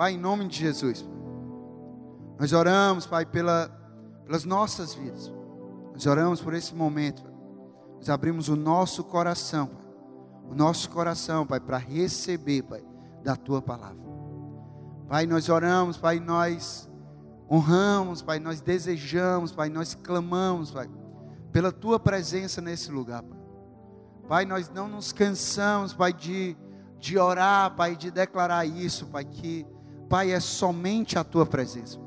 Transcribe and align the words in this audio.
Pai, 0.00 0.14
em 0.14 0.18
nome 0.18 0.48
de 0.48 0.56
Jesus, 0.56 1.06
nós 2.38 2.54
oramos, 2.54 3.06
Pai, 3.06 3.26
pela, 3.26 3.68
pelas 4.24 4.46
nossas 4.46 4.94
vidas. 4.94 5.30
Nós 5.92 6.06
oramos 6.06 6.40
por 6.40 6.54
esse 6.54 6.74
momento. 6.74 7.22
Nós 7.96 8.08
abrimos 8.08 8.48
o 8.48 8.56
nosso 8.56 9.04
coração, 9.04 9.66
Pai. 9.66 9.84
O 10.48 10.54
nosso 10.54 10.88
coração, 10.88 11.46
Pai, 11.46 11.60
para 11.60 11.76
receber, 11.76 12.62
Pai, 12.62 12.82
da 13.22 13.36
tua 13.36 13.60
palavra. 13.60 14.02
Pai, 15.06 15.26
nós 15.26 15.50
oramos, 15.50 15.98
Pai, 15.98 16.18
nós 16.18 16.88
honramos, 17.50 18.22
Pai, 18.22 18.38
nós 18.38 18.62
desejamos, 18.62 19.52
Pai, 19.52 19.68
nós 19.68 19.94
clamamos, 19.94 20.70
Pai, 20.70 20.88
pela 21.52 21.70
tua 21.70 22.00
presença 22.00 22.62
nesse 22.62 22.90
lugar, 22.90 23.22
Pai. 23.22 23.38
Pai, 24.26 24.44
nós 24.46 24.70
não 24.70 24.88
nos 24.88 25.12
cansamos, 25.12 25.92
Pai, 25.92 26.14
de, 26.14 26.56
de 26.98 27.18
orar, 27.18 27.76
Pai, 27.76 27.94
de 27.94 28.10
declarar 28.10 28.64
isso, 28.64 29.04
Pai, 29.08 29.26
que, 29.26 29.66
Pai, 30.10 30.32
é 30.32 30.40
somente 30.40 31.18
a 31.18 31.24
tua 31.24 31.46
presença 31.46 31.98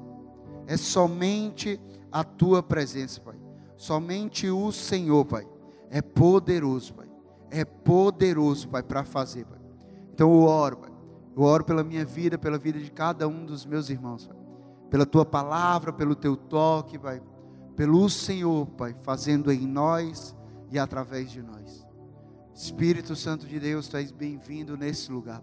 é 0.68 0.78
somente 0.78 1.80
a 2.12 2.24
tua 2.24 2.62
presença, 2.64 3.20
Pai. 3.22 3.36
Somente 3.76 4.50
o 4.50 4.72
Senhor, 4.72 5.26
Pai, 5.26 5.48
é 5.90 6.02
poderoso, 6.02 6.94
Pai. 6.94 7.08
É 7.50 7.66
poderoso, 7.66 8.68
Pai, 8.70 8.82
para 8.82 9.04
fazer, 9.04 9.46
Pai. 9.46 9.60
Então 10.14 10.32
eu 10.32 10.44
oro, 10.44 10.78
Pai. 10.78 10.92
Eu 11.36 11.44
oro 11.44 11.64
pela 11.64 11.84
minha 11.84 12.06
vida, 12.06 12.38
pela 12.38 12.58
vida 12.58 12.80
de 12.80 12.92
cada 12.92 13.28
um 13.28 13.46
dos 13.46 13.66
meus 13.66 13.90
irmãos, 13.90 14.28
Pai. 14.28 14.38
Pela 14.90 15.06
tua 15.06 15.26
palavra, 15.26 15.92
pelo 15.92 16.16
teu 16.16 16.36
toque, 16.36 16.98
Pai. 16.98 17.22
Pelo 17.76 18.10
Senhor, 18.10 18.68
Pai, 18.68 18.96
fazendo 19.02 19.52
em 19.52 19.68
nós 19.68 20.36
e 20.72 20.78
através 20.78 21.32
de 21.32 21.42
nós. 21.42 21.86
Espírito 22.54 23.16
Santo 23.16 23.48
de 23.48 23.60
Deus, 23.60 23.88
tu 23.88 23.98
és 23.98 24.12
bem-vindo 24.12 24.78
nesse 24.78 25.12
lugar. 25.12 25.42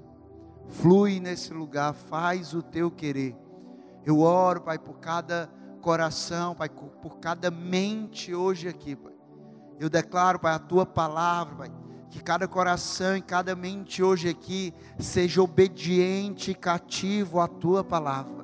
Flui 0.71 1.21
nesse 1.21 1.53
lugar, 1.53 1.93
faz 1.93 2.55
o 2.55 2.63
teu 2.63 2.91
querer 2.91 3.37
eu 4.05 4.21
oro, 4.21 4.63
Pai, 4.63 4.79
por 4.79 4.99
cada 4.99 5.51
coração, 5.81 6.55
Pai, 6.55 6.69
por 6.69 7.19
cada 7.19 7.51
mente 7.51 8.35
hoje 8.35 8.69
aqui, 8.69 8.97
Pai. 8.97 9.13
Eu 9.79 9.91
declaro, 9.91 10.39
Pai, 10.39 10.55
a 10.55 10.59
tua 10.59 10.87
palavra, 10.87 11.55
Pai, 11.57 11.73
que 12.09 12.23
cada 12.23 12.49
coração 12.49 13.17
e 13.17 13.23
cada 13.23 13.55
mente 13.55 14.03
hoje 14.03 14.29
aqui 14.29 14.75
seja 14.99 15.43
obediente 15.43 16.51
e 16.51 16.55
cativo 16.55 17.41
à 17.41 17.47
tua 17.47 17.85
palavra 17.85 18.40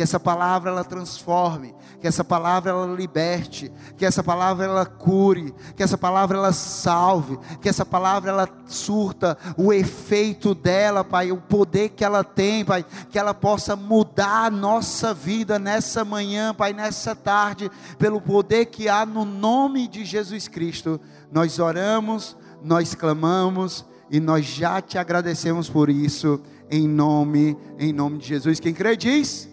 que 0.00 0.04
essa 0.04 0.18
palavra 0.18 0.70
ela 0.70 0.82
transforme, 0.82 1.74
que 2.00 2.08
essa 2.08 2.24
palavra 2.24 2.70
ela 2.70 2.86
liberte, 2.86 3.70
que 3.98 4.06
essa 4.06 4.22
palavra 4.22 4.64
ela 4.64 4.86
cure, 4.86 5.54
que 5.76 5.82
essa 5.82 5.98
palavra 5.98 6.38
ela 6.38 6.54
salve, 6.54 7.38
que 7.60 7.68
essa 7.68 7.84
palavra 7.84 8.30
ela 8.30 8.48
surta 8.64 9.36
o 9.58 9.70
efeito 9.70 10.54
dela, 10.54 11.04
Pai, 11.04 11.30
o 11.30 11.36
poder 11.36 11.90
que 11.90 12.02
ela 12.02 12.24
tem, 12.24 12.64
Pai, 12.64 12.82
que 13.10 13.18
ela 13.18 13.34
possa 13.34 13.76
mudar 13.76 14.46
a 14.46 14.50
nossa 14.50 15.12
vida 15.12 15.58
nessa 15.58 16.02
manhã, 16.02 16.54
Pai, 16.54 16.72
nessa 16.72 17.14
tarde, 17.14 17.70
pelo 17.98 18.22
poder 18.22 18.64
que 18.66 18.88
há 18.88 19.04
no 19.04 19.26
nome 19.26 19.86
de 19.86 20.02
Jesus 20.06 20.48
Cristo. 20.48 20.98
Nós 21.30 21.58
oramos, 21.58 22.38
nós 22.62 22.94
clamamos 22.94 23.84
e 24.10 24.18
nós 24.18 24.46
já 24.46 24.80
te 24.80 24.96
agradecemos 24.96 25.68
por 25.68 25.90
isso 25.90 26.40
em 26.70 26.88
nome, 26.88 27.54
em 27.78 27.92
nome 27.92 28.16
de 28.16 28.28
Jesus. 28.28 28.58
Quem 28.58 28.72
crê 28.72 28.96
diz: 28.96 29.50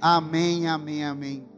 Amém, 0.00 0.68
amém, 0.68 1.04
amém. 1.04 1.48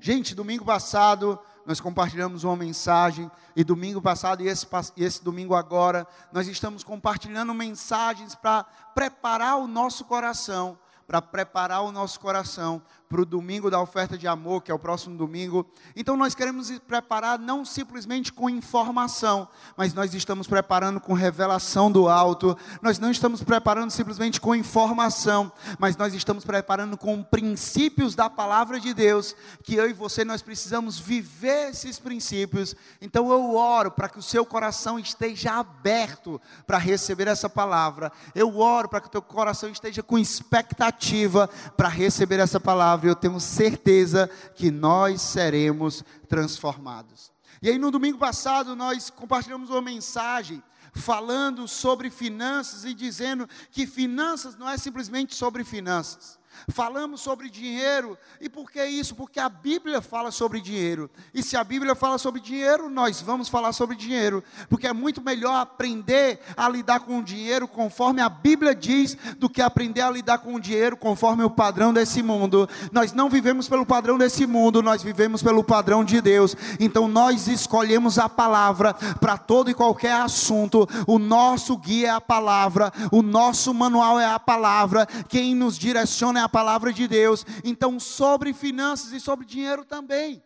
Gente, 0.00 0.34
domingo 0.34 0.64
passado 0.64 1.38
nós 1.64 1.80
compartilhamos 1.80 2.42
uma 2.42 2.56
mensagem, 2.56 3.30
e 3.54 3.62
domingo 3.62 4.02
passado 4.02 4.42
e 4.42 4.48
esse, 4.48 4.66
e 4.96 5.04
esse 5.04 5.22
domingo 5.22 5.54
agora, 5.54 6.06
nós 6.32 6.48
estamos 6.48 6.82
compartilhando 6.82 7.54
mensagens 7.54 8.34
para 8.34 8.64
preparar 8.94 9.58
o 9.58 9.68
nosso 9.68 10.04
coração 10.04 10.78
para 11.06 11.20
preparar 11.20 11.82
o 11.82 11.92
nosso 11.92 12.18
coração 12.18 12.80
para 13.12 13.20
o 13.20 13.26
domingo 13.26 13.70
da 13.70 13.78
oferta 13.78 14.16
de 14.16 14.26
amor, 14.26 14.62
que 14.62 14.70
é 14.70 14.74
o 14.74 14.78
próximo 14.78 15.14
domingo. 15.18 15.66
Então 15.94 16.16
nós 16.16 16.34
queremos 16.34 16.70
preparar 16.78 17.38
não 17.38 17.62
simplesmente 17.62 18.32
com 18.32 18.48
informação, 18.48 19.46
mas 19.76 19.92
nós 19.92 20.14
estamos 20.14 20.46
preparando 20.46 20.98
com 20.98 21.12
revelação 21.12 21.92
do 21.92 22.08
alto. 22.08 22.56
Nós 22.80 22.98
não 22.98 23.10
estamos 23.10 23.42
preparando 23.42 23.90
simplesmente 23.90 24.40
com 24.40 24.54
informação, 24.54 25.52
mas 25.78 25.94
nós 25.94 26.14
estamos 26.14 26.42
preparando 26.42 26.96
com 26.96 27.22
princípios 27.22 28.14
da 28.14 28.30
palavra 28.30 28.80
de 28.80 28.94
Deus, 28.94 29.36
que 29.62 29.74
eu 29.74 29.90
e 29.90 29.92
você 29.92 30.24
nós 30.24 30.40
precisamos 30.40 30.98
viver 30.98 31.68
esses 31.68 31.98
princípios. 31.98 32.74
Então 32.98 33.30
eu 33.30 33.54
oro 33.54 33.90
para 33.90 34.08
que 34.08 34.18
o 34.18 34.22
seu 34.22 34.46
coração 34.46 34.98
esteja 34.98 35.52
aberto 35.58 36.40
para 36.66 36.78
receber 36.78 37.28
essa 37.28 37.50
palavra. 37.50 38.10
Eu 38.34 38.58
oro 38.58 38.88
para 38.88 39.02
que 39.02 39.08
o 39.08 39.10
teu 39.10 39.20
coração 39.20 39.68
esteja 39.68 40.02
com 40.02 40.18
expectativa 40.18 41.46
para 41.76 41.88
receber 41.90 42.40
essa 42.40 42.58
palavra 42.58 43.01
eu 43.08 43.16
tenho 43.16 43.38
certeza 43.40 44.28
que 44.54 44.70
nós 44.70 45.20
seremos 45.22 46.04
transformados. 46.28 47.32
E 47.60 47.68
aí, 47.68 47.78
no 47.78 47.90
domingo 47.90 48.18
passado, 48.18 48.74
nós 48.74 49.10
compartilhamos 49.10 49.70
uma 49.70 49.80
mensagem 49.80 50.62
falando 50.92 51.66
sobre 51.66 52.10
finanças 52.10 52.84
e 52.84 52.92
dizendo 52.92 53.48
que 53.70 53.86
finanças 53.86 54.56
não 54.56 54.68
é 54.68 54.76
simplesmente 54.76 55.34
sobre 55.34 55.64
finanças. 55.64 56.38
Falamos 56.68 57.20
sobre 57.20 57.48
dinheiro, 57.48 58.16
e 58.40 58.48
por 58.48 58.70
que 58.70 58.84
isso? 58.84 59.14
Porque 59.14 59.40
a 59.40 59.48
Bíblia 59.48 60.00
fala 60.00 60.30
sobre 60.30 60.60
dinheiro. 60.60 61.10
E 61.34 61.42
se 61.42 61.56
a 61.56 61.64
Bíblia 61.64 61.94
fala 61.94 62.18
sobre 62.18 62.40
dinheiro, 62.40 62.88
nós 62.88 63.20
vamos 63.20 63.48
falar 63.48 63.72
sobre 63.72 63.96
dinheiro, 63.96 64.42
porque 64.68 64.86
é 64.86 64.92
muito 64.92 65.22
melhor 65.22 65.54
aprender 65.54 66.40
a 66.56 66.68
lidar 66.68 67.00
com 67.00 67.18
o 67.18 67.22
dinheiro 67.22 67.66
conforme 67.66 68.20
a 68.20 68.28
Bíblia 68.28 68.74
diz, 68.74 69.16
do 69.38 69.48
que 69.48 69.60
aprender 69.60 70.00
a 70.00 70.10
lidar 70.10 70.38
com 70.38 70.54
o 70.54 70.60
dinheiro 70.60 70.96
conforme 70.96 71.42
o 71.42 71.50
padrão 71.50 71.92
desse 71.92 72.22
mundo. 72.22 72.68
Nós 72.90 73.12
não 73.12 73.28
vivemos 73.28 73.68
pelo 73.68 73.86
padrão 73.86 74.18
desse 74.18 74.46
mundo, 74.46 74.82
nós 74.82 75.02
vivemos 75.02 75.42
pelo 75.42 75.64
padrão 75.64 76.04
de 76.04 76.20
Deus. 76.20 76.56
Então 76.78 77.08
nós 77.08 77.48
escolhemos 77.48 78.18
a 78.18 78.28
palavra 78.28 78.94
para 79.20 79.36
todo 79.36 79.70
e 79.70 79.74
qualquer 79.74 80.14
assunto. 80.14 80.88
O 81.06 81.18
nosso 81.18 81.76
guia 81.76 82.08
é 82.08 82.10
a 82.10 82.20
palavra, 82.20 82.92
o 83.10 83.22
nosso 83.22 83.72
manual 83.72 84.18
é 84.18 84.26
a 84.26 84.38
palavra, 84.38 85.06
quem 85.28 85.54
nos 85.54 85.78
direciona 85.78 86.40
é 86.40 86.41
a 86.42 86.48
palavra 86.48 86.92
de 86.92 87.08
Deus. 87.08 87.44
Então, 87.64 87.98
sobre 87.98 88.52
finanças 88.52 89.12
e 89.12 89.20
sobre 89.20 89.46
dinheiro 89.46 89.84
também. 89.84 90.42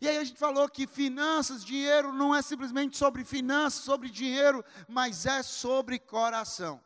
E 0.00 0.08
aí 0.08 0.16
a 0.16 0.24
gente 0.24 0.38
falou 0.38 0.68
que 0.68 0.86
finanças, 0.86 1.64
dinheiro 1.64 2.12
não 2.12 2.34
é 2.34 2.40
simplesmente 2.40 2.96
sobre 2.96 3.24
finanças, 3.24 3.82
sobre 3.82 4.08
dinheiro, 4.08 4.64
mas 4.86 5.26
é 5.26 5.42
sobre 5.42 5.98
coração. 5.98 6.80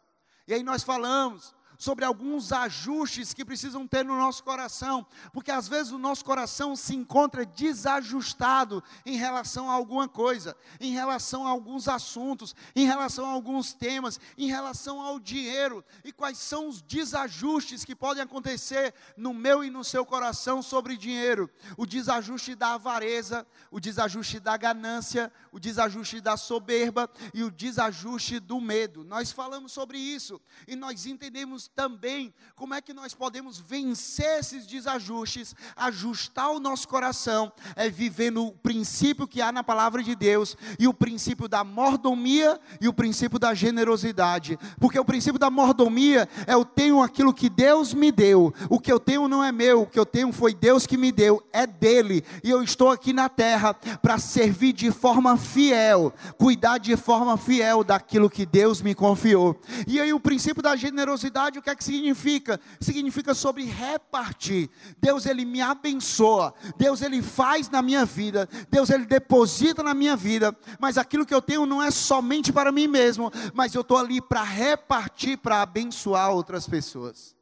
E 0.48 0.54
aí 0.54 0.62
nós 0.62 0.82
falamos 0.82 1.54
sobre 1.82 2.04
alguns 2.04 2.52
ajustes 2.52 3.34
que 3.34 3.44
precisam 3.44 3.88
ter 3.88 4.04
no 4.04 4.16
nosso 4.16 4.44
coração, 4.44 5.04
porque 5.32 5.50
às 5.50 5.66
vezes 5.66 5.90
o 5.90 5.98
nosso 5.98 6.24
coração 6.24 6.76
se 6.76 6.94
encontra 6.94 7.44
desajustado 7.44 8.84
em 9.04 9.16
relação 9.16 9.68
a 9.68 9.74
alguma 9.74 10.06
coisa, 10.08 10.56
em 10.78 10.92
relação 10.92 11.44
a 11.44 11.50
alguns 11.50 11.88
assuntos, 11.88 12.54
em 12.76 12.86
relação 12.86 13.26
a 13.26 13.32
alguns 13.32 13.72
temas, 13.72 14.20
em 14.38 14.46
relação 14.46 15.00
ao 15.00 15.18
dinheiro. 15.18 15.84
E 16.04 16.12
quais 16.12 16.38
são 16.38 16.68
os 16.68 16.80
desajustes 16.80 17.84
que 17.84 17.96
podem 17.96 18.22
acontecer 18.22 18.94
no 19.16 19.34
meu 19.34 19.64
e 19.64 19.68
no 19.68 19.82
seu 19.82 20.06
coração 20.06 20.62
sobre 20.62 20.96
dinheiro? 20.96 21.50
O 21.76 21.84
desajuste 21.84 22.54
da 22.54 22.74
avareza, 22.74 23.44
o 23.72 23.80
desajuste 23.80 24.38
da 24.38 24.56
ganância, 24.56 25.32
o 25.50 25.58
desajuste 25.58 26.20
da 26.20 26.36
soberba 26.36 27.10
e 27.34 27.42
o 27.42 27.50
desajuste 27.50 28.38
do 28.38 28.60
medo. 28.60 29.02
Nós 29.02 29.32
falamos 29.32 29.72
sobre 29.72 29.98
isso 29.98 30.40
e 30.68 30.76
nós 30.76 31.06
entendemos 31.06 31.71
também 31.74 32.32
como 32.54 32.74
é 32.74 32.80
que 32.80 32.92
nós 32.92 33.14
podemos 33.14 33.58
vencer 33.58 34.38
esses 34.38 34.66
desajustes, 34.66 35.54
ajustar 35.74 36.50
o 36.50 36.60
nosso 36.60 36.86
coração, 36.86 37.52
é 37.74 37.88
vivendo 37.88 38.46
o 38.46 38.52
princípio 38.52 39.26
que 39.26 39.40
há 39.40 39.50
na 39.50 39.64
palavra 39.64 40.02
de 40.02 40.14
Deus 40.14 40.56
e 40.78 40.86
o 40.86 40.94
princípio 40.94 41.48
da 41.48 41.64
mordomia 41.64 42.60
e 42.80 42.88
o 42.88 42.92
princípio 42.92 43.38
da 43.38 43.54
generosidade. 43.54 44.58
Porque 44.78 44.98
o 44.98 45.04
princípio 45.04 45.38
da 45.38 45.50
mordomia 45.50 46.28
é 46.46 46.54
eu 46.54 46.64
tenho 46.64 47.02
aquilo 47.02 47.32
que 47.32 47.48
Deus 47.48 47.94
me 47.94 48.12
deu, 48.12 48.52
o 48.68 48.78
que 48.78 48.92
eu 48.92 49.00
tenho 49.00 49.26
não 49.26 49.42
é 49.42 49.50
meu, 49.50 49.82
o 49.82 49.86
que 49.86 49.98
eu 49.98 50.06
tenho 50.06 50.32
foi 50.32 50.54
Deus 50.54 50.86
que 50.86 50.96
me 50.96 51.10
deu, 51.10 51.42
é 51.52 51.66
dele, 51.66 52.24
e 52.44 52.50
eu 52.50 52.62
estou 52.62 52.90
aqui 52.90 53.12
na 53.12 53.28
terra 53.28 53.74
para 53.74 54.18
servir 54.18 54.72
de 54.72 54.90
forma 54.90 55.36
fiel, 55.36 56.12
cuidar 56.36 56.78
de 56.78 56.96
forma 56.96 57.36
fiel 57.36 57.82
daquilo 57.82 58.30
que 58.30 58.44
Deus 58.44 58.82
me 58.82 58.94
confiou. 58.94 59.58
E 59.86 59.98
aí 60.00 60.12
o 60.12 60.20
princípio 60.20 60.62
da 60.62 60.76
generosidade 60.76 61.61
o 61.62 61.64
que 61.64 61.70
é 61.70 61.76
que 61.76 61.84
significa? 61.84 62.60
Significa 62.80 63.34
sobre 63.34 63.64
repartir. 63.64 64.68
Deus 65.00 65.26
ele 65.26 65.44
me 65.44 65.62
abençoa. 65.62 66.52
Deus 66.76 67.00
ele 67.00 67.22
faz 67.22 67.70
na 67.70 67.80
minha 67.80 68.04
vida. 68.04 68.48
Deus 68.68 68.90
ele 68.90 69.06
deposita 69.06 69.80
na 69.80 69.94
minha 69.94 70.16
vida. 70.16 70.56
Mas 70.80 70.98
aquilo 70.98 71.24
que 71.24 71.32
eu 71.32 71.40
tenho 71.40 71.64
não 71.64 71.80
é 71.80 71.92
somente 71.92 72.52
para 72.52 72.72
mim 72.72 72.88
mesmo, 72.88 73.30
mas 73.54 73.72
eu 73.74 73.82
estou 73.82 73.96
ali 73.96 74.20
para 74.20 74.42
repartir, 74.42 75.38
para 75.38 75.62
abençoar 75.62 76.32
outras 76.32 76.66
pessoas. 76.66 77.36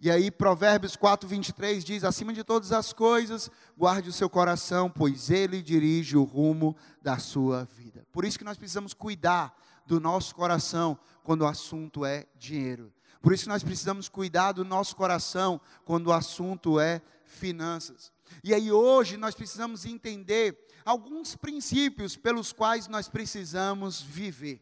E 0.00 0.10
aí 0.10 0.30
Provérbios 0.30 0.96
4, 0.96 1.28
23 1.28 1.84
diz: 1.84 2.04
acima 2.04 2.32
de 2.32 2.42
todas 2.42 2.72
as 2.72 2.90
coisas, 2.92 3.50
guarde 3.76 4.08
o 4.08 4.12
seu 4.12 4.30
coração, 4.30 4.90
pois 4.90 5.30
ele 5.30 5.60
dirige 5.60 6.16
o 6.16 6.24
rumo 6.24 6.74
da 7.02 7.18
sua 7.18 7.68
vida. 7.76 8.04
Por 8.10 8.24
isso 8.24 8.38
que 8.38 8.44
nós 8.44 8.56
precisamos 8.56 8.94
cuidar 8.94 9.54
do 9.86 10.00
nosso 10.00 10.34
coração 10.34 10.98
quando 11.22 11.42
o 11.42 11.46
assunto 11.46 12.04
é 12.04 12.26
dinheiro. 12.34 12.92
Por 13.22 13.32
isso 13.32 13.48
nós 13.48 13.62
precisamos 13.62 14.08
cuidar 14.08 14.52
do 14.52 14.64
nosso 14.64 14.96
coração 14.96 15.60
quando 15.84 16.08
o 16.08 16.12
assunto 16.12 16.80
é 16.80 17.00
finanças. 17.24 18.12
E 18.42 18.52
aí 18.52 18.72
hoje 18.72 19.16
nós 19.16 19.34
precisamos 19.34 19.86
entender 19.86 20.58
alguns 20.84 21.36
princípios 21.36 22.16
pelos 22.16 22.52
quais 22.52 22.88
nós 22.88 23.08
precisamos 23.08 24.02
viver. 24.02 24.60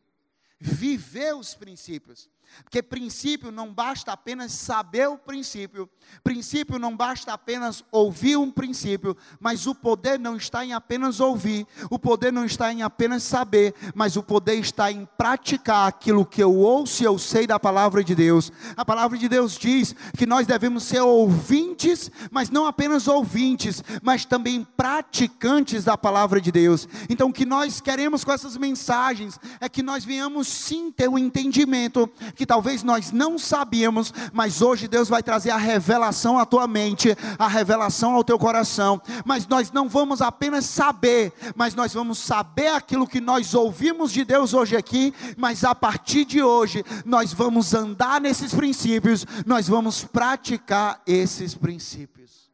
Viver 0.61 1.35
os 1.35 1.55
princípios. 1.55 2.29
Porque 2.63 2.83
princípio 2.83 3.51
não 3.51 3.73
basta 3.73 4.13
apenas 4.13 4.53
saber 4.53 5.09
o 5.09 5.19
princípio, 5.19 5.89
princípio 6.23 6.79
não 6.79 6.97
basta 6.97 7.33
apenas 7.33 7.85
ouvir 7.91 8.37
um 8.37 8.51
princípio, 8.51 9.17
mas 9.39 9.67
o 9.67 9.75
poder 9.75 10.19
não 10.19 10.37
está 10.37 10.65
em 10.65 10.73
apenas 10.73 11.21
ouvir, 11.21 11.67
o 11.91 11.99
poder 11.99 12.33
não 12.33 12.45
está 12.45 12.73
em 12.73 12.83
apenas 12.83 13.23
saber, 13.23 13.75
mas 13.95 14.17
o 14.17 14.23
poder 14.23 14.55
está 14.55 14.91
em 14.91 15.09
praticar 15.17 15.89
aquilo 15.89 16.27
que 16.27 16.43
eu 16.43 16.55
ouço 16.55 17.03
e 17.03 17.07
eu 17.07 17.19
sei 17.19 17.47
da 17.47 17.59
palavra 17.59 18.05
de 18.05 18.15
Deus. 18.15 18.53
A 18.77 18.85
palavra 18.85 19.17
de 19.17 19.29
Deus 19.29 19.57
diz 19.57 19.95
que 20.17 20.27
nós 20.27 20.47
devemos 20.47 20.85
ser 20.85 21.01
ouvintes, 21.01 22.11
mas 22.31 22.51
não 22.51 22.67
apenas 22.67 23.09
ouvintes, 23.09 23.83
mas 24.03 24.25
também 24.25 24.67
praticantes 24.77 25.85
da 25.85 25.97
palavra 25.97 26.41
de 26.41 26.53
Deus. 26.53 26.89
Então, 27.09 27.29
o 27.29 27.33
que 27.33 27.47
nós 27.47 27.81
queremos 27.81 28.25
com 28.25 28.33
essas 28.33 28.57
mensagens 28.57 29.39
é 29.61 29.69
que 29.69 29.83
nós 29.83 30.05
venhamos 30.05 30.49
sim 30.49 30.91
ter 30.91 31.09
o 31.09 31.13
um 31.13 31.19
entendimento 31.19 32.11
que 32.41 32.47
talvez 32.47 32.83
nós 32.83 33.13
não 33.13 33.39
sabíamos, 33.39 34.15
mas 34.33 34.63
hoje 34.63 34.89
Deus 34.89 35.11
vai 35.11 35.23
trazer 35.23 35.51
a 35.51 35.59
revelação 35.59 36.39
à 36.39 36.47
tua 36.47 36.67
mente, 36.67 37.15
a 37.39 37.47
revelação 37.47 38.15
ao 38.15 38.25
teu 38.25 38.39
coração. 38.39 38.99
Mas 39.27 39.47
nós 39.47 39.71
não 39.71 39.91
vamos 39.91 40.23
apenas 40.23 40.65
saber, 40.65 41.35
mas 41.55 41.75
nós 41.75 41.93
vamos 41.93 42.19
saber 42.19 42.69
aquilo 42.69 43.07
que 43.07 43.21
nós 43.21 43.53
ouvimos 43.53 44.11
de 44.11 44.25
Deus 44.25 44.55
hoje 44.55 44.75
aqui, 44.75 45.13
mas 45.37 45.65
a 45.65 45.75
partir 45.75 46.25
de 46.25 46.43
hoje 46.43 46.83
nós 47.05 47.35
vamos 47.35 47.75
andar 47.75 48.19
nesses 48.23 48.55
princípios, 48.55 49.27
nós 49.45 49.69
vamos 49.69 50.03
praticar 50.03 51.03
esses 51.07 51.55
princípios. 51.55 52.51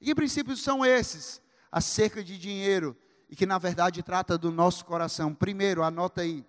E 0.00 0.06
que 0.06 0.14
princípios 0.16 0.60
são 0.60 0.84
esses? 0.84 1.40
Acerca 1.70 2.24
de 2.24 2.36
dinheiro, 2.36 2.96
e 3.28 3.36
que 3.36 3.46
na 3.46 3.58
verdade 3.58 4.02
trata 4.02 4.36
do 4.36 4.50
nosso 4.50 4.84
coração. 4.84 5.32
Primeiro, 5.32 5.84
anota 5.84 6.22
aí, 6.22 6.44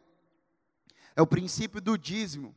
é 1.15 1.21
o 1.21 1.27
princípio 1.27 1.79
do 1.79 1.95
dízimo. 1.95 2.55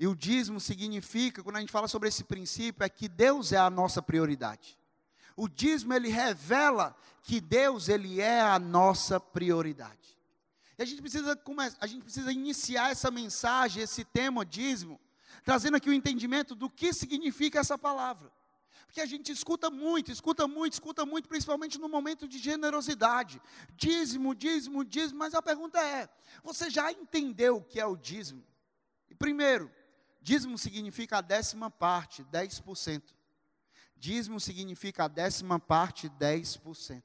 E 0.00 0.06
o 0.06 0.16
dízimo 0.16 0.58
significa, 0.58 1.42
quando 1.42 1.56
a 1.56 1.60
gente 1.60 1.70
fala 1.70 1.86
sobre 1.86 2.08
esse 2.08 2.24
princípio, 2.24 2.82
é 2.82 2.88
que 2.88 3.06
Deus 3.06 3.52
é 3.52 3.58
a 3.58 3.68
nossa 3.68 4.00
prioridade. 4.00 4.78
O 5.36 5.46
dízimo 5.46 5.92
ele 5.92 6.08
revela 6.08 6.96
que 7.22 7.38
Deus 7.38 7.86
ele 7.90 8.18
é 8.18 8.40
a 8.40 8.58
nossa 8.58 9.20
prioridade. 9.20 10.18
E 10.78 10.82
a 10.82 10.86
gente 10.86 11.02
precisa 11.02 11.38
a 11.78 11.86
gente 11.86 12.02
precisa 12.02 12.32
iniciar 12.32 12.90
essa 12.90 13.10
mensagem, 13.10 13.82
esse 13.82 14.02
tema 14.02 14.42
dízimo, 14.42 14.98
trazendo 15.44 15.76
aqui 15.76 15.90
o 15.90 15.92
entendimento 15.92 16.54
do 16.54 16.70
que 16.70 16.94
significa 16.94 17.60
essa 17.60 17.76
palavra. 17.76 18.32
Porque 18.86 19.02
a 19.02 19.06
gente 19.06 19.30
escuta 19.30 19.68
muito, 19.68 20.10
escuta 20.10 20.48
muito, 20.48 20.72
escuta 20.72 21.04
muito, 21.04 21.28
principalmente 21.28 21.78
no 21.78 21.90
momento 21.90 22.26
de 22.26 22.38
generosidade. 22.38 23.38
Dízimo, 23.76 24.34
dízimo, 24.34 24.82
dízimo, 24.82 25.18
mas 25.18 25.34
a 25.34 25.42
pergunta 25.42 25.78
é: 25.78 26.08
você 26.42 26.70
já 26.70 26.90
entendeu 26.90 27.58
o 27.58 27.62
que 27.62 27.78
é 27.78 27.84
o 27.84 27.98
dízimo? 27.98 28.42
Primeiro, 29.18 29.70
Dízimo 30.20 30.58
significa 30.58 31.18
a 31.18 31.20
décima 31.20 31.70
parte, 31.70 32.22
10%. 32.24 33.02
Dízimo 33.96 34.40
significa 34.40 35.04
a 35.04 35.08
décima 35.08 35.58
parte, 35.58 36.08
10%. 36.08 37.02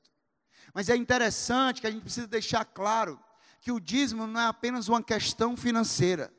Mas 0.74 0.90
é 0.90 0.96
interessante 0.96 1.82
que 1.82 1.88
a 1.88 1.92
gente 1.92 2.04
precisa 2.04 2.28
deixar 2.28 2.66
claro 2.66 3.20
que 3.62 3.72
o 3.72 3.80
dízimo 3.80 4.28
não 4.28 4.40
é 4.40 4.46
apenas 4.46 4.88
uma 4.88 5.02
questão 5.02 5.56
financeira. 5.58 6.32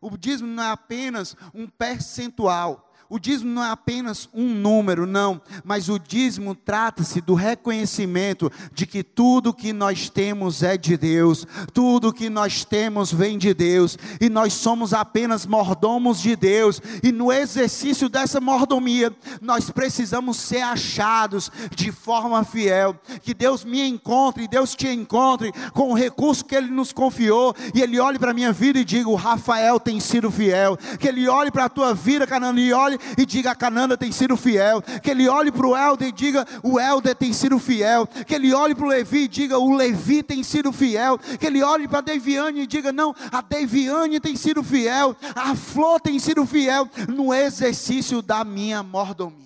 O 0.00 0.16
dízimo 0.16 0.48
não 0.48 0.62
é 0.62 0.70
apenas 0.70 1.36
um 1.54 1.68
percentual. 1.68 2.92
O 3.08 3.18
dízimo 3.18 3.50
não 3.50 3.62
é 3.64 3.70
apenas 3.70 4.28
um 4.32 4.54
número, 4.54 5.06
não, 5.06 5.40
mas 5.62 5.88
o 5.88 5.98
dízimo 5.98 6.54
trata-se 6.54 7.20
do 7.20 7.34
reconhecimento 7.34 8.50
de 8.72 8.86
que 8.86 9.02
tudo 9.02 9.52
que 9.52 9.72
nós 9.72 10.08
temos 10.08 10.62
é 10.62 10.76
de 10.76 10.96
Deus, 10.96 11.46
tudo 11.72 12.12
que 12.12 12.30
nós 12.30 12.64
temos 12.64 13.12
vem 13.12 13.36
de 13.36 13.52
Deus, 13.52 13.98
e 14.20 14.28
nós 14.30 14.54
somos 14.54 14.94
apenas 14.94 15.44
mordomos 15.44 16.20
de 16.20 16.34
Deus, 16.34 16.80
e 17.02 17.12
no 17.12 17.30
exercício 17.30 18.08
dessa 18.08 18.40
mordomia, 18.40 19.14
nós 19.40 19.70
precisamos 19.70 20.38
ser 20.38 20.62
achados 20.62 21.50
de 21.74 21.92
forma 21.92 22.42
fiel. 22.44 22.96
Que 23.22 23.34
Deus 23.34 23.64
me 23.64 23.86
encontre, 23.86 24.48
Deus 24.48 24.74
te 24.74 24.88
encontre 24.88 25.52
com 25.72 25.90
o 25.90 25.94
recurso 25.94 26.44
que 26.44 26.54
Ele 26.54 26.70
nos 26.70 26.92
confiou, 26.92 27.54
e 27.74 27.82
Ele 27.82 28.00
olhe 28.00 28.18
para 28.18 28.30
a 28.30 28.34
minha 28.34 28.52
vida 28.52 28.78
e 28.78 28.84
diga: 28.84 29.08
o 29.08 29.14
Rafael 29.14 29.78
tem 29.78 30.00
sido 30.00 30.30
fiel, 30.30 30.76
que 30.98 31.08
Ele 31.08 31.28
olhe 31.28 31.50
para 31.50 31.66
a 31.66 31.68
tua 31.68 31.94
vida, 31.94 32.26
Canano, 32.26 32.58
e 32.58 32.72
olhe 32.72 32.93
olhe 32.94 33.00
e 33.18 33.26
diga: 33.26 33.50
a 33.50 33.54
Cananda 33.54 33.96
tem 33.96 34.12
sido 34.12 34.36
fiel. 34.36 34.82
Que 35.02 35.10
ele 35.10 35.28
olhe 35.28 35.50
para 35.52 35.66
o 35.66 35.76
Helder 35.76 36.08
e 36.08 36.12
diga: 36.12 36.46
o 36.62 36.80
Helder 36.80 37.14
tem 37.14 37.32
sido 37.32 37.58
fiel. 37.58 38.06
Que 38.06 38.34
ele 38.34 38.52
olhe 38.52 38.74
para 38.74 38.84
o 38.84 38.88
Levi 38.88 39.24
e 39.24 39.28
diga: 39.28 39.58
o 39.58 39.74
Levi 39.74 40.22
tem 40.22 40.42
sido 40.42 40.72
fiel. 40.72 41.18
Que 41.18 41.46
ele 41.46 41.62
olhe 41.62 41.88
para 41.88 41.98
a 41.98 42.02
Deviane 42.02 42.62
e 42.62 42.66
diga: 42.66 42.92
não, 42.92 43.14
a 43.30 43.40
Deviane 43.40 44.20
tem 44.20 44.36
sido 44.36 44.62
fiel. 44.62 45.16
A 45.34 45.54
Flor 45.54 46.00
tem 46.00 46.18
sido 46.18 46.46
fiel 46.46 46.88
no 47.08 47.32
exercício 47.32 48.22
da 48.22 48.44
minha 48.44 48.82
mordomia. 48.82 49.44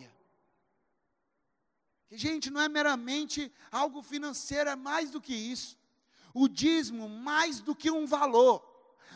Gente, 2.10 2.50
não 2.50 2.60
é 2.60 2.68
meramente 2.68 3.52
algo 3.70 4.02
financeiro, 4.02 4.70
é 4.70 4.76
mais 4.76 5.10
do 5.10 5.20
que 5.20 5.34
isso. 5.34 5.76
O 6.34 6.48
dízimo, 6.48 7.08
mais 7.08 7.60
do 7.60 7.74
que 7.74 7.90
um 7.90 8.06
valor, 8.06 8.62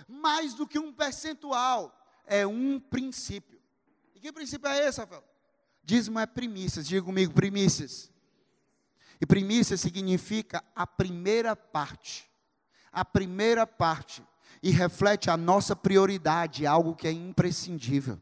mais 0.06 0.54
do 0.54 0.66
que 0.66 0.78
um 0.78 0.92
percentual, 0.92 1.92
é 2.26 2.46
um 2.46 2.78
princípio 2.78 3.51
que 4.22 4.32
princípio 4.32 4.68
é 4.70 4.88
esse, 4.88 5.00
Rafael? 5.00 5.24
Dízimo 5.84 6.18
é 6.18 6.26
primícias, 6.26 6.86
diga 6.86 7.02
comigo, 7.02 7.34
primícias. 7.34 8.10
E 9.20 9.26
primícia 9.26 9.76
significa 9.76 10.62
a 10.74 10.86
primeira 10.86 11.56
parte. 11.56 12.30
A 12.92 13.04
primeira 13.04 13.66
parte. 13.66 14.22
E 14.62 14.70
reflete 14.70 15.28
a 15.28 15.36
nossa 15.36 15.74
prioridade, 15.74 16.66
algo 16.66 16.94
que 16.94 17.08
é 17.08 17.12
imprescindível. 17.12 18.20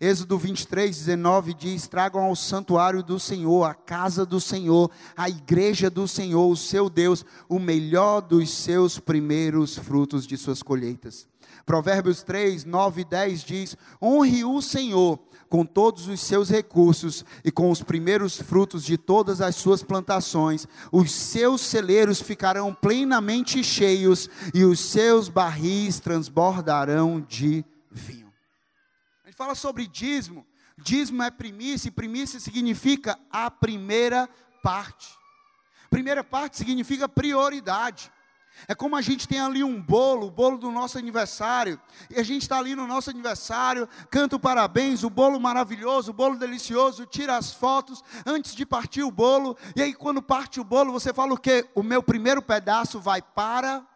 Êxodo 0.00 0.36
23, 0.36 0.94
19 0.94 1.54
diz: 1.54 1.88
Tragam 1.88 2.22
ao 2.22 2.36
santuário 2.36 3.02
do 3.02 3.18
Senhor, 3.18 3.64
a 3.64 3.74
casa 3.74 4.26
do 4.26 4.40
Senhor, 4.40 4.90
a 5.16 5.28
igreja 5.28 5.88
do 5.88 6.06
Senhor, 6.06 6.50
o 6.50 6.56
seu 6.56 6.90
Deus, 6.90 7.24
o 7.48 7.58
melhor 7.58 8.20
dos 8.20 8.50
seus 8.50 8.98
primeiros 8.98 9.78
frutos 9.78 10.26
de 10.26 10.36
suas 10.36 10.62
colheitas. 10.62 11.26
Provérbios 11.64 12.22
3, 12.22 12.64
9 12.64 13.00
e 13.00 13.04
10 13.04 13.42
diz: 13.42 13.76
Honre 14.02 14.44
o 14.44 14.60
Senhor 14.60 15.18
com 15.48 15.64
todos 15.64 16.08
os 16.08 16.20
seus 16.20 16.50
recursos 16.50 17.24
e 17.44 17.50
com 17.50 17.70
os 17.70 17.82
primeiros 17.82 18.36
frutos 18.36 18.84
de 18.84 18.98
todas 18.98 19.40
as 19.40 19.56
suas 19.56 19.82
plantações, 19.82 20.66
os 20.92 21.10
seus 21.10 21.60
celeiros 21.60 22.20
ficarão 22.20 22.74
plenamente 22.74 23.62
cheios 23.64 24.28
e 24.52 24.64
os 24.64 24.80
seus 24.80 25.28
barris 25.28 26.00
transbordarão 26.00 27.24
de 27.26 27.64
vinho. 27.90 28.25
Fala 29.36 29.54
sobre 29.54 29.86
dízimo. 29.86 30.46
Dízimo 30.78 31.22
é 31.22 31.30
primícia, 31.30 31.88
e 31.88 31.90
primícia 31.90 32.40
significa 32.40 33.18
a 33.30 33.50
primeira 33.50 34.26
parte. 34.62 35.14
Primeira 35.90 36.24
parte 36.24 36.56
significa 36.56 37.06
prioridade. 37.06 38.10
É 38.66 38.74
como 38.74 38.96
a 38.96 39.02
gente 39.02 39.28
tem 39.28 39.38
ali 39.38 39.62
um 39.62 39.78
bolo, 39.78 40.28
o 40.28 40.30
bolo 40.30 40.56
do 40.56 40.70
nosso 40.70 40.96
aniversário, 40.96 41.78
e 42.08 42.18
a 42.18 42.22
gente 42.22 42.42
está 42.42 42.56
ali 42.56 42.74
no 42.74 42.86
nosso 42.86 43.10
aniversário, 43.10 43.86
canta 44.10 44.36
o 44.36 44.40
parabéns, 44.40 45.04
o 45.04 45.10
bolo 45.10 45.38
maravilhoso, 45.38 46.12
o 46.12 46.14
bolo 46.14 46.38
delicioso, 46.38 47.04
tira 47.04 47.36
as 47.36 47.52
fotos 47.52 48.02
antes 48.24 48.54
de 48.54 48.64
partir 48.64 49.02
o 49.02 49.10
bolo, 49.10 49.54
e 49.76 49.82
aí 49.82 49.92
quando 49.92 50.22
parte 50.22 50.58
o 50.58 50.64
bolo, 50.64 50.90
você 50.90 51.12
fala 51.12 51.34
o 51.34 51.38
quê? 51.38 51.68
O 51.74 51.82
meu 51.82 52.02
primeiro 52.02 52.40
pedaço 52.40 52.98
vai 52.98 53.20
para. 53.20 53.86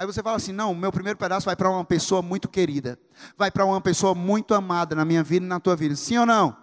Aí 0.00 0.06
você 0.06 0.22
fala 0.22 0.38
assim: 0.38 0.52
não, 0.52 0.74
meu 0.74 0.90
primeiro 0.90 1.18
pedaço 1.18 1.44
vai 1.44 1.54
para 1.54 1.68
uma 1.68 1.84
pessoa 1.84 2.22
muito 2.22 2.48
querida, 2.48 2.98
vai 3.36 3.50
para 3.50 3.66
uma 3.66 3.82
pessoa 3.82 4.14
muito 4.14 4.54
amada 4.54 4.94
na 4.94 5.04
minha 5.04 5.22
vida 5.22 5.44
e 5.44 5.48
na 5.48 5.60
tua 5.60 5.76
vida, 5.76 5.94
sim 5.94 6.16
ou 6.16 6.24
não? 6.24 6.56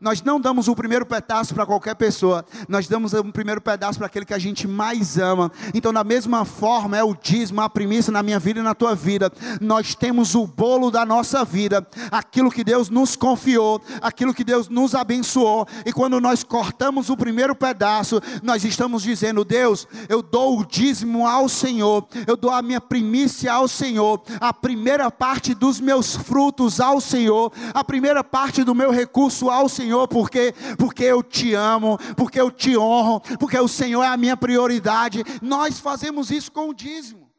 Nós 0.00 0.22
não 0.22 0.40
damos 0.40 0.68
o 0.68 0.74
primeiro 0.74 1.04
pedaço 1.04 1.54
para 1.54 1.66
qualquer 1.66 1.94
pessoa, 1.94 2.44
nós 2.68 2.88
damos 2.88 3.12
o 3.12 3.24
primeiro 3.24 3.60
pedaço 3.60 3.98
para 3.98 4.06
aquele 4.06 4.24
que 4.24 4.32
a 4.32 4.38
gente 4.38 4.66
mais 4.66 5.18
ama. 5.18 5.50
Então, 5.74 5.92
da 5.92 6.04
mesma 6.04 6.44
forma, 6.44 6.96
é 6.96 7.04
o 7.04 7.14
dízimo, 7.14 7.60
a 7.60 7.68
primícia 7.68 8.12
na 8.12 8.22
minha 8.22 8.38
vida 8.38 8.60
e 8.60 8.62
na 8.62 8.74
tua 8.74 8.94
vida. 8.94 9.30
Nós 9.60 9.94
temos 9.94 10.34
o 10.34 10.46
bolo 10.46 10.90
da 10.90 11.04
nossa 11.04 11.44
vida, 11.44 11.86
aquilo 12.10 12.50
que 12.50 12.64
Deus 12.64 12.88
nos 12.88 13.16
confiou, 13.16 13.80
aquilo 14.00 14.32
que 14.32 14.44
Deus 14.44 14.68
nos 14.68 14.94
abençoou. 14.94 15.66
E 15.84 15.92
quando 15.92 16.20
nós 16.20 16.42
cortamos 16.42 17.10
o 17.10 17.16
primeiro 17.16 17.54
pedaço, 17.54 18.20
nós 18.42 18.64
estamos 18.64 19.02
dizendo: 19.02 19.44
Deus, 19.44 19.86
eu 20.08 20.22
dou 20.22 20.58
o 20.58 20.64
dízimo 20.64 21.26
ao 21.26 21.48
Senhor, 21.48 22.06
eu 22.26 22.36
dou 22.36 22.50
a 22.50 22.62
minha 22.62 22.80
primícia 22.80 23.52
ao 23.52 23.68
Senhor, 23.68 24.22
a 24.40 24.52
primeira 24.52 25.10
parte 25.10 25.54
dos 25.54 25.78
meus 25.78 26.16
frutos 26.16 26.80
ao 26.80 27.00
Senhor, 27.00 27.52
a 27.74 27.84
primeira 27.84 28.24
parte 28.24 28.64
do 28.64 28.74
meu 28.74 28.90
recurso 28.90 29.50
ao 29.50 29.68
Senhor 29.68 29.79
Senhor, 29.80 30.06
porque 30.08 30.52
porque 30.78 31.04
eu 31.04 31.22
te 31.22 31.54
amo, 31.54 31.98
porque 32.14 32.38
eu 32.38 32.50
te 32.50 32.76
honro, 32.76 33.20
porque 33.38 33.58
o 33.58 33.68
Senhor 33.68 34.02
é 34.02 34.08
a 34.08 34.16
minha 34.16 34.36
prioridade. 34.36 35.22
Nós 35.40 35.80
fazemos 35.80 36.30
isso 36.30 36.52
com 36.52 36.68
o 36.68 36.74
dízimo. 36.74 37.30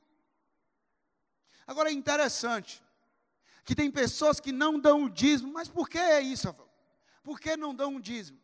Agora 1.68 1.90
é 1.90 1.94
interessante 1.94 2.82
que 3.64 3.76
tem 3.76 3.92
pessoas 3.92 4.40
que 4.40 4.52
não 4.52 4.80
dão 4.80 5.04
o 5.04 5.10
dízimo, 5.10 5.54
mas 5.54 5.70
por 5.70 5.88
que 5.88 6.00
é 6.00 6.20
isso? 6.20 6.54
Por 7.24 7.40
que 7.40 7.56
não 7.56 7.76
dão 7.76 7.96
o 7.98 8.02
dízimo? 8.02 8.40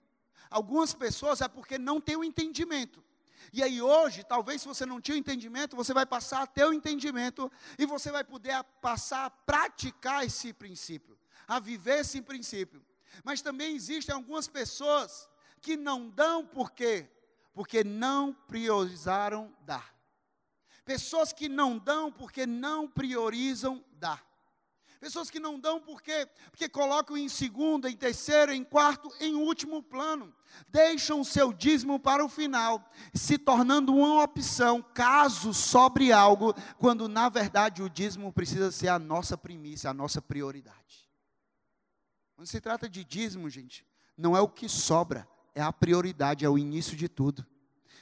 Algumas 0.49 0.93
pessoas 0.93 1.41
é 1.41 1.47
porque 1.47 1.79
não 1.79 1.99
tem 1.99 2.15
o 2.15 2.23
entendimento. 2.23 3.03
E 3.51 3.63
aí 3.63 3.81
hoje, 3.81 4.23
talvez 4.23 4.61
se 4.61 4.67
você 4.67 4.85
não 4.85 5.01
tinha 5.01 5.15
o 5.15 5.19
entendimento, 5.19 5.75
você 5.75 5.93
vai 5.93 6.05
passar 6.05 6.43
a 6.43 6.47
ter 6.47 6.65
o 6.65 6.73
entendimento 6.73 7.51
e 7.79 7.85
você 7.85 8.11
vai 8.11 8.23
poder 8.23 8.63
passar 8.79 9.25
a 9.25 9.29
praticar 9.29 10.23
esse 10.23 10.53
princípio, 10.53 11.17
a 11.47 11.59
viver 11.59 12.01
esse 12.01 12.21
princípio. 12.21 12.85
Mas 13.23 13.41
também 13.41 13.75
existem 13.75 14.13
algumas 14.13 14.47
pessoas 14.47 15.29
que 15.61 15.75
não 15.75 16.09
dão 16.09 16.45
por 16.45 16.71
quê? 16.71 17.09
Porque 17.53 17.83
não 17.83 18.33
priorizaram 18.33 19.55
dar. 19.61 19.95
Pessoas 20.85 21.33
que 21.33 21.49
não 21.49 21.77
dão 21.77 22.11
porque 22.11 22.45
não 22.45 22.87
priorizam 22.87 23.83
dar. 23.93 24.25
Pessoas 24.99 25.29
que 25.29 25.39
não 25.39 25.59
dão 25.59 25.79
por 25.79 26.01
quê? 26.01 26.27
Porque 26.49 26.67
colocam 26.67 27.15
em 27.15 27.29
segundo, 27.29 27.87
em 27.87 27.95
terceiro, 27.95 28.51
em 28.51 28.63
quarto, 28.63 29.11
em 29.19 29.35
último 29.35 29.83
plano. 29.83 30.33
Deixam 30.69 31.21
o 31.21 31.25
seu 31.25 31.53
dízimo 31.53 31.99
para 31.99 32.25
o 32.25 32.29
final, 32.29 32.83
se 33.13 33.37
tornando 33.37 33.93
uma 33.93 34.23
opção 34.23 34.81
caso 34.81 35.53
sobre 35.53 36.11
algo, 36.11 36.53
quando 36.79 37.07
na 37.07 37.29
verdade 37.29 37.83
o 37.83 37.89
dízimo 37.89 38.33
precisa 38.33 38.71
ser 38.71 38.87
a 38.87 38.97
nossa 38.97 39.37
primícia, 39.37 39.89
a 39.89 39.93
nossa 39.93 40.21
prioridade. 40.21 41.06
Quando 42.37 42.49
se 42.49 42.61
trata 42.61 42.87
de 42.87 43.03
dízimo, 43.03 43.49
gente, 43.49 43.83
não 44.15 44.37
é 44.37 44.39
o 44.39 44.47
que 44.47 44.69
sobra, 44.69 45.27
é 45.55 45.61
a 45.63 45.73
prioridade, 45.73 46.45
é 46.45 46.49
o 46.49 46.55
início 46.55 46.95
de 46.95 47.09
tudo. 47.09 47.43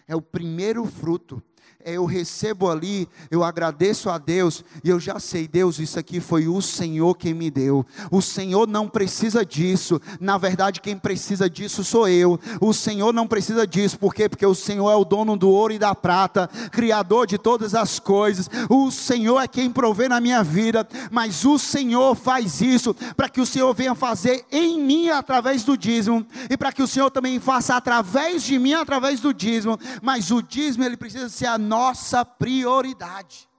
É 0.05 0.13
o 0.13 0.21
primeiro 0.21 0.85
fruto 0.85 1.41
eu 1.85 2.05
recebo 2.05 2.69
ali, 2.69 3.07
eu 3.29 3.43
agradeço 3.43 4.09
a 4.09 4.17
Deus 4.17 4.63
e 4.83 4.89
eu 4.89 4.99
já 4.99 5.19
sei, 5.19 5.47
Deus, 5.47 5.77
isso 5.77 5.99
aqui 5.99 6.19
foi 6.19 6.47
o 6.47 6.59
Senhor 6.59 7.15
quem 7.15 7.33
me 7.33 7.51
deu. 7.51 7.85
O 8.09 8.21
Senhor 8.21 8.67
não 8.67 8.89
precisa 8.89 9.45
disso. 9.45 10.01
Na 10.19 10.37
verdade, 10.37 10.81
quem 10.81 10.97
precisa 10.97 11.47
disso 11.47 11.83
sou 11.83 12.07
eu. 12.07 12.39
O 12.59 12.73
Senhor 12.73 13.13
não 13.13 13.27
precisa 13.27 13.67
disso, 13.67 13.99
por 13.99 14.15
quê? 14.15 14.27
Porque 14.27 14.45
o 14.45 14.55
Senhor 14.55 14.89
é 14.89 14.95
o 14.95 15.05
dono 15.05 15.37
do 15.37 15.49
ouro 15.49 15.73
e 15.73 15.79
da 15.79 15.93
prata, 15.93 16.49
criador 16.71 17.27
de 17.27 17.37
todas 17.37 17.75
as 17.75 17.99
coisas. 17.99 18.49
O 18.67 18.89
Senhor 18.89 19.39
é 19.39 19.47
quem 19.47 19.69
provê 19.69 20.09
na 20.09 20.19
minha 20.19 20.43
vida, 20.43 20.87
mas 21.11 21.45
o 21.45 21.59
Senhor 21.59 22.15
faz 22.15 22.61
isso 22.61 22.95
para 23.15 23.29
que 23.29 23.39
o 23.39 23.45
Senhor 23.45 23.71
venha 23.75 23.93
fazer 23.93 24.43
em 24.51 24.81
mim 24.81 25.09
através 25.09 25.63
do 25.63 25.77
dízimo 25.77 26.25
e 26.49 26.57
para 26.57 26.71
que 26.71 26.81
o 26.81 26.87
Senhor 26.87 27.11
também 27.11 27.39
faça 27.39 27.75
através 27.75 28.41
de 28.41 28.57
mim 28.57 28.73
através 28.73 29.19
do 29.19 29.31
dízimo. 29.31 29.79
Mas 30.01 30.31
o 30.31 30.41
dízimo 30.41 30.83
ele 30.83 30.97
precisa 30.97 31.29
ser 31.29 31.45
nossa 31.57 32.23
prioridade. 32.25 33.49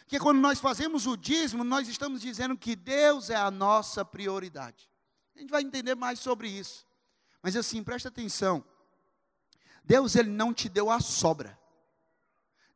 Porque 0.00 0.18
quando 0.18 0.40
nós 0.40 0.60
fazemos 0.60 1.06
o 1.06 1.16
dízimo, 1.16 1.64
nós 1.64 1.88
estamos 1.88 2.20
dizendo 2.20 2.56
que 2.56 2.76
Deus 2.76 3.30
é 3.30 3.36
a 3.36 3.50
nossa 3.50 4.04
prioridade. 4.04 4.88
A 5.34 5.40
gente 5.40 5.50
vai 5.50 5.62
entender 5.62 5.94
mais 5.94 6.20
sobre 6.20 6.48
isso. 6.48 6.86
Mas 7.42 7.56
assim, 7.56 7.82
presta 7.82 8.08
atenção. 8.08 8.64
Deus 9.82 10.14
ele 10.14 10.30
não 10.30 10.54
te 10.54 10.68
deu 10.68 10.90
a 10.90 11.00
sobra. 11.00 11.58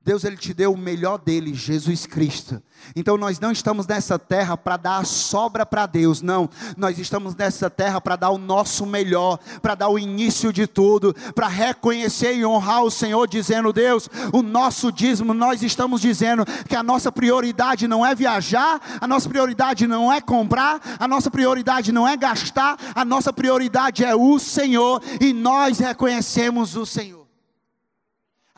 Deus 0.00 0.24
ele 0.24 0.36
te 0.36 0.54
deu 0.54 0.72
o 0.72 0.78
melhor 0.78 1.18
dele, 1.18 1.52
Jesus 1.52 2.06
Cristo. 2.06 2.62
Então 2.96 3.18
nós 3.18 3.38
não 3.38 3.52
estamos 3.52 3.86
nessa 3.86 4.18
terra 4.18 4.56
para 4.56 4.76
dar 4.76 4.98
a 4.98 5.04
sobra 5.04 5.66
para 5.66 5.84
Deus, 5.84 6.22
não. 6.22 6.48
Nós 6.76 6.98
estamos 6.98 7.34
nessa 7.34 7.68
terra 7.68 8.00
para 8.00 8.16
dar 8.16 8.30
o 8.30 8.38
nosso 8.38 8.86
melhor, 8.86 9.38
para 9.60 9.74
dar 9.74 9.88
o 9.88 9.98
início 9.98 10.52
de 10.52 10.66
tudo, 10.66 11.14
para 11.34 11.46
reconhecer 11.46 12.34
e 12.34 12.46
honrar 12.46 12.84
o 12.84 12.90
Senhor, 12.90 13.28
dizendo: 13.28 13.72
Deus, 13.72 14.08
o 14.32 14.40
nosso 14.40 14.90
dízimo, 14.90 15.34
nós 15.34 15.62
estamos 15.62 16.00
dizendo 16.00 16.46
que 16.66 16.76
a 16.76 16.82
nossa 16.82 17.12
prioridade 17.12 17.86
não 17.86 18.06
é 18.06 18.14
viajar, 18.14 18.80
a 19.00 19.06
nossa 19.06 19.28
prioridade 19.28 19.86
não 19.86 20.10
é 20.10 20.22
comprar, 20.22 20.80
a 20.98 21.06
nossa 21.06 21.30
prioridade 21.30 21.92
não 21.92 22.08
é 22.08 22.16
gastar, 22.16 22.78
a 22.94 23.04
nossa 23.04 23.32
prioridade 23.32 24.04
é 24.04 24.14
o 24.14 24.38
Senhor 24.38 25.02
e 25.20 25.34
nós 25.34 25.80
reconhecemos 25.80 26.76
o 26.76 26.86
Senhor. 26.86 27.17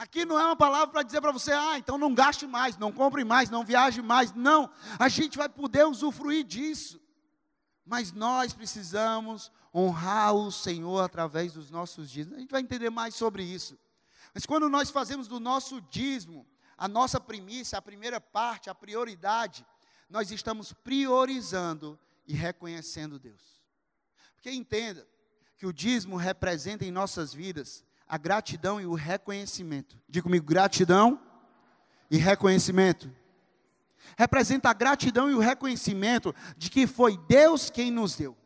Aqui 0.01 0.25
não 0.25 0.41
é 0.41 0.47
uma 0.47 0.57
palavra 0.57 0.89
para 0.89 1.03
dizer 1.03 1.21
para 1.21 1.31
você, 1.31 1.53
ah, 1.53 1.77
então 1.77 1.99
não 1.99 2.15
gaste 2.15 2.47
mais, 2.47 2.79
não 2.79 2.91
compre 2.91 3.23
mais, 3.23 3.51
não 3.51 3.63
viaje 3.63 4.01
mais. 4.01 4.33
Não, 4.33 4.73
a 4.99 5.11
gente 5.11 5.37
vai 5.37 5.47
poder 5.47 5.87
usufruir 5.87 6.43
disso. 6.43 6.99
Mas 7.85 8.11
nós 8.11 8.55
precisamos 8.55 9.53
honrar 9.75 10.33
o 10.33 10.51
Senhor 10.51 11.01
através 11.01 11.53
dos 11.53 11.71
nossos 11.71 12.11
dízimos. 12.11 12.39
A 12.39 12.41
gente 12.41 12.51
vai 12.51 12.63
entender 12.63 12.89
mais 12.89 13.15
sobre 13.15 13.43
isso. 13.43 13.79
Mas 14.33 14.47
quando 14.47 14.71
nós 14.71 14.89
fazemos 14.89 15.29
do 15.29 15.39
nosso 15.39 15.83
dízimo 15.83 16.47
a 16.79 16.89
nossa 16.89 17.21
primícia, 17.21 17.77
a 17.77 17.83
primeira 17.83 18.19
parte, 18.19 18.71
a 18.71 18.75
prioridade, 18.75 19.67
nós 20.09 20.31
estamos 20.31 20.73
priorizando 20.73 22.01
e 22.27 22.33
reconhecendo 22.33 23.19
Deus. 23.19 23.61
Porque 24.33 24.51
entenda 24.51 25.07
que 25.59 25.67
o 25.67 25.75
dízimo 25.75 26.17
representa 26.17 26.87
em 26.87 26.91
nossas 26.91 27.35
vidas 27.35 27.85
a 28.11 28.19
gratidão 28.19 28.81
e 28.81 28.87
o 28.87 28.95
reconhecimento. 28.95 29.97
Diga 30.09 30.25
comigo, 30.25 30.45
gratidão 30.45 31.21
e 32.11 32.17
reconhecimento. 32.17 33.09
Representa 34.19 34.69
a 34.69 34.73
gratidão 34.73 35.31
e 35.31 35.35
o 35.35 35.39
reconhecimento 35.39 36.35
de 36.57 36.69
que 36.69 36.89
foi 36.89 37.17
Deus 37.29 37.71
quem 37.71 37.89
nos 37.89 38.17
deu. 38.17 38.37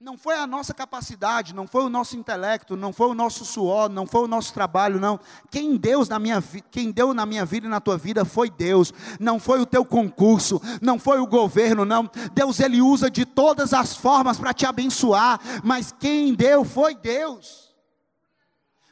Não 0.00 0.18
foi 0.18 0.34
a 0.34 0.46
nossa 0.46 0.74
capacidade, 0.74 1.54
não 1.54 1.68
foi 1.68 1.84
o 1.84 1.88
nosso 1.88 2.16
intelecto, 2.16 2.76
não 2.76 2.92
foi 2.92 3.06
o 3.06 3.14
nosso 3.14 3.44
suor, 3.44 3.88
não 3.88 4.06
foi 4.06 4.22
o 4.22 4.28
nosso 4.28 4.52
trabalho, 4.52 4.98
não. 4.98 5.20
Quem, 5.52 5.76
Deus 5.76 6.08
na 6.08 6.18
minha, 6.18 6.42
quem 6.70 6.90
deu 6.90 7.14
na 7.14 7.24
minha 7.24 7.46
vida 7.46 7.66
e 7.66 7.70
na 7.70 7.80
tua 7.80 7.96
vida 7.96 8.24
foi 8.24 8.50
Deus. 8.50 8.92
Não 9.20 9.38
foi 9.38 9.60
o 9.60 9.66
teu 9.66 9.84
concurso, 9.84 10.60
não 10.82 10.98
foi 10.98 11.20
o 11.20 11.26
governo, 11.28 11.84
não. 11.84 12.10
Deus 12.34 12.58
ele 12.58 12.82
usa 12.82 13.08
de 13.08 13.24
todas 13.24 13.72
as 13.72 13.96
formas 13.96 14.36
para 14.36 14.52
te 14.52 14.66
abençoar, 14.66 15.40
mas 15.62 15.92
quem 15.92 16.34
deu 16.34 16.64
foi 16.64 16.94
Deus. 16.96 17.65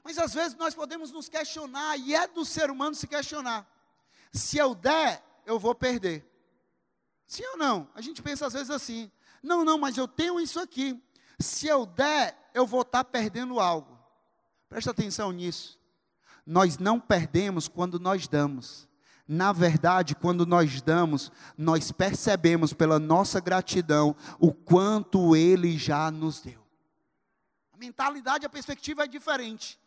Mas 0.05 0.19
às 0.19 0.35
vezes 0.35 0.55
nós 0.57 0.75
podemos 0.75 1.11
nos 1.11 1.31
questionar, 1.31 1.97
e 1.97 2.15
é 2.15 2.29
do 2.29 2.45
ser 2.45 2.71
humano 2.71 2.95
se 2.95 3.07
questionar: 3.07 3.67
se 4.31 4.59
eu 4.59 4.75
der, 4.75 5.25
eu 5.47 5.59
vou 5.59 5.75
perder. 5.75 6.31
Sim 7.27 7.45
ou 7.53 7.57
não? 7.57 7.89
A 7.95 8.03
gente 8.03 8.23
pensa 8.23 8.47
às 8.47 8.53
vezes 8.53 8.71
assim: 8.71 9.11
não, 9.43 9.65
não, 9.65 9.79
mas 9.79 9.97
eu 9.97 10.07
tenho 10.07 10.39
isso 10.39 10.61
aqui. 10.61 11.03
Se 11.39 11.67
eu 11.67 11.87
der, 11.87 12.51
eu 12.53 12.67
vou 12.67 12.83
estar 12.83 13.03
perdendo 13.03 13.59
algo. 13.59 13.99
Presta 14.69 14.91
atenção 14.91 15.33
nisso. 15.33 15.81
Nós 16.47 16.77
não 16.77 17.01
perdemos 17.01 17.67
quando 17.67 17.99
nós 17.99 18.29
damos. 18.29 18.87
Na 19.27 19.53
verdade, 19.53 20.15
quando 20.15 20.45
nós 20.45 20.83
damos, 20.83 21.33
nós 21.57 21.91
percebemos 21.91 22.75
pela 22.75 22.99
nossa 22.99 23.41
gratidão 23.41 24.15
o 24.39 24.53
quanto 24.53 25.35
Ele 25.35 25.79
já 25.79 26.11
nos 26.11 26.43
deu. 26.43 26.63
A 27.73 27.79
mentalidade, 27.79 28.45
a 28.45 28.51
perspectiva 28.51 29.05
é 29.05 29.07
diferente. 29.07 29.79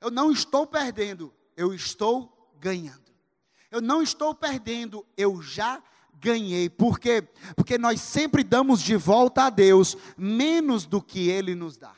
Eu 0.00 0.10
não 0.10 0.32
estou 0.32 0.66
perdendo, 0.66 1.32
eu 1.56 1.74
estou 1.74 2.52
ganhando. 2.58 3.10
Eu 3.70 3.80
não 3.80 4.02
estou 4.02 4.34
perdendo, 4.34 5.06
eu 5.16 5.40
já 5.42 5.82
ganhei. 6.14 6.68
Por 6.68 6.98
quê? 6.98 7.22
Porque 7.54 7.78
nós 7.78 8.00
sempre 8.00 8.42
damos 8.42 8.82
de 8.82 8.96
volta 8.96 9.44
a 9.44 9.50
Deus 9.50 9.96
menos 10.16 10.86
do 10.86 11.00
que 11.00 11.28
Ele 11.28 11.54
nos 11.54 11.76
dá. 11.76 11.94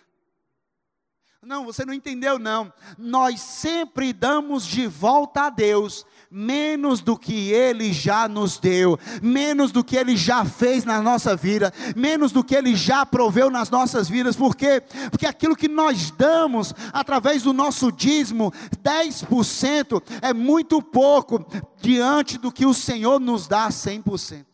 Não, 1.44 1.64
você 1.64 1.84
não 1.84 1.92
entendeu, 1.92 2.38
não. 2.38 2.72
Nós 2.96 3.40
sempre 3.40 4.12
damos 4.12 4.64
de 4.64 4.86
volta 4.86 5.46
a 5.46 5.50
Deus 5.50 6.06
menos 6.30 7.00
do 7.00 7.18
que 7.18 7.50
Ele 7.50 7.92
já 7.92 8.26
nos 8.26 8.58
deu, 8.58 8.98
menos 9.20 9.70
do 9.70 9.84
que 9.84 9.96
Ele 9.96 10.16
já 10.16 10.44
fez 10.46 10.82
na 10.84 11.02
nossa 11.02 11.36
vida, 11.36 11.70
menos 11.94 12.32
do 12.32 12.42
que 12.42 12.54
Ele 12.54 12.74
já 12.74 13.04
proveu 13.04 13.50
nas 13.50 13.68
nossas 13.68 14.08
vidas. 14.08 14.34
Por 14.34 14.56
quê? 14.56 14.82
Porque 15.10 15.26
aquilo 15.26 15.54
que 15.54 15.68
nós 15.68 16.10
damos 16.12 16.72
através 16.92 17.42
do 17.42 17.52
nosso 17.52 17.92
dízimo, 17.92 18.50
10%, 18.82 20.02
é 20.22 20.32
muito 20.32 20.80
pouco 20.80 21.44
diante 21.82 22.38
do 22.38 22.50
que 22.50 22.64
o 22.64 22.72
Senhor 22.72 23.20
nos 23.20 23.46
dá 23.46 23.68
100%. 23.68 24.46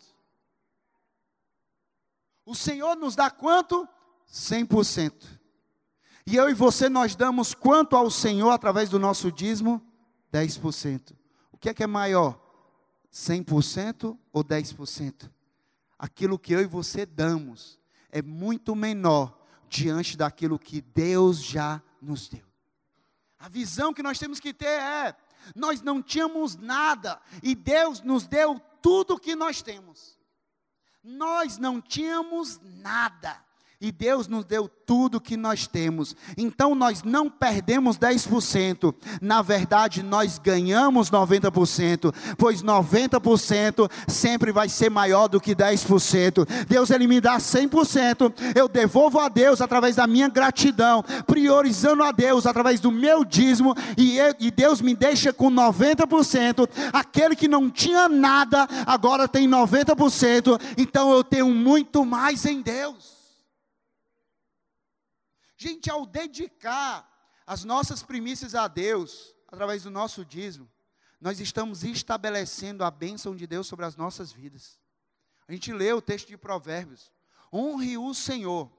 O 2.44 2.54
Senhor 2.54 2.96
nos 2.96 3.14
dá 3.14 3.30
quanto? 3.30 3.86
100%. 4.32 5.37
E 6.30 6.36
eu 6.36 6.50
e 6.50 6.52
você, 6.52 6.90
nós 6.90 7.16
damos 7.16 7.54
quanto 7.54 7.96
ao 7.96 8.10
Senhor 8.10 8.50
através 8.50 8.90
do 8.90 8.98
nosso 8.98 9.32
dízimo? 9.32 9.80
10%. 10.30 11.16
O 11.50 11.56
que 11.56 11.70
é 11.70 11.72
que 11.72 11.82
é 11.82 11.86
maior? 11.86 12.38
100% 13.10 14.14
ou 14.30 14.44
10%? 14.44 15.30
Aquilo 15.98 16.38
que 16.38 16.52
eu 16.52 16.60
e 16.60 16.66
você 16.66 17.06
damos 17.06 17.80
é 18.10 18.20
muito 18.20 18.76
menor 18.76 19.40
diante 19.70 20.18
daquilo 20.18 20.58
que 20.58 20.82
Deus 20.82 21.42
já 21.42 21.82
nos 21.98 22.28
deu. 22.28 22.44
A 23.38 23.48
visão 23.48 23.94
que 23.94 24.02
nós 24.02 24.18
temos 24.18 24.38
que 24.38 24.52
ter 24.52 24.66
é: 24.66 25.16
nós 25.56 25.80
não 25.80 26.02
tínhamos 26.02 26.56
nada 26.56 27.18
e 27.42 27.54
Deus 27.54 28.02
nos 28.02 28.26
deu 28.26 28.60
tudo 28.82 29.14
o 29.14 29.18
que 29.18 29.34
nós 29.34 29.62
temos. 29.62 30.18
Nós 31.02 31.56
não 31.56 31.80
tínhamos 31.80 32.60
nada 32.62 33.47
E 33.80 33.92
Deus 33.92 34.26
nos 34.26 34.44
deu 34.44 34.66
tudo 34.66 35.20
que 35.20 35.36
nós 35.36 35.68
temos. 35.68 36.16
Então 36.36 36.74
nós 36.74 37.04
não 37.04 37.30
perdemos 37.30 37.96
10%. 37.96 38.92
Na 39.22 39.40
verdade, 39.40 40.02
nós 40.02 40.36
ganhamos 40.36 41.12
90%, 41.12 42.12
pois 42.36 42.60
90% 42.60 43.88
sempre 44.08 44.50
vai 44.50 44.68
ser 44.68 44.90
maior 44.90 45.28
do 45.28 45.40
que 45.40 45.54
10%. 45.54 46.44
Deus 46.66 46.90
ele 46.90 47.06
me 47.06 47.20
dá 47.20 47.36
100%, 47.36 48.56
eu 48.56 48.66
devolvo 48.66 49.20
a 49.20 49.28
Deus 49.28 49.60
através 49.60 49.94
da 49.94 50.08
minha 50.08 50.28
gratidão, 50.28 51.04
priorizando 51.24 52.02
a 52.02 52.10
Deus 52.10 52.46
através 52.46 52.80
do 52.80 52.90
meu 52.90 53.24
dízimo 53.24 53.76
e, 53.96 54.18
eu, 54.18 54.34
e 54.40 54.50
Deus 54.50 54.80
me 54.80 54.92
deixa 54.96 55.32
com 55.32 55.52
90%. 55.52 56.68
Aquele 56.92 57.36
que 57.36 57.46
não 57.46 57.70
tinha 57.70 58.08
nada 58.08 58.66
agora 58.84 59.28
tem 59.28 59.48
90%. 59.48 60.60
Então 60.76 61.12
eu 61.12 61.22
tenho 61.22 61.48
muito 61.54 62.04
mais 62.04 62.44
em 62.44 62.60
Deus. 62.60 63.17
Gente, 65.60 65.90
ao 65.90 66.06
dedicar 66.06 67.06
as 67.44 67.64
nossas 67.64 68.00
primícias 68.00 68.54
a 68.54 68.68
Deus, 68.68 69.34
através 69.48 69.82
do 69.82 69.90
nosso 69.90 70.24
dízimo, 70.24 70.70
nós 71.20 71.40
estamos 71.40 71.82
estabelecendo 71.82 72.84
a 72.84 72.90
bênção 72.92 73.34
de 73.34 73.44
Deus 73.44 73.66
sobre 73.66 73.84
as 73.84 73.96
nossas 73.96 74.30
vidas. 74.30 74.78
A 75.48 75.52
gente 75.52 75.72
lê 75.72 75.92
o 75.92 76.00
texto 76.00 76.28
de 76.28 76.38
Provérbios: 76.38 77.10
honre 77.52 77.98
o 77.98 78.14
Senhor 78.14 78.70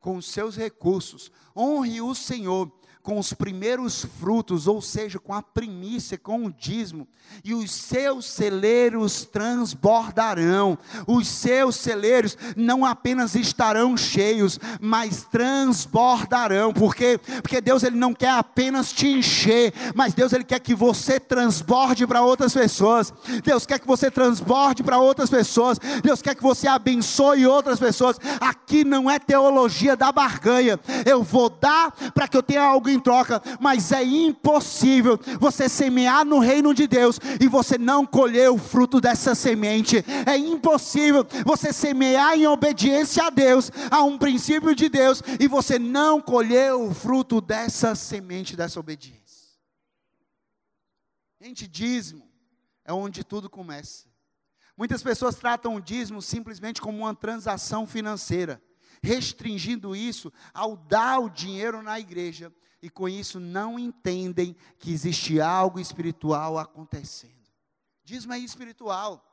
com 0.00 0.16
os 0.16 0.24
seus 0.24 0.56
recursos, 0.56 1.30
honre 1.54 2.00
o 2.00 2.14
Senhor 2.14 2.66
com 3.02 3.18
os 3.18 3.32
primeiros 3.32 4.04
frutos, 4.20 4.68
ou 4.68 4.80
seja, 4.80 5.18
com 5.18 5.34
a 5.34 5.42
primícia, 5.42 6.16
com 6.16 6.46
o 6.46 6.52
dízimo, 6.52 7.08
e 7.42 7.52
os 7.52 7.70
seus 7.72 8.26
celeiros 8.26 9.24
transbordarão. 9.24 10.78
Os 11.06 11.26
seus 11.26 11.76
celeiros 11.76 12.36
não 12.56 12.84
apenas 12.84 13.34
estarão 13.34 13.96
cheios, 13.96 14.58
mas 14.80 15.24
transbordarão. 15.24 16.72
Por 16.72 16.94
quê? 16.94 17.18
Porque 17.42 17.60
Deus 17.60 17.82
ele 17.82 17.96
não 17.96 18.14
quer 18.14 18.30
apenas 18.30 18.92
te 18.92 19.08
encher, 19.08 19.72
mas 19.94 20.14
Deus 20.14 20.32
ele 20.32 20.44
quer 20.44 20.60
que 20.60 20.74
você 20.74 21.18
transborde 21.18 22.06
para 22.06 22.22
outras 22.22 22.54
pessoas. 22.54 23.12
Deus 23.42 23.66
quer 23.66 23.80
que 23.80 23.86
você 23.86 24.10
transborde 24.10 24.82
para 24.82 24.98
outras 24.98 25.28
pessoas. 25.28 25.78
Deus 26.02 26.22
quer 26.22 26.36
que 26.36 26.42
você 26.42 26.68
abençoe 26.68 27.46
outras 27.46 27.80
pessoas. 27.80 28.16
Aqui 28.40 28.84
não 28.84 29.10
é 29.10 29.18
teologia 29.18 29.96
da 29.96 30.12
barganha. 30.12 30.78
Eu 31.04 31.22
vou 31.22 31.50
dar 31.50 31.90
para 32.14 32.28
que 32.28 32.36
eu 32.36 32.42
tenha 32.42 32.62
algo 32.62 32.91
em 32.92 33.00
troca, 33.00 33.42
mas 33.60 33.90
é 33.92 34.04
impossível 34.04 35.18
você 35.40 35.68
semear 35.68 36.24
no 36.24 36.38
reino 36.38 36.74
de 36.74 36.86
Deus 36.86 37.18
e 37.40 37.48
você 37.48 37.78
não 37.78 38.06
colher 38.06 38.50
o 38.50 38.58
fruto 38.58 39.00
dessa 39.00 39.34
semente. 39.34 40.04
É 40.26 40.36
impossível 40.36 41.26
você 41.44 41.72
semear 41.72 42.34
em 42.34 42.46
obediência 42.46 43.24
a 43.24 43.30
Deus, 43.30 43.70
a 43.90 44.02
um 44.02 44.18
princípio 44.18 44.74
de 44.74 44.88
Deus, 44.88 45.22
e 45.40 45.48
você 45.48 45.78
não 45.78 46.20
colher 46.20 46.74
o 46.74 46.92
fruto 46.92 47.40
dessa 47.40 47.94
semente, 47.94 48.56
dessa 48.56 48.78
obediência. 48.78 49.22
Gente, 51.40 51.66
dízimo 51.66 52.28
é 52.84 52.92
onde 52.92 53.24
tudo 53.24 53.50
começa. 53.50 54.06
Muitas 54.76 55.02
pessoas 55.02 55.34
tratam 55.34 55.76
o 55.76 55.80
dízimo 55.80 56.22
simplesmente 56.22 56.80
como 56.80 56.98
uma 56.98 57.14
transação 57.14 57.86
financeira, 57.86 58.62
restringindo 59.02 59.94
isso 59.94 60.32
ao 60.54 60.76
dar 60.76 61.18
o 61.18 61.28
dinheiro 61.28 61.82
na 61.82 61.98
igreja 61.98 62.52
e 62.82 62.90
com 62.90 63.08
isso 63.08 63.38
não 63.38 63.78
entendem 63.78 64.56
que 64.78 64.92
existe 64.92 65.40
algo 65.40 65.78
espiritual 65.78 66.58
acontecendo. 66.58 67.32
Dízimo 68.04 68.32
é 68.32 68.38
espiritual. 68.40 69.24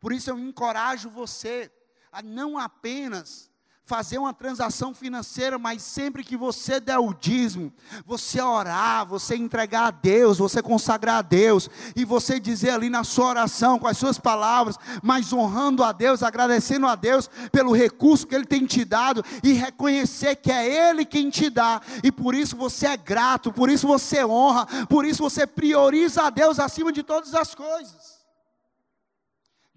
Por 0.00 0.12
isso 0.12 0.28
eu 0.28 0.38
encorajo 0.38 1.08
você 1.08 1.70
a 2.10 2.20
não 2.20 2.58
apenas 2.58 3.50
fazer 3.86 4.18
uma 4.18 4.34
transação 4.34 4.92
financeira, 4.92 5.60
mas 5.60 5.80
sempre 5.80 6.24
que 6.24 6.36
você 6.36 6.80
der 6.80 6.98
o 6.98 7.14
dízimo, 7.14 7.72
você 8.04 8.42
orar, 8.42 9.06
você 9.06 9.36
entregar 9.36 9.86
a 9.86 9.90
Deus, 9.92 10.38
você 10.38 10.60
consagrar 10.60 11.18
a 11.18 11.22
Deus, 11.22 11.70
e 11.94 12.04
você 12.04 12.40
dizer 12.40 12.70
ali 12.70 12.90
na 12.90 13.04
sua 13.04 13.28
oração, 13.28 13.78
com 13.78 13.86
as 13.86 13.96
suas 13.96 14.18
palavras, 14.18 14.76
mas 15.04 15.32
honrando 15.32 15.84
a 15.84 15.92
Deus, 15.92 16.24
agradecendo 16.24 16.88
a 16.88 16.96
Deus 16.96 17.30
pelo 17.52 17.72
recurso 17.72 18.26
que 18.26 18.34
Ele 18.34 18.44
tem 18.44 18.66
te 18.66 18.84
dado, 18.84 19.24
e 19.44 19.52
reconhecer 19.52 20.34
que 20.34 20.50
é 20.50 20.90
Ele 20.90 21.04
quem 21.04 21.30
te 21.30 21.48
dá, 21.48 21.80
e 22.02 22.10
por 22.10 22.34
isso 22.34 22.56
você 22.56 22.88
é 22.88 22.96
grato, 22.96 23.52
por 23.52 23.70
isso 23.70 23.86
você 23.86 24.24
honra, 24.24 24.66
por 24.88 25.06
isso 25.06 25.22
você 25.22 25.46
prioriza 25.46 26.24
a 26.24 26.30
Deus 26.30 26.58
acima 26.58 26.90
de 26.90 27.04
todas 27.04 27.36
as 27.36 27.54
coisas. 27.54 28.16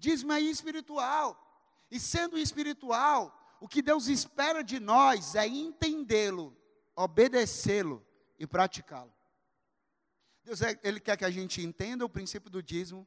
Dízimo 0.00 0.32
é 0.32 0.40
espiritual, 0.40 1.36
e 1.88 2.00
sendo 2.00 2.36
espiritual, 2.36 3.39
o 3.60 3.68
que 3.68 3.82
Deus 3.82 4.08
espera 4.08 4.64
de 4.64 4.80
nós 4.80 5.34
é 5.34 5.46
entendê-lo, 5.46 6.56
obedecê-lo 6.96 8.04
e 8.38 8.46
praticá-lo. 8.46 9.12
Deus 10.42 10.62
é, 10.62 10.80
ele 10.82 10.98
quer 10.98 11.18
que 11.18 11.26
a 11.26 11.30
gente 11.30 11.60
entenda 11.60 12.02
o 12.04 12.08
princípio 12.08 12.48
do 12.48 12.62
dízimo, 12.62 13.06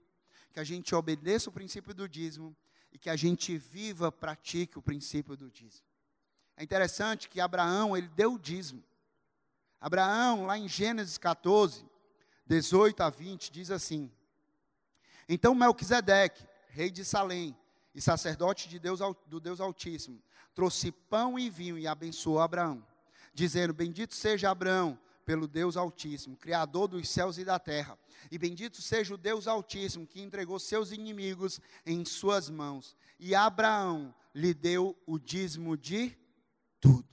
que 0.53 0.59
a 0.59 0.63
gente 0.63 0.93
obedeça 0.93 1.49
o 1.49 1.53
princípio 1.53 1.91
do 1.91 2.07
dízimo 2.07 2.55
e 2.91 2.99
que 2.99 3.09
a 3.09 3.15
gente 3.15 3.57
viva, 3.57 4.11
pratique 4.11 4.77
o 4.77 4.81
princípio 4.81 5.35
do 5.35 5.49
dízimo. 5.49 5.87
É 6.55 6.63
interessante 6.63 7.27
que 7.27 7.41
Abraão, 7.41 7.97
ele 7.97 8.07
deu 8.09 8.33
o 8.33 8.39
dízimo. 8.39 8.83
Abraão, 9.81 10.45
lá 10.45 10.55
em 10.55 10.67
Gênesis 10.67 11.17
14, 11.17 11.83
18 12.45 13.01
a 13.01 13.09
20, 13.09 13.51
diz 13.51 13.71
assim: 13.71 14.11
Então 15.27 15.55
Melquisedeque, 15.55 16.45
rei 16.69 16.91
de 16.91 17.03
Salém 17.03 17.57
e 17.93 18.01
sacerdote 18.01 18.67
de 18.67 18.79
Deus, 18.79 18.99
do 19.27 19.39
Deus 19.39 19.59
Altíssimo, 19.59 20.21
trouxe 20.53 20.91
pão 20.91 21.37
e 21.37 21.49
vinho 21.49 21.77
e 21.77 21.87
abençoou 21.87 22.39
Abraão, 22.39 22.85
dizendo: 23.33 23.73
Bendito 23.73 24.13
seja 24.15 24.49
Abraão 24.49 24.97
pelo 25.25 25.47
Deus 25.47 25.77
Altíssimo, 25.77 26.35
Criador 26.37 26.87
dos 26.87 27.07
céus 27.09 27.37
e 27.37 27.45
da 27.45 27.59
terra. 27.59 27.97
E 28.31 28.37
bendito 28.37 28.81
seja 28.81 29.13
o 29.13 29.17
Deus 29.17 29.47
Altíssimo, 29.47 30.07
que 30.07 30.21
entregou 30.21 30.59
seus 30.59 30.91
inimigos 30.91 31.59
em 31.85 32.03
suas 32.05 32.49
mãos. 32.49 32.95
E 33.19 33.35
Abraão 33.35 34.13
lhe 34.33 34.53
deu 34.53 34.97
o 35.05 35.19
dízimo 35.19 35.77
de 35.77 36.17
tudo. 36.79 37.07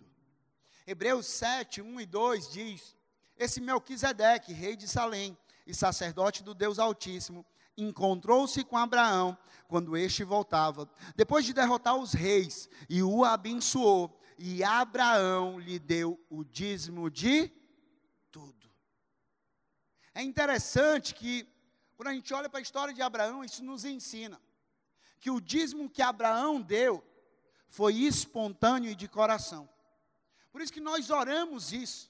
Hebreus 0.86 1.26
7, 1.26 1.82
1 1.82 2.00
e 2.00 2.06
2 2.06 2.50
diz: 2.50 2.96
Esse 3.36 3.60
Melquisedeque, 3.60 4.52
rei 4.52 4.76
de 4.76 4.88
Salém 4.88 5.36
e 5.66 5.74
sacerdote 5.74 6.42
do 6.42 6.54
Deus 6.54 6.78
Altíssimo, 6.78 7.44
encontrou-se 7.82 8.62
com 8.64 8.76
Abraão 8.76 9.36
quando 9.68 9.96
este 9.96 10.24
voltava, 10.24 10.88
depois 11.14 11.44
de 11.44 11.52
derrotar 11.52 11.96
os 11.96 12.12
reis, 12.12 12.68
e 12.88 13.02
o 13.02 13.24
abençoou, 13.24 14.20
e 14.36 14.64
Abraão 14.64 15.60
lhe 15.60 15.78
deu 15.78 16.18
o 16.28 16.44
dízimo 16.44 17.08
de 17.08 17.52
tudo. 18.32 18.68
É 20.12 20.22
interessante 20.22 21.14
que, 21.14 21.46
quando 21.96 22.08
a 22.08 22.14
gente 22.14 22.34
olha 22.34 22.48
para 22.48 22.58
a 22.58 22.62
história 22.62 22.92
de 22.92 23.00
Abraão, 23.00 23.44
isso 23.44 23.62
nos 23.62 23.84
ensina 23.84 24.40
que 25.20 25.30
o 25.30 25.40
dízimo 25.40 25.88
que 25.88 26.02
Abraão 26.02 26.60
deu 26.60 27.04
foi 27.68 27.94
espontâneo 27.94 28.90
e 28.90 28.94
de 28.94 29.06
coração. 29.06 29.68
Por 30.50 30.60
isso 30.60 30.72
que 30.72 30.80
nós 30.80 31.10
oramos 31.10 31.72
isso. 31.72 32.09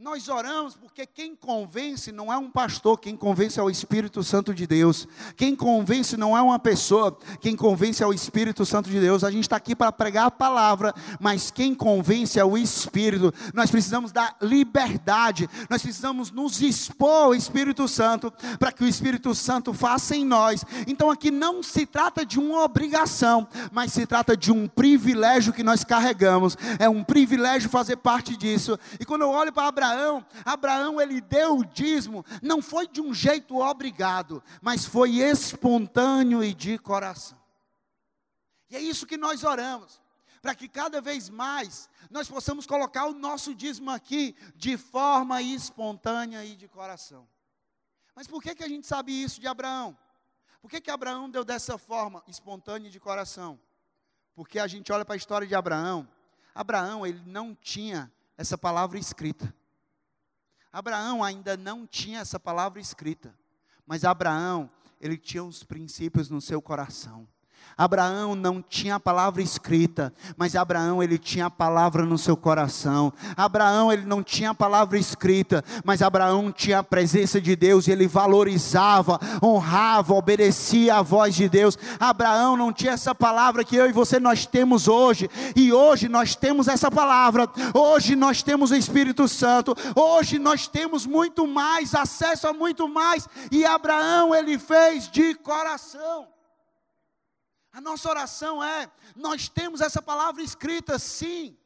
Nós 0.00 0.30
oramos 0.30 0.74
porque 0.76 1.04
quem 1.04 1.36
convence 1.36 2.10
não 2.10 2.32
é 2.32 2.38
um 2.38 2.50
pastor, 2.50 2.98
quem 2.98 3.14
convence 3.14 3.60
é 3.60 3.62
o 3.62 3.68
Espírito 3.68 4.22
Santo 4.24 4.54
de 4.54 4.66
Deus. 4.66 5.06
Quem 5.36 5.54
convence 5.54 6.16
não 6.16 6.34
é 6.34 6.40
uma 6.40 6.58
pessoa, 6.58 7.18
quem 7.38 7.54
convence 7.54 8.02
é 8.02 8.06
o 8.06 8.12
Espírito 8.14 8.64
Santo 8.64 8.88
de 8.88 8.98
Deus. 8.98 9.22
A 9.22 9.30
gente 9.30 9.42
está 9.42 9.56
aqui 9.56 9.76
para 9.76 9.92
pregar 9.92 10.24
a 10.24 10.30
palavra, 10.30 10.94
mas 11.20 11.50
quem 11.50 11.74
convence 11.74 12.38
é 12.38 12.44
o 12.44 12.56
Espírito. 12.56 13.30
Nós 13.52 13.70
precisamos 13.70 14.10
da 14.10 14.34
liberdade, 14.40 15.50
nós 15.68 15.82
precisamos 15.82 16.30
nos 16.30 16.62
expor 16.62 17.24
ao 17.24 17.34
Espírito 17.34 17.86
Santo, 17.86 18.32
para 18.58 18.72
que 18.72 18.82
o 18.82 18.88
Espírito 18.88 19.34
Santo 19.34 19.74
faça 19.74 20.16
em 20.16 20.24
nós. 20.24 20.64
Então 20.86 21.10
aqui 21.10 21.30
não 21.30 21.62
se 21.62 21.84
trata 21.84 22.24
de 22.24 22.40
uma 22.40 22.64
obrigação, 22.64 23.46
mas 23.70 23.92
se 23.92 24.06
trata 24.06 24.34
de 24.34 24.50
um 24.50 24.66
privilégio 24.66 25.52
que 25.52 25.62
nós 25.62 25.84
carregamos. 25.84 26.56
É 26.78 26.88
um 26.88 27.04
privilégio 27.04 27.68
fazer 27.68 27.96
parte 27.96 28.34
disso. 28.34 28.78
E 28.98 29.04
quando 29.04 29.22
eu 29.22 29.28
olho 29.28 29.52
para 29.52 29.68
Abraão, 29.68 29.89
Abraão, 29.90 30.26
Abraão 30.44 31.00
ele 31.00 31.20
deu 31.20 31.58
o 31.58 31.64
dízimo, 31.64 32.24
não 32.42 32.62
foi 32.62 32.86
de 32.86 33.00
um 33.00 33.12
jeito 33.12 33.58
obrigado, 33.58 34.42
mas 34.60 34.84
foi 34.84 35.16
espontâneo 35.16 36.42
e 36.42 36.54
de 36.54 36.78
coração. 36.78 37.38
E 38.70 38.76
é 38.76 38.80
isso 38.80 39.06
que 39.06 39.16
nós 39.16 39.42
oramos, 39.42 40.00
para 40.40 40.54
que 40.54 40.68
cada 40.68 41.00
vez 41.00 41.28
mais 41.28 41.90
nós 42.10 42.28
possamos 42.28 42.66
colocar 42.66 43.06
o 43.06 43.14
nosso 43.14 43.54
dízimo 43.54 43.90
aqui 43.90 44.34
de 44.54 44.76
forma 44.76 45.42
espontânea 45.42 46.44
e 46.44 46.54
de 46.54 46.68
coração. 46.68 47.28
Mas 48.14 48.26
por 48.26 48.42
que, 48.42 48.54
que 48.54 48.64
a 48.64 48.68
gente 48.68 48.86
sabe 48.86 49.12
isso 49.12 49.40
de 49.40 49.48
Abraão? 49.48 49.96
Por 50.60 50.70
que, 50.70 50.80
que 50.80 50.90
Abraão 50.90 51.28
deu 51.28 51.44
dessa 51.44 51.78
forma, 51.78 52.22
espontânea 52.28 52.88
e 52.88 52.90
de 52.92 53.00
coração? 53.00 53.58
Porque 54.34 54.58
a 54.58 54.66
gente 54.66 54.92
olha 54.92 55.04
para 55.04 55.14
a 55.14 55.16
história 55.16 55.46
de 55.46 55.54
Abraão. 55.54 56.08
Abraão, 56.54 57.06
ele 57.06 57.22
não 57.26 57.54
tinha 57.54 58.12
essa 58.36 58.56
palavra 58.56 58.98
escrita. 58.98 59.54
Abraão 60.72 61.22
ainda 61.24 61.56
não 61.56 61.86
tinha 61.86 62.20
essa 62.20 62.38
palavra 62.38 62.80
escrita, 62.80 63.34
mas 63.86 64.04
Abraão, 64.04 64.70
ele 65.00 65.16
tinha 65.16 65.42
os 65.42 65.64
princípios 65.64 66.30
no 66.30 66.40
seu 66.40 66.62
coração. 66.62 67.26
Abraão 67.80 68.34
não 68.34 68.60
tinha 68.60 68.96
a 68.96 69.00
palavra 69.00 69.40
escrita, 69.40 70.12
mas 70.36 70.54
Abraão 70.54 71.02
ele 71.02 71.16
tinha 71.16 71.46
a 71.46 71.50
palavra 71.50 72.04
no 72.04 72.18
seu 72.18 72.36
coração. 72.36 73.10
Abraão 73.34 73.90
ele 73.90 74.04
não 74.04 74.22
tinha 74.22 74.50
a 74.50 74.54
palavra 74.54 74.98
escrita, 74.98 75.64
mas 75.82 76.02
Abraão 76.02 76.52
tinha 76.52 76.80
a 76.80 76.84
presença 76.84 77.40
de 77.40 77.56
Deus 77.56 77.86
e 77.86 77.90
ele 77.90 78.06
valorizava, 78.06 79.18
honrava, 79.42 80.12
obedecia 80.12 80.96
à 80.96 81.02
voz 81.02 81.34
de 81.34 81.48
Deus. 81.48 81.78
Abraão 81.98 82.54
não 82.54 82.70
tinha 82.70 82.92
essa 82.92 83.14
palavra 83.14 83.64
que 83.64 83.76
eu 83.76 83.88
e 83.88 83.92
você 83.92 84.20
nós 84.20 84.44
temos 84.44 84.86
hoje, 84.86 85.30
e 85.56 85.72
hoje 85.72 86.06
nós 86.06 86.36
temos 86.36 86.68
essa 86.68 86.90
palavra. 86.90 87.48
Hoje 87.72 88.14
nós 88.14 88.42
temos 88.42 88.70
o 88.72 88.76
Espírito 88.76 89.26
Santo. 89.26 89.74
Hoje 89.96 90.38
nós 90.38 90.68
temos 90.68 91.06
muito 91.06 91.46
mais, 91.46 91.94
acesso 91.94 92.46
a 92.46 92.52
muito 92.52 92.86
mais, 92.86 93.26
e 93.50 93.64
Abraão 93.64 94.34
ele 94.34 94.58
fez 94.58 95.10
de 95.10 95.34
coração. 95.36 96.39
A 97.72 97.80
nossa 97.80 98.08
oração 98.08 98.62
é: 98.62 98.90
nós 99.14 99.48
temos 99.48 99.80
essa 99.80 100.02
palavra 100.02 100.42
escrita, 100.42 100.98
sim. 100.98 101.56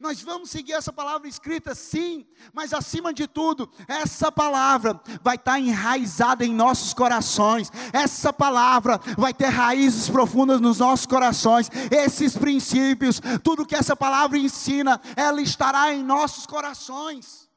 Nós 0.00 0.22
vamos 0.22 0.50
seguir 0.50 0.74
essa 0.74 0.92
palavra 0.92 1.26
escrita, 1.26 1.74
sim, 1.74 2.24
mas 2.52 2.72
acima 2.72 3.12
de 3.12 3.26
tudo, 3.26 3.68
essa 3.88 4.30
palavra 4.30 5.00
vai 5.22 5.34
estar 5.34 5.58
enraizada 5.58 6.44
em 6.46 6.54
nossos 6.54 6.94
corações, 6.94 7.68
essa 7.92 8.32
palavra 8.32 9.00
vai 9.16 9.34
ter 9.34 9.48
raízes 9.48 10.08
profundas 10.08 10.60
nos 10.60 10.78
nossos 10.78 11.04
corações, 11.04 11.68
esses 11.90 12.36
princípios, 12.36 13.20
tudo 13.42 13.66
que 13.66 13.74
essa 13.74 13.96
palavra 13.96 14.38
ensina, 14.38 15.00
ela 15.16 15.42
estará 15.42 15.92
em 15.92 16.04
nossos 16.04 16.46
corações, 16.46 17.50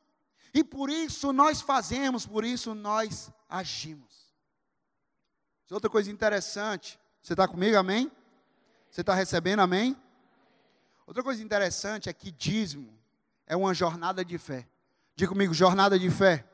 e 0.51 0.63
por 0.63 0.89
isso 0.89 1.31
nós 1.31 1.61
fazemos, 1.61 2.25
por 2.25 2.43
isso 2.43 2.73
nós 2.73 3.31
agimos. 3.47 4.09
Outra 5.69 5.91
coisa 5.91 6.11
interessante, 6.11 6.99
você 7.21 7.33
está 7.33 7.47
comigo, 7.47 7.77
amém? 7.77 8.11
Você 8.89 9.01
está 9.01 9.13
recebendo, 9.13 9.59
amém? 9.59 9.95
Outra 11.05 11.21
coisa 11.21 11.43
interessante 11.43 12.09
é 12.09 12.13
que 12.13 12.31
dízimo 12.31 12.97
é 13.45 13.55
uma 13.55 13.73
jornada 13.73 14.25
de 14.25 14.37
fé. 14.37 14.67
Diga 15.15 15.29
comigo, 15.29 15.53
jornada 15.53 15.99
de 15.99 16.09
fé. 16.09 16.45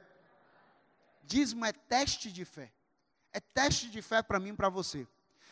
Dízimo 1.23 1.63
é 1.63 1.71
teste 1.71 2.31
de 2.31 2.43
fé. 2.43 2.71
É 3.31 3.39
teste 3.39 3.89
de 3.89 4.01
fé 4.01 4.21
para 4.21 4.39
mim 4.39 4.49
e 4.49 4.53
para 4.53 4.67
você. 4.67 5.07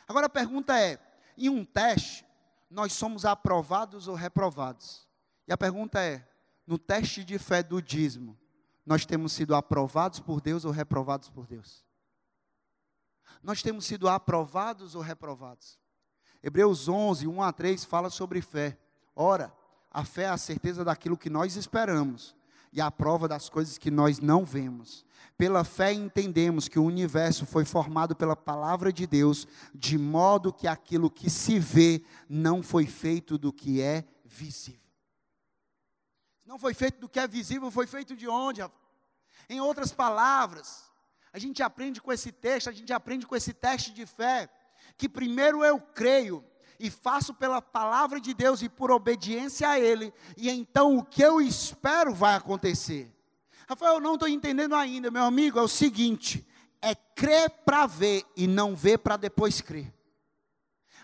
Agora 0.07 0.25
a 0.25 0.29
pergunta 0.29 0.77
é: 0.77 0.99
em 1.37 1.49
um 1.49 1.63
teste, 1.63 2.25
nós 2.69 2.91
somos 2.93 3.25
aprovados 3.25 4.07
ou 4.07 4.15
reprovados? 4.15 5.07
E 5.47 5.53
a 5.53 5.57
pergunta 5.57 6.01
é: 6.01 6.27
no 6.67 6.77
teste 6.77 7.23
de 7.23 7.37
fé 7.37 7.63
do 7.63 7.81
dízimo, 7.81 8.37
nós 8.85 9.05
temos 9.05 9.31
sido 9.31 9.55
aprovados 9.55 10.19
por 10.19 10.41
Deus 10.41 10.65
ou 10.65 10.71
reprovados 10.71 11.29
por 11.29 11.47
Deus? 11.47 11.84
Nós 13.41 13.61
temos 13.61 13.85
sido 13.85 14.07
aprovados 14.07 14.95
ou 14.95 15.01
reprovados? 15.01 15.79
Hebreus 16.41 16.87
11, 16.87 17.27
1 17.27 17.41
a 17.41 17.51
3 17.51 17.85
fala 17.85 18.09
sobre 18.09 18.41
fé. 18.41 18.77
Ora, 19.15 19.53
a 19.89 20.03
fé 20.03 20.23
é 20.23 20.29
a 20.29 20.37
certeza 20.37 20.83
daquilo 20.83 21.17
que 21.17 21.29
nós 21.29 21.55
esperamos 21.55 22.35
e 22.71 22.81
a 22.81 22.91
prova 22.91 23.27
das 23.27 23.47
coisas 23.47 23.77
que 23.77 23.89
nós 23.89 24.19
não 24.19 24.43
vemos. 24.43 25.05
Pela 25.37 25.63
fé 25.63 25.93
entendemos 25.93 26.67
que 26.67 26.77
o 26.77 26.83
universo 26.83 27.45
foi 27.45 27.63
formado 27.63 28.15
pela 28.15 28.35
palavra 28.35 28.91
de 28.91 29.07
Deus, 29.07 29.47
de 29.73 29.97
modo 29.97 30.51
que 30.51 30.67
aquilo 30.67 31.09
que 31.09 31.29
se 31.29 31.57
vê 31.57 32.03
não 32.27 32.61
foi 32.61 32.85
feito 32.85 33.37
do 33.37 33.51
que 33.51 33.81
é 33.81 34.05
visível. 34.25 34.81
Não 36.45 36.59
foi 36.59 36.73
feito 36.73 36.99
do 36.99 37.09
que 37.09 37.19
é 37.19 37.27
visível, 37.27 37.71
foi 37.71 37.87
feito 37.87 38.15
de 38.15 38.27
onde? 38.27 38.61
Em 39.49 39.61
outras 39.61 39.91
palavras, 39.91 40.84
a 41.35 41.37
gente 41.37 41.61
aprende 41.61 42.01
com 42.01 42.13
esse 42.13 42.31
texto, 42.31 42.69
a 42.69 42.71
gente 42.71 42.93
aprende 42.93 43.27
com 43.27 43.35
esse 43.35 43.51
teste 43.53 43.91
de 43.91 44.05
fé, 44.05 44.49
que 44.95 45.09
primeiro 45.09 45.65
eu 45.65 45.81
creio 45.81 46.41
e 46.79 46.89
faço 46.89 47.33
pela 47.33 47.61
palavra 47.61 48.21
de 48.21 48.33
Deus 48.33 48.61
e 48.61 48.69
por 48.69 48.89
obediência 48.89 49.67
a 49.67 49.77
Ele, 49.77 50.13
e 50.37 50.49
então 50.49 50.95
o 50.95 51.03
que 51.03 51.21
eu 51.21 51.41
espero 51.41 52.13
vai 52.13 52.35
acontecer. 52.35 53.13
Rafael, 53.67 53.95
eu 53.95 53.99
não 53.99 54.13
estou 54.13 54.29
entendendo 54.29 54.75
ainda, 54.75 55.11
meu 55.11 55.25
amigo, 55.25 55.59
é 55.59 55.61
o 55.61 55.67
seguinte: 55.67 56.47
é 56.81 56.95
crer 56.95 57.49
para 57.65 57.85
ver 57.85 58.23
e 58.37 58.47
não 58.47 58.73
ver 58.73 58.99
para 58.99 59.17
depois 59.17 59.59
crer. 59.59 59.93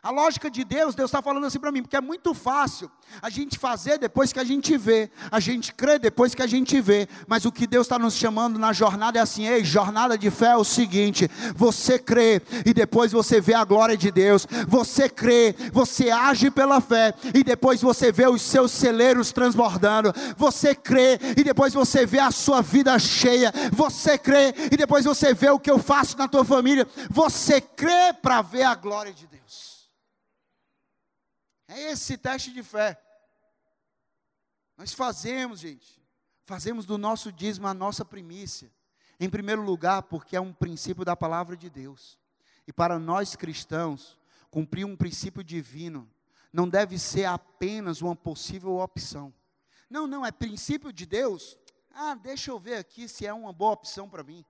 A 0.03 0.09
lógica 0.09 0.49
de 0.49 0.63
Deus, 0.63 0.95
Deus 0.95 1.09
está 1.09 1.21
falando 1.21 1.45
assim 1.45 1.59
para 1.59 1.71
mim, 1.71 1.83
porque 1.83 1.95
é 1.95 2.01
muito 2.01 2.33
fácil 2.33 2.89
a 3.21 3.29
gente 3.29 3.59
fazer 3.59 3.99
depois 3.99 4.33
que 4.33 4.39
a 4.39 4.43
gente 4.43 4.75
vê, 4.75 5.11
a 5.29 5.39
gente 5.39 5.71
crê 5.75 5.99
depois 5.99 6.33
que 6.33 6.41
a 6.41 6.47
gente 6.47 6.81
vê, 6.81 7.07
mas 7.27 7.45
o 7.45 7.51
que 7.51 7.67
Deus 7.67 7.85
está 7.85 7.99
nos 7.99 8.15
chamando 8.15 8.57
na 8.57 8.73
jornada 8.73 9.19
é 9.19 9.21
assim: 9.21 9.45
ei, 9.45 9.63
jornada 9.63 10.17
de 10.17 10.31
fé 10.31 10.53
é 10.53 10.57
o 10.57 10.63
seguinte: 10.63 11.29
você 11.55 11.99
crê 11.99 12.41
e 12.65 12.73
depois 12.73 13.11
você 13.11 13.39
vê 13.39 13.53
a 13.53 13.63
glória 13.63 13.95
de 13.95 14.09
Deus, 14.09 14.47
você 14.67 15.07
crê, 15.07 15.55
você 15.71 16.09
age 16.09 16.49
pela 16.49 16.81
fé 16.81 17.13
e 17.31 17.43
depois 17.43 17.79
você 17.79 18.11
vê 18.11 18.27
os 18.27 18.41
seus 18.41 18.71
celeiros 18.71 19.31
transbordando, 19.31 20.11
você 20.35 20.73
crê 20.73 21.19
e 21.37 21.43
depois 21.43 21.75
você 21.75 22.07
vê 22.07 22.17
a 22.17 22.31
sua 22.31 22.63
vida 22.63 22.97
cheia, 22.97 23.53
você 23.71 24.17
crê 24.17 24.51
e 24.71 24.75
depois 24.75 25.05
você 25.05 25.31
vê 25.31 25.51
o 25.51 25.59
que 25.59 25.69
eu 25.69 25.77
faço 25.77 26.17
na 26.17 26.27
tua 26.27 26.43
família, 26.43 26.87
você 27.07 27.61
crê 27.61 28.11
para 28.19 28.41
ver 28.41 28.63
a 28.63 28.73
glória 28.73 29.13
de 29.13 29.27
Deus. 29.27 29.70
É 31.71 31.91
esse 31.91 32.17
teste 32.17 32.51
de 32.51 32.61
fé. 32.61 33.01
Nós 34.75 34.91
fazemos, 34.91 35.61
gente, 35.61 36.03
fazemos 36.43 36.85
do 36.85 36.97
nosso 36.97 37.31
dízimo 37.31 37.65
a 37.65 37.73
nossa 37.73 38.03
primícia. 38.03 38.69
Em 39.17 39.29
primeiro 39.29 39.61
lugar, 39.61 40.03
porque 40.03 40.35
é 40.35 40.41
um 40.41 40.51
princípio 40.51 41.05
da 41.05 41.15
palavra 41.15 41.55
de 41.55 41.69
Deus. 41.69 42.19
E 42.67 42.73
para 42.73 42.99
nós 42.99 43.37
cristãos, 43.37 44.17
cumprir 44.49 44.83
um 44.83 44.97
princípio 44.97 45.41
divino 45.41 46.11
não 46.51 46.67
deve 46.67 46.99
ser 46.99 47.23
apenas 47.23 48.01
uma 48.01 48.17
possível 48.17 48.79
opção. 48.79 49.33
Não, 49.89 50.05
não, 50.05 50.25
é 50.25 50.31
princípio 50.31 50.91
de 50.91 51.05
Deus. 51.05 51.57
Ah, 51.93 52.15
deixa 52.15 52.51
eu 52.51 52.59
ver 52.59 52.75
aqui 52.75 53.07
se 53.07 53.25
é 53.25 53.33
uma 53.33 53.53
boa 53.53 53.71
opção 53.71 54.09
para 54.09 54.23
mim. 54.23 54.43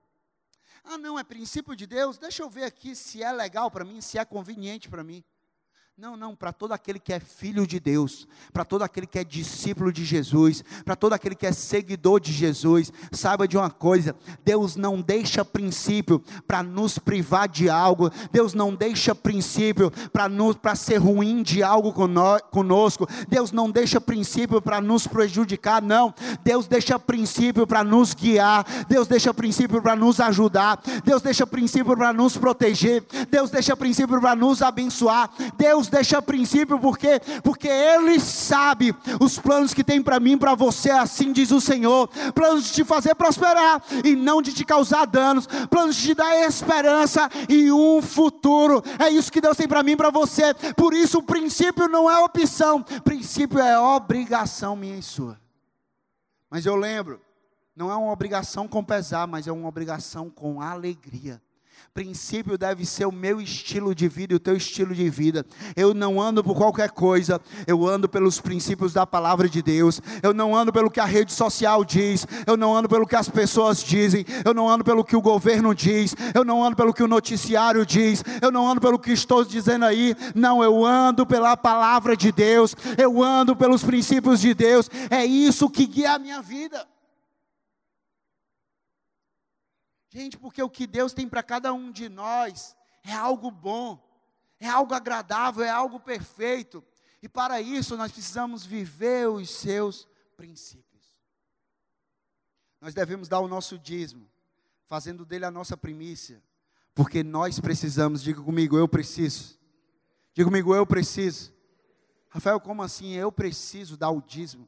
Ah, 0.82 0.98
não, 0.98 1.16
é 1.16 1.22
princípio 1.22 1.76
de 1.76 1.86
Deus. 1.86 2.18
Deixa 2.18 2.42
eu 2.42 2.50
ver 2.50 2.64
aqui 2.64 2.96
se 2.96 3.22
é 3.22 3.30
legal 3.30 3.70
para 3.70 3.84
mim, 3.84 4.00
se 4.00 4.18
é 4.18 4.24
conveniente 4.24 4.88
para 4.88 5.04
mim. 5.04 5.22
Não, 5.98 6.16
não, 6.16 6.34
para 6.34 6.54
todo 6.54 6.72
aquele 6.72 6.98
que 6.98 7.12
é 7.12 7.20
filho 7.20 7.66
de 7.66 7.78
Deus, 7.78 8.26
para 8.50 8.64
todo 8.64 8.80
aquele 8.80 9.06
que 9.06 9.18
é 9.18 9.24
discípulo 9.24 9.92
de 9.92 10.06
Jesus, 10.06 10.64
para 10.86 10.96
todo 10.96 11.12
aquele 11.12 11.34
que 11.34 11.46
é 11.46 11.52
seguidor 11.52 12.18
de 12.18 12.32
Jesus, 12.32 12.90
saiba 13.12 13.46
de 13.46 13.58
uma 13.58 13.70
coisa: 13.70 14.16
Deus 14.42 14.74
não 14.74 15.02
deixa 15.02 15.44
princípio 15.44 16.24
para 16.46 16.62
nos 16.62 16.98
privar 16.98 17.46
de 17.46 17.68
algo, 17.68 18.10
Deus 18.32 18.54
não 18.54 18.74
deixa 18.74 19.14
princípio 19.14 19.92
para 20.10 20.74
ser 20.74 20.96
ruim 20.96 21.42
de 21.42 21.62
algo 21.62 21.92
conosco, 22.50 23.06
Deus 23.28 23.52
não 23.52 23.70
deixa 23.70 24.00
princípio 24.00 24.62
para 24.62 24.80
nos 24.80 25.06
prejudicar, 25.06 25.82
não, 25.82 26.14
Deus 26.42 26.66
deixa 26.66 26.98
princípio 26.98 27.66
para 27.66 27.84
nos 27.84 28.14
guiar, 28.14 28.64
Deus 28.88 29.06
deixa 29.06 29.32
princípio 29.34 29.82
para 29.82 29.94
nos 29.94 30.20
ajudar, 30.20 30.80
Deus 31.04 31.20
deixa 31.20 31.46
princípio 31.46 31.94
para 31.94 32.14
nos 32.14 32.34
proteger, 32.34 33.04
Deus 33.30 33.50
deixa 33.50 33.76
princípio 33.76 34.18
para 34.18 34.34
nos 34.34 34.62
abençoar, 34.62 35.30
Deus 35.58 35.81
Deus 35.82 35.88
deixa 35.88 36.22
princípio, 36.22 36.78
porque 36.78 37.20
porque 37.42 37.68
Ele 37.68 38.20
sabe 38.20 38.94
os 39.20 39.38
planos 39.38 39.74
que 39.74 39.82
tem 39.82 40.02
para 40.02 40.20
mim, 40.20 40.38
para 40.38 40.54
você, 40.54 40.90
assim 40.90 41.32
diz 41.32 41.50
o 41.50 41.60
Senhor, 41.60 42.08
planos 42.34 42.64
de 42.64 42.72
te 42.72 42.84
fazer 42.84 43.14
prosperar 43.14 43.82
e 44.04 44.14
não 44.14 44.40
de 44.40 44.52
te 44.52 44.64
causar 44.64 45.06
danos, 45.06 45.46
planos 45.68 45.96
de 45.96 46.08
te 46.08 46.14
dar 46.14 46.36
esperança 46.46 47.28
e 47.48 47.72
um 47.72 48.00
futuro. 48.00 48.82
É 48.98 49.10
isso 49.10 49.32
que 49.32 49.40
Deus 49.40 49.56
tem 49.56 49.66
para 49.66 49.82
mim, 49.82 49.96
para 49.96 50.10
você. 50.10 50.54
Por 50.76 50.94
isso 50.94 51.18
o 51.18 51.22
princípio 51.22 51.88
não 51.88 52.10
é 52.10 52.18
opção, 52.18 52.82
princípio 53.02 53.58
é 53.58 53.78
obrigação 53.78 54.76
minha 54.76 54.96
e 54.96 55.02
sua. 55.02 55.40
Mas 56.48 56.66
eu 56.66 56.76
lembro, 56.76 57.20
não 57.74 57.90
é 57.90 57.96
uma 57.96 58.12
obrigação 58.12 58.68
com 58.68 58.84
pesar, 58.84 59.26
mas 59.26 59.48
é 59.48 59.52
uma 59.52 59.68
obrigação 59.68 60.30
com 60.30 60.60
alegria. 60.60 61.40
Princípio 61.94 62.56
deve 62.56 62.86
ser 62.86 63.04
o 63.04 63.12
meu 63.12 63.38
estilo 63.38 63.94
de 63.94 64.08
vida 64.08 64.32
e 64.32 64.36
o 64.36 64.40
teu 64.40 64.56
estilo 64.56 64.94
de 64.94 65.10
vida. 65.10 65.44
Eu 65.76 65.92
não 65.92 66.18
ando 66.18 66.42
por 66.42 66.56
qualquer 66.56 66.90
coisa, 66.90 67.38
eu 67.66 67.86
ando 67.86 68.08
pelos 68.08 68.40
princípios 68.40 68.94
da 68.94 69.06
palavra 69.06 69.46
de 69.46 69.60
Deus. 69.60 70.00
Eu 70.22 70.32
não 70.32 70.56
ando 70.56 70.72
pelo 70.72 70.90
que 70.90 70.98
a 70.98 71.04
rede 71.04 71.34
social 71.34 71.84
diz, 71.84 72.26
eu 72.46 72.56
não 72.56 72.74
ando 72.74 72.88
pelo 72.88 73.06
que 73.06 73.14
as 73.14 73.28
pessoas 73.28 73.84
dizem, 73.84 74.24
eu 74.42 74.54
não 74.54 74.70
ando 74.70 74.82
pelo 74.82 75.04
que 75.04 75.14
o 75.14 75.20
governo 75.20 75.74
diz, 75.74 76.16
eu 76.34 76.46
não 76.46 76.64
ando 76.64 76.76
pelo 76.76 76.94
que 76.94 77.02
o 77.02 77.08
noticiário 77.08 77.84
diz, 77.84 78.24
eu 78.40 78.50
não 78.50 78.66
ando 78.66 78.80
pelo 78.80 78.98
que 78.98 79.12
estou 79.12 79.44
dizendo 79.44 79.84
aí. 79.84 80.16
Não, 80.34 80.64
eu 80.64 80.86
ando 80.86 81.26
pela 81.26 81.58
palavra 81.58 82.16
de 82.16 82.32
Deus, 82.32 82.74
eu 82.96 83.22
ando 83.22 83.54
pelos 83.54 83.84
princípios 83.84 84.40
de 84.40 84.54
Deus. 84.54 84.88
É 85.10 85.26
isso 85.26 85.68
que 85.68 85.86
guia 85.86 86.14
a 86.14 86.18
minha 86.18 86.40
vida. 86.40 86.86
Gente, 90.12 90.36
porque 90.36 90.62
o 90.62 90.68
que 90.68 90.86
Deus 90.86 91.12
tem 91.12 91.28
para 91.28 91.42
cada 91.42 91.72
um 91.72 91.90
de 91.90 92.08
nós 92.08 92.76
é 93.02 93.12
algo 93.12 93.50
bom, 93.50 93.98
é 94.60 94.68
algo 94.68 94.94
agradável, 94.94 95.64
é 95.64 95.70
algo 95.70 95.98
perfeito. 95.98 96.84
E 97.22 97.28
para 97.28 97.60
isso 97.60 97.96
nós 97.96 98.12
precisamos 98.12 98.64
viver 98.64 99.28
os 99.28 99.48
seus 99.48 100.08
princípios. 100.36 101.02
Nós 102.80 102.92
devemos 102.92 103.28
dar 103.28 103.40
o 103.40 103.48
nosso 103.48 103.78
dízimo, 103.78 104.28
fazendo 104.86 105.24
dele 105.24 105.46
a 105.46 105.50
nossa 105.50 105.76
primícia, 105.76 106.42
porque 106.94 107.22
nós 107.22 107.58
precisamos, 107.58 108.22
diga 108.22 108.42
comigo, 108.42 108.76
eu 108.76 108.86
preciso 108.88 109.62
Diga 110.34 110.46
comigo, 110.46 110.74
eu 110.74 110.86
preciso. 110.86 111.52
Rafael, 112.30 112.58
como 112.58 112.82
assim? 112.82 113.12
Eu 113.12 113.30
preciso 113.30 113.98
dar 113.98 114.10
o 114.10 114.22
dízimo. 114.22 114.66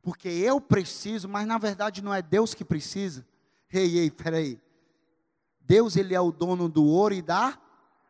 Porque 0.00 0.28
eu 0.28 0.60
preciso, 0.60 1.28
mas 1.28 1.46
na 1.46 1.58
verdade 1.58 2.02
não 2.02 2.14
é 2.14 2.22
Deus 2.22 2.54
que 2.54 2.64
precisa. 2.64 3.26
Ei, 3.72 3.98
ei, 3.98 4.10
peraí. 4.10 4.60
Deus, 5.72 5.96
Ele 5.96 6.14
é 6.14 6.20
o 6.20 6.30
dono 6.30 6.68
do 6.68 6.84
ouro 6.84 7.14
e 7.14 7.22
da 7.22 7.58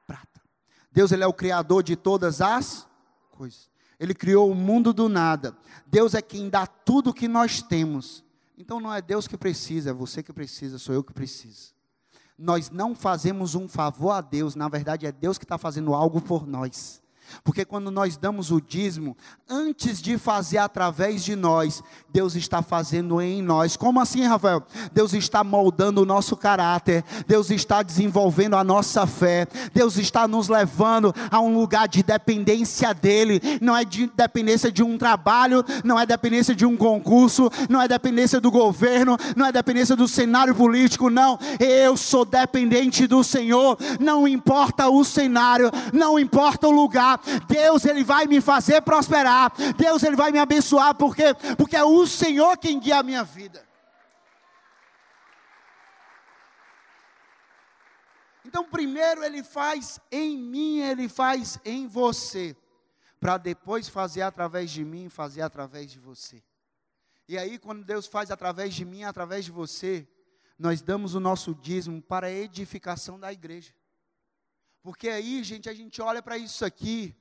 prata. 0.05 0.42
Deus, 0.90 1.12
Ele 1.12 1.22
é 1.22 1.27
o 1.29 1.33
criador 1.33 1.85
de 1.85 1.94
todas 1.94 2.40
as 2.40 2.88
coisas. 3.31 3.70
Ele 4.01 4.14
criou 4.14 4.51
o 4.51 4.55
mundo 4.55 4.92
do 4.92 5.09
nada. 5.09 5.57
Deus 5.87 6.12
é 6.12 6.20
quem 6.20 6.51
dá 6.51 6.66
tudo 6.66 7.11
o 7.11 7.14
que 7.14 7.29
nós 7.29 7.62
temos. 7.62 8.25
Então 8.59 8.81
não 8.81 8.92
é 8.92 9.01
Deus 9.01 9.29
que 9.29 9.37
precisa, 9.37 9.90
é 9.90 9.92
você 9.92 10.25
que 10.25 10.33
precisa, 10.33 10.77
sou 10.77 10.92
eu 10.92 11.05
que 11.05 11.12
preciso. 11.12 11.72
Nós 12.37 12.68
não 12.68 12.96
fazemos 12.96 13.55
um 13.55 13.68
favor 13.68 14.11
a 14.11 14.20
Deus, 14.20 14.57
na 14.57 14.68
verdade 14.68 15.07
é 15.07 15.12
Deus 15.12 15.38
que 15.38 15.44
está 15.44 15.57
fazendo 15.57 15.94
algo 15.94 16.20
por 16.20 16.44
nós. 16.44 17.01
Porque 17.45 17.64
quando 17.64 17.90
nós 17.90 18.16
damos 18.16 18.51
o 18.51 18.61
dízimo, 18.61 19.16
antes 19.49 20.01
de 20.01 20.18
fazer 20.18 20.59
através 20.59 21.25
de 21.25 21.37
nós, 21.37 21.83
Deus 22.11 22.35
está 22.35 22.62
fazendo 22.62 23.21
em 23.21 23.42
nós. 23.42 23.77
Como 23.77 24.01
assim, 24.01 24.25
Rafael? 24.25 24.62
Deus 24.92 25.12
está 25.12 25.42
moldando 25.42 26.03
o 26.03 26.07
nosso 26.07 26.37
caráter, 26.37 27.05
Deus 27.27 27.51
está 27.51 27.83
desenvolvendo 27.83 28.57
a 28.57 28.64
nossa 28.64 29.07
fé, 29.07 29.47
Deus 29.73 29.97
está 29.97 30.27
nos 30.29 30.49
levando 30.49 31.14
a 31.31 31.40
um 31.40 31.55
lugar 31.55 31.88
de 31.88 32.03
dependência 32.03 32.92
dEle. 32.92 33.40
Não 33.61 33.77
é 33.77 33.85
de 33.85 34.07
dependência 34.07 34.71
de 34.71 34.83
um 34.83 34.99
trabalho, 34.99 35.64
não 35.85 35.99
é 35.99 36.07
dependência 36.07 36.55
de 36.55 36.66
um 36.66 36.77
concurso, 36.77 37.51
não 37.68 37.81
é 37.81 37.88
dependência 37.88 38.40
do 38.40 38.51
governo, 38.51 39.16
não 39.37 39.47
é 39.47 39.53
dependência 39.53 39.97
do 39.97 40.09
cenário 40.09 40.55
político, 40.55 41.11
não. 41.11 41.38
Eu 41.59 41.97
sou 41.97 42.25
dependente 42.25 43.07
do 43.07 43.23
Senhor, 43.23 43.79
não 44.01 44.27
importa 44.27 44.88
o 44.88 45.05
cenário, 45.05 45.71
não 45.92 46.18
importa 46.18 46.68
o 46.68 46.71
lugar, 46.71 47.21
Deus 47.46 47.85
ele 47.85 48.04
vai 48.04 48.26
me 48.26 48.40
fazer 48.40 48.82
prosperar, 48.82 49.52
Deus 49.76 50.02
ele 50.02 50.16
vai 50.16 50.32
me 50.32 50.38
abençoar, 50.38 50.94
porque 50.94 51.35
porque 51.56 51.76
é 51.76 51.85
o 51.85 52.06
Senhor 52.06 52.56
quem 52.56 52.78
guia 52.78 52.98
a 52.98 53.02
minha 53.02 53.24
vida. 53.24 53.66
Então, 58.44 58.64
primeiro 58.64 59.24
ele 59.24 59.42
faz 59.42 59.98
em 60.11 60.37
mim, 60.37 60.80
ele 60.80 61.08
faz 61.08 61.58
em 61.64 61.87
você, 61.87 62.54
para 63.18 63.38
depois 63.38 63.88
fazer 63.88 64.22
através 64.22 64.70
de 64.70 64.85
mim, 64.85 65.08
fazer 65.08 65.42
através 65.42 65.90
de 65.90 65.98
você. 65.98 66.42
E 67.28 67.38
aí, 67.38 67.58
quando 67.58 67.85
Deus 67.85 68.06
faz 68.06 68.30
através 68.30 68.74
de 68.74 68.85
mim, 68.85 69.04
através 69.04 69.44
de 69.44 69.50
você, 69.50 70.06
nós 70.58 70.82
damos 70.82 71.14
o 71.14 71.20
nosso 71.20 71.54
dízimo 71.54 72.02
para 72.02 72.26
a 72.26 72.30
edificação 72.30 73.18
da 73.18 73.32
igreja. 73.32 73.72
Porque 74.83 75.09
aí, 75.09 75.45
gente, 75.45 75.68
a 75.68 75.75
gente 75.75 76.03
olha 76.03 76.21
para 76.21 76.37
isso 76.37 76.64
aqui, 76.64 77.14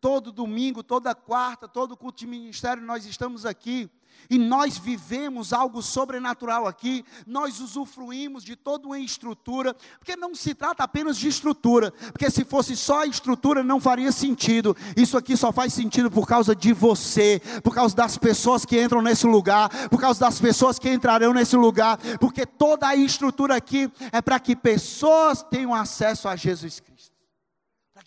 todo 0.00 0.32
domingo, 0.32 0.82
toda 0.82 1.14
quarta, 1.14 1.66
todo 1.68 1.96
culto 1.96 2.18
de 2.18 2.26
ministério, 2.26 2.82
nós 2.82 3.04
estamos 3.04 3.44
aqui 3.44 3.90
e 4.30 4.38
nós 4.38 4.76
vivemos 4.76 5.52
algo 5.52 5.82
sobrenatural 5.82 6.66
aqui, 6.66 7.04
nós 7.26 7.60
usufruímos 7.60 8.44
de 8.44 8.56
toda 8.56 8.86
uma 8.86 8.98
estrutura, 8.98 9.74
porque 9.98 10.16
não 10.16 10.34
se 10.34 10.54
trata 10.54 10.82
apenas 10.82 11.16
de 11.16 11.28
estrutura, 11.28 11.90
porque 12.12 12.30
se 12.30 12.44
fosse 12.44 12.76
só 12.76 13.02
a 13.02 13.06
estrutura 13.06 13.62
não 13.62 13.80
faria 13.80 14.12
sentido. 14.12 14.76
Isso 14.96 15.16
aqui 15.16 15.36
só 15.36 15.52
faz 15.52 15.72
sentido 15.72 16.10
por 16.10 16.26
causa 16.26 16.54
de 16.54 16.72
você, 16.72 17.40
por 17.62 17.74
causa 17.74 17.94
das 17.94 18.18
pessoas 18.18 18.64
que 18.64 18.80
entram 18.80 19.00
nesse 19.00 19.26
lugar, 19.26 19.68
por 19.88 20.00
causa 20.00 20.20
das 20.20 20.40
pessoas 20.40 20.78
que 20.78 20.90
entrarão 20.90 21.32
nesse 21.32 21.56
lugar, 21.56 21.98
porque 22.18 22.44
toda 22.44 22.88
a 22.88 22.96
estrutura 22.96 23.56
aqui 23.56 23.90
é 24.12 24.20
para 24.20 24.38
que 24.38 24.54
pessoas 24.54 25.42
tenham 25.42 25.74
acesso 25.74 26.28
a 26.28 26.36
Jesus 26.36 26.80
Cristo. 26.80 27.17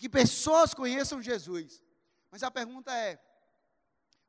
Que 0.02 0.10
pessoas 0.10 0.74
conheçam 0.74 1.22
Jesus. 1.22 1.84
Mas 2.32 2.42
a 2.42 2.50
pergunta 2.50 2.92
é: 2.92 3.22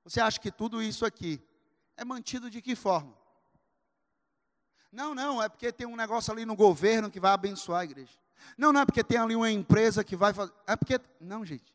você 0.04 0.20
acha 0.20 0.38
que 0.38 0.52
tudo 0.52 0.82
isso 0.82 1.02
aqui 1.02 1.42
é 1.96 2.04
mantido 2.04 2.50
de 2.50 2.60
que 2.60 2.76
forma? 2.76 3.16
Não, 4.92 5.14
não, 5.14 5.42
é 5.42 5.48
porque 5.48 5.72
tem 5.72 5.86
um 5.86 5.96
negócio 5.96 6.30
ali 6.30 6.44
no 6.44 6.54
governo 6.54 7.10
que 7.10 7.18
vai 7.18 7.32
abençoar 7.32 7.80
a 7.80 7.84
igreja. 7.84 8.12
Não, 8.58 8.70
não 8.70 8.82
é 8.82 8.84
porque 8.84 9.02
tem 9.02 9.16
ali 9.16 9.34
uma 9.34 9.50
empresa 9.50 10.04
que 10.04 10.14
vai 10.14 10.34
fazer. 10.34 10.52
É 10.66 10.76
porque. 10.76 11.00
Não, 11.18 11.42
gente. 11.42 11.74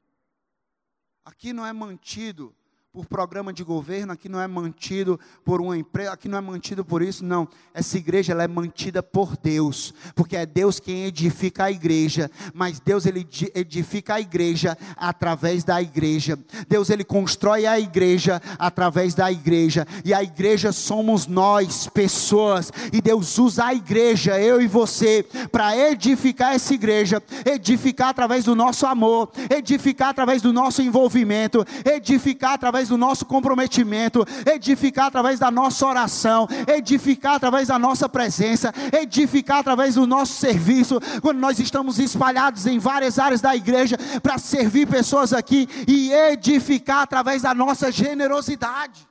Aqui 1.25 1.51
não 1.51 1.65
é 1.65 1.73
mantido 1.73 2.55
por 2.97 3.05
programa 3.05 3.53
de 3.53 3.63
governo, 3.63 4.12
aqui 4.12 4.27
não 4.27 4.41
é 4.41 4.47
mantido 4.47 5.19
por 5.45 5.62
uma 5.62 5.77
empresa, 5.77 6.13
aqui 6.13 6.27
não 6.27 6.36
é 6.36 6.41
mantido 6.41 6.83
por 6.83 7.03
isso, 7.03 7.23
não. 7.23 7.47
Essa 7.71 7.95
igreja 7.95 8.31
ela 8.31 8.41
é 8.41 8.47
mantida 8.47 9.03
por 9.03 9.38
Deus, 9.38 9.93
porque 10.15 10.36
é 10.36 10.47
Deus 10.47 10.79
quem 10.79 11.05
edifica 11.05 11.65
a 11.65 11.71
igreja, 11.71 12.31
mas 12.55 12.79
Deus 12.79 13.05
ele 13.05 13.27
edifica 13.53 14.15
a 14.15 14.19
igreja 14.19 14.75
através 14.95 15.63
da 15.63 15.79
igreja. 15.79 16.39
Deus 16.67 16.89
ele 16.89 17.03
constrói 17.03 17.67
a 17.67 17.79
igreja 17.79 18.41
através 18.57 19.13
da 19.13 19.31
igreja, 19.31 19.86
e 20.03 20.12
a 20.12 20.23
igreja 20.23 20.71
somos 20.71 21.27
nós, 21.27 21.88
pessoas, 21.88 22.71
e 22.91 22.99
Deus 22.99 23.38
usa 23.38 23.65
a 23.65 23.75
igreja, 23.75 24.41
eu 24.41 24.60
e 24.60 24.65
você, 24.65 25.23
para 25.51 25.77
edificar 25.77 26.55
essa 26.55 26.73
igreja, 26.73 27.21
edificar 27.45 28.10
através 28.10 28.45
do 28.45 28.55
nosso 28.55 28.88
amor, 28.88 29.31
edificar 29.55 30.10
através 30.10 30.41
do 30.41 30.51
nosso 30.51 30.81
envolvimento, 30.81 31.63
edificar 31.86 32.53
através 32.53 32.87
através 32.88 32.89
do 32.89 32.97
nosso 32.97 33.26
comprometimento, 33.26 34.26
edificar 34.45 35.08
através 35.08 35.39
da 35.39 35.52
nossa 35.52 35.86
oração, 35.86 36.47
edificar 36.67 37.36
através 37.36 37.67
da 37.67 37.78
nossa 37.78 38.08
presença, 38.08 38.73
edificar 38.93 39.60
através 39.60 39.95
do 39.95 40.08
nosso 40.08 40.34
serviço, 40.34 41.00
quando 41.21 41.39
nós 41.39 41.60
estamos 41.60 42.00
espalhados 42.00 42.65
em 42.65 42.80
várias 42.80 43.19
áreas 43.19 43.41
da 43.41 43.56
igreja 43.56 43.97
para 44.21 44.38
servir 44.38 44.88
pessoas 44.88 45.34
aqui 45.34 45.67
e 45.88 46.12
edificar 46.12 47.02
através 47.02 47.41
da 47.41 47.54
nossa 47.54 47.91
generosidade. 47.91 49.08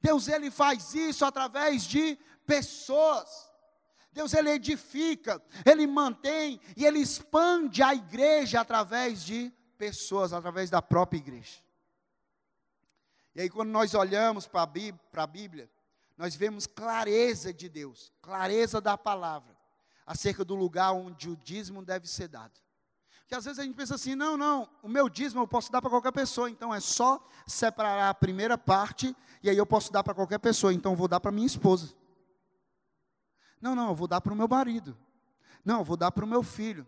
Deus 0.00 0.28
ele 0.28 0.50
faz 0.50 0.94
isso 0.94 1.24
através 1.24 1.84
de 1.84 2.18
pessoas. 2.46 3.52
Deus 4.12 4.32
ele 4.32 4.50
edifica, 4.50 5.42
ele 5.64 5.86
mantém 5.86 6.60
e 6.76 6.84
ele 6.84 7.00
expande 7.00 7.82
a 7.82 7.94
igreja 7.94 8.60
através 8.60 9.24
de 9.24 9.52
pessoas, 9.76 10.32
através 10.32 10.70
da 10.70 10.80
própria 10.80 11.18
igreja. 11.18 11.63
E 13.34 13.40
aí, 13.40 13.50
quando 13.50 13.70
nós 13.70 13.94
olhamos 13.94 14.46
para 14.46 14.62
a 14.62 15.26
Bíblia, 15.26 15.68
nós 16.16 16.34
vemos 16.34 16.66
clareza 16.66 17.52
de 17.52 17.68
Deus, 17.68 18.12
clareza 18.22 18.80
da 18.80 18.96
palavra, 18.96 19.56
acerca 20.06 20.44
do 20.44 20.54
lugar 20.54 20.92
onde 20.92 21.28
o 21.28 21.36
dízimo 21.36 21.84
deve 21.84 22.06
ser 22.06 22.28
dado. 22.28 22.52
Porque 23.20 23.34
às 23.34 23.44
vezes 23.44 23.58
a 23.58 23.64
gente 23.64 23.74
pensa 23.74 23.94
assim: 23.96 24.14
não, 24.14 24.36
não, 24.36 24.68
o 24.82 24.88
meu 24.88 25.08
dízimo 25.08 25.42
eu 25.42 25.48
posso 25.48 25.72
dar 25.72 25.80
para 25.80 25.90
qualquer 25.90 26.12
pessoa, 26.12 26.48
então 26.48 26.72
é 26.72 26.78
só 26.78 27.26
separar 27.46 28.10
a 28.10 28.14
primeira 28.14 28.56
parte, 28.56 29.16
e 29.42 29.50
aí 29.50 29.56
eu 29.56 29.66
posso 29.66 29.92
dar 29.92 30.04
para 30.04 30.14
qualquer 30.14 30.38
pessoa, 30.38 30.72
então 30.72 30.92
eu 30.92 30.96
vou 30.96 31.08
dar 31.08 31.18
para 31.20 31.32
minha 31.32 31.46
esposa. 31.46 31.94
Não, 33.60 33.74
não, 33.74 33.88
eu 33.88 33.94
vou 33.94 34.06
dar 34.06 34.20
para 34.20 34.32
o 34.32 34.36
meu 34.36 34.46
marido. 34.46 34.96
Não, 35.64 35.78
eu 35.78 35.84
vou 35.84 35.96
dar 35.96 36.12
para 36.12 36.24
o 36.24 36.28
meu 36.28 36.42
filho. 36.42 36.86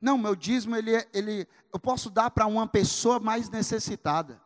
Não, 0.00 0.16
meu 0.16 0.34
dízimo, 0.34 0.74
ele, 0.74 0.94
é, 0.94 1.06
ele, 1.12 1.46
eu 1.72 1.78
posso 1.78 2.08
dar 2.08 2.30
para 2.30 2.46
uma 2.46 2.66
pessoa 2.66 3.20
mais 3.20 3.50
necessitada. 3.50 4.40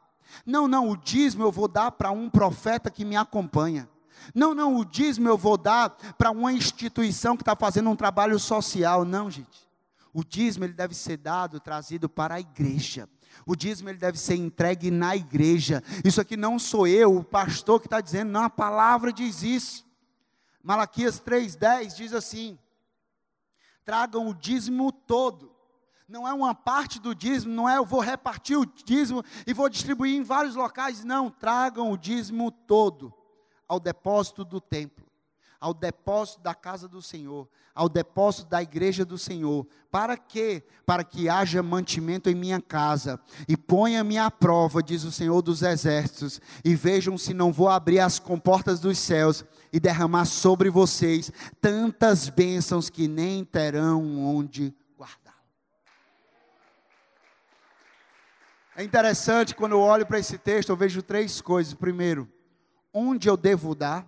Não, 0.44 0.66
não, 0.66 0.88
o 0.90 0.96
dízimo 0.96 1.42
eu 1.42 1.52
vou 1.52 1.68
dar 1.68 1.90
para 1.92 2.10
um 2.10 2.28
profeta 2.28 2.90
que 2.90 3.04
me 3.04 3.16
acompanha. 3.16 3.88
Não, 4.34 4.54
não, 4.54 4.76
o 4.76 4.84
dízimo 4.84 5.28
eu 5.28 5.36
vou 5.36 5.56
dar 5.56 5.90
para 6.16 6.30
uma 6.30 6.52
instituição 6.52 7.36
que 7.36 7.42
está 7.42 7.56
fazendo 7.56 7.90
um 7.90 7.96
trabalho 7.96 8.38
social. 8.38 9.04
Não, 9.04 9.30
gente. 9.30 9.68
O 10.12 10.22
dízimo 10.22 10.64
ele 10.64 10.74
deve 10.74 10.94
ser 10.94 11.16
dado, 11.16 11.58
trazido 11.58 12.08
para 12.08 12.34
a 12.34 12.40
igreja. 12.40 13.08
O 13.46 13.56
dízimo 13.56 13.88
ele 13.88 13.98
deve 13.98 14.18
ser 14.18 14.36
entregue 14.36 14.90
na 14.90 15.16
igreja. 15.16 15.82
Isso 16.04 16.20
aqui 16.20 16.36
não 16.36 16.58
sou 16.58 16.86
eu, 16.86 17.16
o 17.16 17.24
pastor 17.24 17.80
que 17.80 17.86
está 17.86 18.00
dizendo, 18.00 18.30
não, 18.30 18.44
a 18.44 18.50
palavra 18.50 19.12
diz 19.12 19.42
isso. 19.42 19.86
Malaquias 20.62 21.20
3,10 21.20 21.96
diz 21.96 22.12
assim: 22.12 22.58
tragam 23.84 24.28
o 24.28 24.34
dízimo 24.34 24.92
todo 24.92 25.51
não 26.12 26.28
é 26.28 26.32
uma 26.34 26.54
parte 26.54 27.00
do 27.00 27.14
dízimo, 27.14 27.54
não 27.54 27.66
é 27.66 27.78
eu 27.78 27.86
vou 27.86 28.00
repartir 28.00 28.58
o 28.58 28.66
dízimo 28.66 29.24
e 29.46 29.54
vou 29.54 29.66
distribuir 29.70 30.14
em 30.14 30.22
vários 30.22 30.54
locais, 30.54 31.02
não, 31.02 31.30
tragam 31.30 31.90
o 31.90 31.96
dízimo 31.96 32.50
todo 32.50 33.12
ao 33.66 33.80
depósito 33.80 34.44
do 34.44 34.60
templo, 34.60 35.06
ao 35.58 35.72
depósito 35.72 36.42
da 36.42 36.54
casa 36.54 36.86
do 36.86 37.00
Senhor, 37.00 37.48
ao 37.74 37.88
depósito 37.88 38.50
da 38.50 38.62
igreja 38.62 39.06
do 39.06 39.16
Senhor. 39.16 39.66
Para 39.90 40.18
quê? 40.18 40.62
Para 40.84 41.02
que 41.02 41.30
haja 41.30 41.62
mantimento 41.62 42.28
em 42.28 42.34
minha 42.34 42.60
casa 42.60 43.18
e 43.48 43.56
ponha-me 43.56 44.18
à 44.18 44.30
prova, 44.30 44.82
diz 44.82 45.04
o 45.04 45.12
Senhor 45.12 45.40
dos 45.40 45.62
exércitos, 45.62 46.42
e 46.62 46.74
vejam 46.74 47.16
se 47.16 47.32
não 47.32 47.50
vou 47.50 47.70
abrir 47.70 48.00
as 48.00 48.18
comportas 48.18 48.80
dos 48.80 48.98
céus 48.98 49.46
e 49.72 49.80
derramar 49.80 50.26
sobre 50.26 50.68
vocês 50.68 51.32
tantas 51.58 52.28
bênçãos 52.28 52.90
que 52.90 53.08
nem 53.08 53.42
terão 53.46 54.18
onde 54.26 54.74
É 58.74 58.82
interessante 58.82 59.54
quando 59.54 59.72
eu 59.72 59.80
olho 59.80 60.06
para 60.06 60.18
esse 60.18 60.38
texto, 60.38 60.70
eu 60.70 60.76
vejo 60.76 61.02
três 61.02 61.40
coisas. 61.42 61.74
Primeiro, 61.74 62.26
onde 62.92 63.28
eu 63.28 63.36
devo 63.36 63.74
dar, 63.74 64.06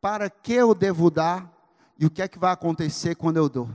para 0.00 0.30
que 0.30 0.54
eu 0.54 0.74
devo 0.74 1.10
dar 1.10 1.52
e 1.98 2.06
o 2.06 2.10
que 2.10 2.22
é 2.22 2.28
que 2.28 2.38
vai 2.38 2.52
acontecer 2.52 3.14
quando 3.14 3.36
eu 3.36 3.48
dou. 3.48 3.68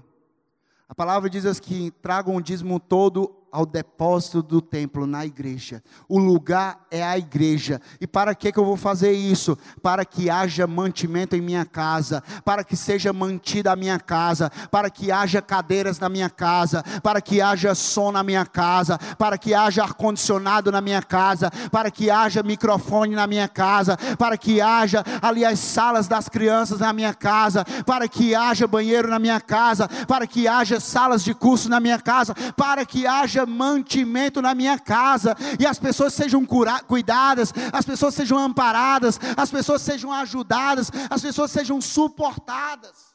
A 0.88 0.96
palavra 0.96 1.30
diz 1.30 1.60
que 1.60 1.92
tragam 2.02 2.36
o 2.36 2.42
dízimo 2.42 2.80
todo 2.80 3.39
ao 3.52 3.66
depósito 3.66 4.42
do 4.42 4.62
templo 4.62 5.08
na 5.08 5.26
igreja. 5.26 5.84
O 6.08 6.20
lugar 6.20 6.86
é 6.92 7.04
a 7.04 7.18
igreja. 7.18 7.82
E 8.00 8.08
para 8.08 8.36
que, 8.36 8.52
eu 8.56 8.66
vou 8.66 8.78
fazer 8.78 9.12
isso? 9.12 9.58
Para 9.82 10.06
que 10.06 10.30
haja 10.30 10.68
mantimento 10.68 11.36
em 11.36 11.42
minha 11.42 11.66
casa, 11.66 12.24
para 12.44 12.64
que 12.64 12.76
seja 12.76 13.12
mantida 13.12 13.72
a 13.72 13.76
minha 13.76 14.00
casa, 14.00 14.52
para 14.72 14.90
que 14.90 15.12
haja 15.12 15.42
cadeiras 15.42 16.00
na 16.00 16.10
minha 16.10 16.30
casa, 16.30 16.84
para 17.02 17.22
que 17.22 17.42
haja 17.42 17.74
som 17.74 18.12
na 18.12 18.24
minha 18.24 18.46
casa, 18.46 18.98
para 19.18 19.38
que 19.38 19.54
haja 19.54 19.84
ar-condicionado 19.84 20.72
na 20.72 20.82
minha 20.82 21.02
casa, 21.02 21.52
para 21.72 21.90
que 21.90 22.10
haja 22.10 22.44
microfone 22.44 23.16
na 23.16 23.28
minha 23.28 23.48
casa, 23.48 23.98
para 24.18 24.38
que 24.38 24.62
haja 24.62 25.04
ali 25.22 25.44
as 25.44 25.60
salas 25.60 26.08
das 26.08 26.30
crianças 26.30 26.80
na 26.80 26.94
minha 26.94 27.14
casa, 27.14 27.66
para 27.86 28.08
que 28.08 28.36
haja 28.36 28.68
banheiro 28.68 29.10
na 29.10 29.20
minha 29.20 29.42
casa, 29.42 29.88
para 30.08 30.28
que 30.28 30.48
haja 30.48 30.80
salas 30.80 31.24
de 31.24 31.34
curso 31.34 31.70
na 31.70 31.80
minha 31.80 32.00
casa, 32.00 32.34
para 32.56 32.86
que 32.86 33.08
haja 33.08 33.39
mantimento 33.46 34.42
na 34.42 34.56
minha 34.56 34.78
casa, 34.80 35.36
e 35.60 35.66
as 35.66 35.80
pessoas 35.80 36.14
sejam 36.14 36.46
cura, 36.46 36.82
cuidadas, 36.82 37.54
as 37.72 37.86
pessoas 37.86 38.14
sejam 38.14 38.38
amparadas, 38.38 39.20
as 39.36 39.52
pessoas 39.52 39.82
sejam 39.82 40.12
ajudadas, 40.12 40.92
as 41.10 41.22
pessoas 41.22 41.52
sejam 41.52 41.82
suportadas. 41.82 43.10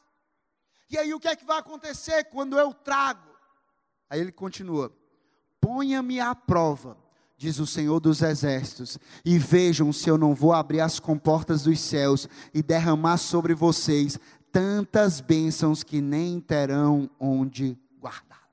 E 0.89 0.97
aí 0.97 1.13
o 1.13 1.19
que 1.19 1.27
é 1.27 1.35
que 1.35 1.45
vai 1.45 1.59
acontecer 1.59 2.25
quando 2.25 2.57
eu 2.57 2.73
trago? 2.73 3.27
Aí 4.09 4.19
ele 4.19 4.31
continua: 4.31 4.91
ponha-me 5.59 6.19
à 6.19 6.35
prova, 6.35 6.97
diz 7.37 7.59
o 7.59 7.67
Senhor 7.67 7.99
dos 7.99 8.21
Exércitos, 8.21 8.97
e 9.23 9.37
vejam 9.37 9.91
se 9.91 10.09
eu 10.09 10.17
não 10.17 10.33
vou 10.35 10.53
abrir 10.53 10.81
as 10.81 10.99
comportas 10.99 11.63
dos 11.63 11.79
céus 11.79 12.29
e 12.53 12.61
derramar 12.61 13.17
sobre 13.17 13.53
vocês 13.53 14.19
tantas 14.51 15.19
bênçãos 15.19 15.83
que 15.83 15.99
nem 15.99 16.39
terão 16.39 17.09
onde 17.19 17.77
guardá-la. 17.99 18.44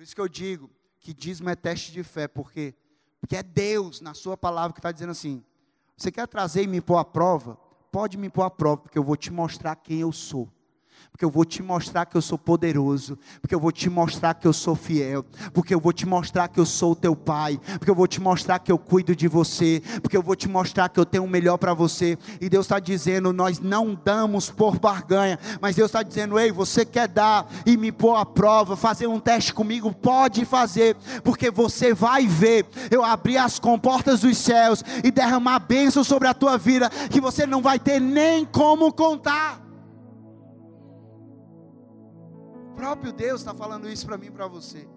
Por 0.00 0.04
isso 0.04 0.14
que 0.14 0.20
eu 0.22 0.28
digo 0.30 0.70
que 0.98 1.12
dízimo 1.12 1.50
é 1.50 1.54
teste 1.54 1.92
de 1.92 2.02
fé, 2.02 2.26
porque 2.26 2.74
porque 3.20 3.36
é 3.36 3.42
Deus 3.42 4.00
na 4.00 4.14
sua 4.14 4.34
palavra 4.34 4.72
que 4.72 4.78
está 4.78 4.90
dizendo 4.90 5.10
assim: 5.10 5.44
você 5.94 6.10
quer 6.10 6.26
trazer 6.26 6.62
e 6.62 6.66
me 6.66 6.80
pôr 6.80 6.96
à 6.96 7.04
prova? 7.04 7.58
Pode 7.92 8.16
me 8.16 8.30
pôr 8.30 8.44
à 8.44 8.50
prova, 8.50 8.78
porque 8.78 8.96
eu 8.96 9.04
vou 9.04 9.14
te 9.14 9.30
mostrar 9.30 9.76
quem 9.76 10.00
eu 10.00 10.10
sou 10.10 10.50
porque 11.10 11.24
eu 11.24 11.30
vou 11.30 11.44
te 11.44 11.62
mostrar 11.62 12.06
que 12.06 12.16
eu 12.16 12.22
sou 12.22 12.38
poderoso, 12.38 13.18
porque 13.40 13.54
eu 13.54 13.60
vou 13.60 13.72
te 13.72 13.90
mostrar 13.90 14.34
que 14.34 14.46
eu 14.46 14.52
sou 14.52 14.74
fiel, 14.74 15.24
porque 15.52 15.74
eu 15.74 15.80
vou 15.80 15.92
te 15.92 16.06
mostrar 16.06 16.48
que 16.48 16.58
eu 16.58 16.66
sou 16.66 16.92
o 16.92 16.96
teu 16.96 17.14
pai, 17.14 17.60
porque 17.78 17.90
eu 17.90 17.94
vou 17.94 18.06
te 18.06 18.20
mostrar 18.20 18.58
que 18.58 18.72
eu 18.72 18.78
cuido 18.78 19.14
de 19.14 19.28
você, 19.28 19.82
porque 20.02 20.16
eu 20.16 20.22
vou 20.22 20.34
te 20.34 20.48
mostrar 20.48 20.88
que 20.88 20.98
eu 20.98 21.04
tenho 21.04 21.24
o 21.24 21.28
melhor 21.28 21.58
para 21.58 21.74
você. 21.74 22.16
E 22.40 22.48
Deus 22.48 22.66
está 22.66 22.78
dizendo: 22.78 23.32
nós 23.32 23.58
não 23.58 23.98
damos 24.04 24.50
por 24.50 24.78
barganha, 24.78 25.38
mas 25.60 25.76
Deus 25.76 25.88
está 25.88 26.02
dizendo: 26.02 26.38
ei, 26.38 26.50
você 26.50 26.84
quer 26.84 27.08
dar 27.08 27.46
e 27.66 27.76
me 27.76 27.92
pôr 27.92 28.16
à 28.16 28.24
prova, 28.24 28.76
fazer 28.76 29.06
um 29.06 29.20
teste 29.20 29.52
comigo? 29.52 29.92
Pode 29.92 30.44
fazer, 30.44 30.96
porque 31.22 31.50
você 31.50 31.92
vai 31.92 32.26
ver 32.26 32.66
eu 32.90 33.04
abrir 33.04 33.36
as 33.36 33.58
comportas 33.58 34.20
dos 34.20 34.38
céus 34.38 34.82
e 35.04 35.10
derramar 35.10 35.58
bênção 35.60 36.02
sobre 36.02 36.28
a 36.28 36.34
tua 36.34 36.56
vida, 36.56 36.88
que 37.10 37.20
você 37.20 37.46
não 37.46 37.60
vai 37.60 37.78
ter 37.78 38.00
nem 38.00 38.44
como 38.44 38.92
contar. 38.92 39.69
Próprio 42.80 43.12
Deus 43.12 43.42
está 43.42 43.52
falando 43.52 43.90
isso 43.90 44.06
para 44.06 44.16
mim 44.16 44.28
e 44.28 44.30
para 44.30 44.48
você. 44.48 44.88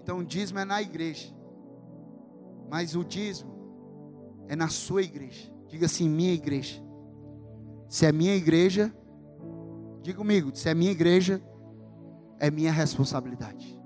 Então 0.00 0.20
o 0.20 0.24
dízimo 0.24 0.60
é 0.60 0.64
na 0.64 0.80
igreja, 0.80 1.34
mas 2.70 2.94
o 2.94 3.04
dízimo 3.04 4.46
é 4.46 4.54
na 4.54 4.68
sua 4.68 5.02
igreja. 5.02 5.52
Diga 5.66 5.86
assim, 5.86 6.08
minha 6.08 6.32
igreja. 6.32 6.80
Se 7.88 8.06
é 8.06 8.12
minha 8.12 8.36
igreja, 8.36 8.94
diga 10.00 10.16
comigo, 10.16 10.54
se 10.54 10.68
é 10.68 10.74
minha 10.74 10.92
igreja, 10.92 11.42
é 12.38 12.52
minha 12.52 12.70
responsabilidade. 12.70 13.76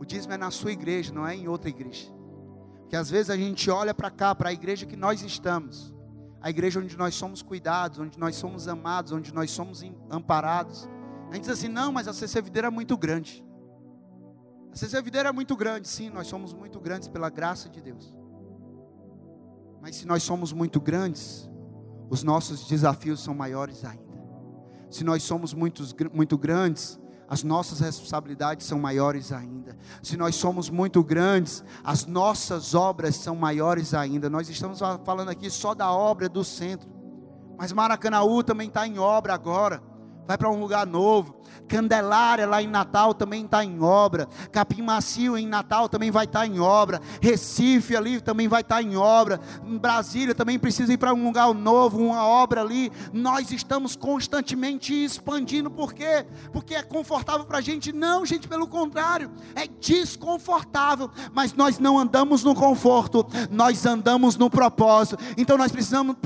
O 0.00 0.04
dízimo 0.04 0.34
é 0.34 0.36
na 0.36 0.50
sua 0.50 0.72
igreja, 0.72 1.14
não 1.14 1.24
é 1.24 1.36
em 1.36 1.46
outra 1.46 1.70
igreja. 1.70 2.12
Porque 2.80 2.96
às 2.96 3.08
vezes 3.08 3.30
a 3.30 3.36
gente 3.36 3.70
olha 3.70 3.94
para 3.94 4.10
cá, 4.10 4.34
para 4.34 4.48
a 4.48 4.52
igreja 4.52 4.84
que 4.84 4.96
nós 4.96 5.22
estamos, 5.22 5.94
a 6.40 6.50
igreja 6.50 6.80
onde 6.80 6.96
nós 6.96 7.14
somos 7.14 7.42
cuidados, 7.42 8.00
onde 8.00 8.18
nós 8.18 8.34
somos 8.34 8.66
amados, 8.66 9.12
onde 9.12 9.32
nós 9.32 9.52
somos 9.52 9.84
amparados. 10.10 10.88
A 11.30 11.34
gente 11.34 11.44
diz 11.44 11.50
assim: 11.50 11.68
não, 11.68 11.92
mas 11.92 12.08
a 12.08 12.12
CC 12.12 12.40
Videira 12.40 12.68
é 12.68 12.70
muito 12.70 12.96
grande. 12.96 13.44
A 14.72 14.76
CC 14.76 15.00
Videira 15.02 15.30
é 15.30 15.32
muito 15.32 15.56
grande, 15.56 15.88
sim, 15.88 16.10
nós 16.10 16.26
somos 16.26 16.52
muito 16.52 16.78
grandes 16.78 17.08
pela 17.08 17.30
graça 17.30 17.68
de 17.68 17.80
Deus. 17.80 18.14
Mas 19.80 19.96
se 19.96 20.06
nós 20.06 20.22
somos 20.22 20.52
muito 20.52 20.80
grandes, 20.80 21.48
os 22.10 22.22
nossos 22.22 22.66
desafios 22.66 23.22
são 23.22 23.34
maiores 23.34 23.84
ainda. 23.84 24.04
Se 24.90 25.02
nós 25.02 25.22
somos 25.22 25.54
muito, 25.54 25.82
muito 26.12 26.36
grandes, 26.36 26.98
as 27.28 27.42
nossas 27.42 27.80
responsabilidades 27.80 28.66
são 28.66 28.78
maiores 28.78 29.32
ainda. 29.32 29.76
Se 30.02 30.16
nós 30.16 30.34
somos 30.36 30.70
muito 30.70 31.02
grandes, 31.02 31.64
as 31.82 32.06
nossas 32.06 32.74
obras 32.74 33.16
são 33.16 33.34
maiores 33.34 33.94
ainda. 33.94 34.30
Nós 34.30 34.48
estamos 34.48 34.78
falando 35.04 35.30
aqui 35.30 35.50
só 35.50 35.74
da 35.74 35.90
obra 35.90 36.28
do 36.28 36.44
centro, 36.44 36.88
mas 37.58 37.72
Maracanaú 37.72 38.44
também 38.44 38.68
está 38.68 38.86
em 38.86 38.98
obra 38.98 39.34
agora 39.34 39.82
vai 40.26 40.36
para 40.36 40.50
um 40.50 40.60
lugar 40.60 40.86
novo. 40.86 41.36
Candelária 41.68 42.46
lá 42.46 42.62
em 42.62 42.66
Natal 42.68 43.12
também 43.12 43.44
está 43.44 43.64
em 43.64 43.80
obra. 43.80 44.28
Capim 44.52 44.82
Macio 44.82 45.36
em 45.36 45.46
Natal 45.46 45.88
também 45.88 46.10
vai 46.10 46.24
estar 46.24 46.40
tá 46.40 46.46
em 46.46 46.60
obra. 46.60 47.00
Recife 47.20 47.96
ali 47.96 48.20
também 48.20 48.48
vai 48.48 48.60
estar 48.60 48.76
tá 48.76 48.82
em 48.82 48.96
obra. 48.96 49.40
Brasília 49.64 50.34
também 50.34 50.58
precisa 50.58 50.92
ir 50.92 50.96
para 50.96 51.12
um 51.12 51.24
lugar 51.24 51.52
novo, 51.54 51.98
uma 51.98 52.24
obra 52.24 52.60
ali. 52.60 52.92
Nós 53.12 53.50
estamos 53.50 53.96
constantemente 53.96 54.92
expandindo. 54.92 55.70
Por 55.70 55.92
quê? 55.92 56.24
Porque 56.52 56.74
é 56.74 56.82
confortável 56.82 57.44
para 57.44 57.58
a 57.58 57.62
gente? 57.62 57.92
Não, 57.92 58.24
gente, 58.24 58.48
pelo 58.48 58.66
contrário. 58.66 59.30
É 59.54 59.66
desconfortável. 59.66 61.10
Mas 61.32 61.52
nós 61.52 61.78
não 61.78 61.98
andamos 61.98 62.44
no 62.44 62.54
conforto, 62.54 63.26
nós 63.50 63.84
andamos 63.84 64.36
no 64.36 64.48
propósito. 64.48 65.18
Então 65.36 65.58
nós 65.58 65.72
precisamos, 65.72 66.16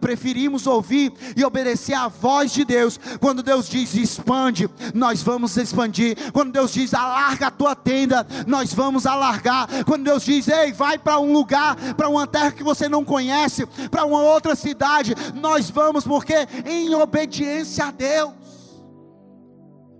preferimos 0.00 0.66
ouvir 0.66 1.12
e 1.36 1.44
obedecer 1.44 1.94
à 1.94 2.08
voz 2.08 2.52
de 2.52 2.64
Deus 2.64 2.99
quando 3.20 3.42
Deus 3.42 3.68
diz 3.68 3.94
expande, 3.94 4.68
nós 4.94 5.22
vamos 5.22 5.56
expandir. 5.56 6.16
Quando 6.32 6.52
Deus 6.52 6.72
diz 6.72 6.94
alarga 6.94 7.48
a 7.48 7.50
tua 7.50 7.74
tenda, 7.74 8.26
nós 8.46 8.72
vamos 8.72 9.06
alargar. 9.06 9.84
Quando 9.84 10.04
Deus 10.04 10.24
diz 10.24 10.48
ei, 10.48 10.72
vai 10.72 10.98
para 10.98 11.18
um 11.18 11.32
lugar, 11.32 11.76
para 11.94 12.08
uma 12.08 12.26
terra 12.26 12.52
que 12.52 12.62
você 12.62 12.88
não 12.88 13.04
conhece, 13.04 13.66
para 13.90 14.04
uma 14.04 14.22
outra 14.22 14.54
cidade, 14.54 15.14
nós 15.34 15.70
vamos 15.70 16.04
porque 16.04 16.34
em 16.64 16.94
obediência 16.94 17.86
a 17.86 17.90
Deus. 17.90 18.32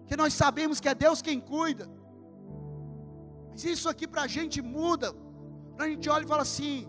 Que 0.07 0.17
nós 0.17 0.35
sabemos 0.35 0.81
que 0.81 0.89
é 0.89 0.95
Deus 0.95 1.23
quem 1.23 1.41
cuida. 1.41 1.89
Mas 3.51 3.65
isso 3.65 3.89
aqui 3.89 4.09
para 4.09 4.23
a 4.23 4.27
gente 4.27 4.61
muda. 4.61 5.13
Para 5.77 5.87
a 5.87 5.89
gente 5.89 6.09
olha 6.11 6.25
e 6.25 6.29
fala 6.29 6.43
assim: 6.43 6.89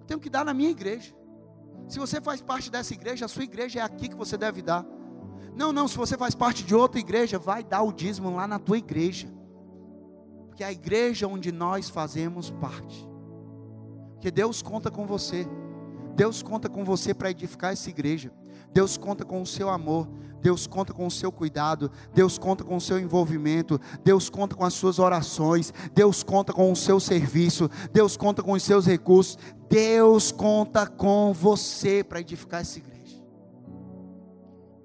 eu 0.00 0.04
tenho 0.06 0.20
que 0.20 0.28
dar 0.28 0.44
na 0.44 0.52
minha 0.52 0.70
igreja. 0.70 1.14
Se 1.88 1.98
você 1.98 2.20
faz 2.20 2.42
parte 2.42 2.70
dessa 2.70 2.92
igreja, 2.92 3.24
a 3.24 3.28
sua 3.28 3.44
igreja 3.44 3.80
é 3.80 3.82
aqui 3.82 4.08
que 4.08 4.14
você 4.14 4.36
deve 4.36 4.60
dar. 4.60 4.84
Não, 5.58 5.72
não, 5.72 5.88
se 5.88 5.96
você 5.96 6.16
faz 6.16 6.36
parte 6.36 6.62
de 6.62 6.72
outra 6.72 7.00
igreja, 7.00 7.36
vai 7.36 7.64
dar 7.64 7.82
o 7.82 7.92
dízimo 7.92 8.32
lá 8.32 8.46
na 8.46 8.60
tua 8.60 8.78
igreja. 8.78 9.28
Porque 10.46 10.62
é 10.62 10.68
a 10.68 10.72
igreja 10.72 11.26
onde 11.26 11.50
nós 11.50 11.88
fazemos 11.88 12.48
parte. 12.48 13.04
Porque 14.12 14.30
Deus 14.30 14.62
conta 14.62 14.88
com 14.88 15.04
você. 15.04 15.48
Deus 16.14 16.42
conta 16.44 16.68
com 16.68 16.84
você 16.84 17.12
para 17.12 17.32
edificar 17.32 17.72
essa 17.72 17.90
igreja. 17.90 18.32
Deus 18.72 18.96
conta 18.96 19.24
com 19.24 19.42
o 19.42 19.46
seu 19.46 19.68
amor. 19.68 20.08
Deus 20.40 20.64
conta 20.64 20.92
com 20.92 21.08
o 21.08 21.10
seu 21.10 21.32
cuidado. 21.32 21.90
Deus 22.14 22.38
conta 22.38 22.62
com 22.62 22.76
o 22.76 22.80
seu 22.80 22.96
envolvimento. 22.96 23.80
Deus 24.04 24.30
conta 24.30 24.54
com 24.54 24.64
as 24.64 24.74
suas 24.74 25.00
orações. 25.00 25.74
Deus 25.92 26.22
conta 26.22 26.52
com 26.52 26.70
o 26.70 26.76
seu 26.76 27.00
serviço. 27.00 27.68
Deus 27.92 28.16
conta 28.16 28.44
com 28.44 28.52
os 28.52 28.62
seus 28.62 28.86
recursos. 28.86 29.36
Deus 29.68 30.30
conta 30.30 30.86
com 30.86 31.32
você 31.32 32.04
para 32.04 32.20
edificar 32.20 32.60
essa 32.60 32.78
igreja. 32.78 32.97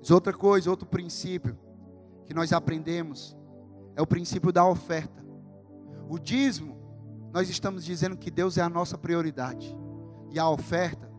Mas 0.03 0.11
outra 0.11 0.33
coisa, 0.33 0.69
outro 0.69 0.85
princípio 0.85 1.57
que 2.25 2.33
nós 2.33 2.51
aprendemos 2.51 3.37
é 3.95 4.01
o 4.01 4.05
princípio 4.05 4.51
da 4.51 4.67
oferta. 4.67 5.25
O 6.09 6.19
dízimo, 6.19 6.77
nós 7.31 7.49
estamos 7.49 7.85
dizendo 7.85 8.17
que 8.17 8.29
Deus 8.29 8.57
é 8.57 8.61
a 8.61 8.67
nossa 8.67 8.97
prioridade. 8.97 9.73
E 10.29 10.37
a 10.37 10.49
oferta, 10.49 11.09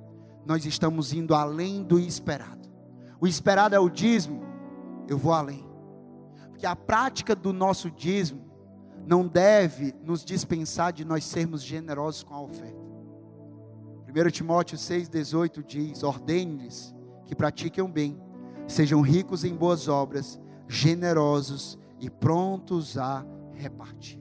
nós 0.44 0.66
estamos 0.66 1.14
indo 1.14 1.34
além 1.34 1.82
do 1.82 1.98
esperado. 1.98 2.68
O 3.18 3.26
esperado 3.26 3.74
é 3.74 3.78
o 3.78 3.88
dízimo, 3.88 4.42
eu 5.08 5.16
vou 5.16 5.32
além. 5.32 5.66
Porque 6.50 6.66
a 6.66 6.76
prática 6.76 7.34
do 7.34 7.54
nosso 7.54 7.90
dízimo 7.90 8.44
não 9.06 9.26
deve 9.26 9.94
nos 10.02 10.22
dispensar 10.22 10.92
de 10.92 11.06
nós 11.06 11.24
sermos 11.24 11.62
generosos 11.62 12.22
com 12.22 12.34
a 12.34 12.42
oferta. 12.42 12.84
1 14.06 14.30
Timóteo 14.30 14.76
6,18 14.76 15.64
diz: 15.64 16.02
ordene-lhes 16.02 16.94
que 17.24 17.34
pratiquem 17.34 17.82
o 17.82 17.88
bem 17.88 18.22
sejam 18.66 19.00
ricos 19.00 19.44
em 19.44 19.54
boas 19.54 19.88
obras, 19.88 20.40
generosos 20.68 21.78
e 22.00 22.08
prontos 22.10 22.98
a 22.98 23.24
repartir. 23.52 24.20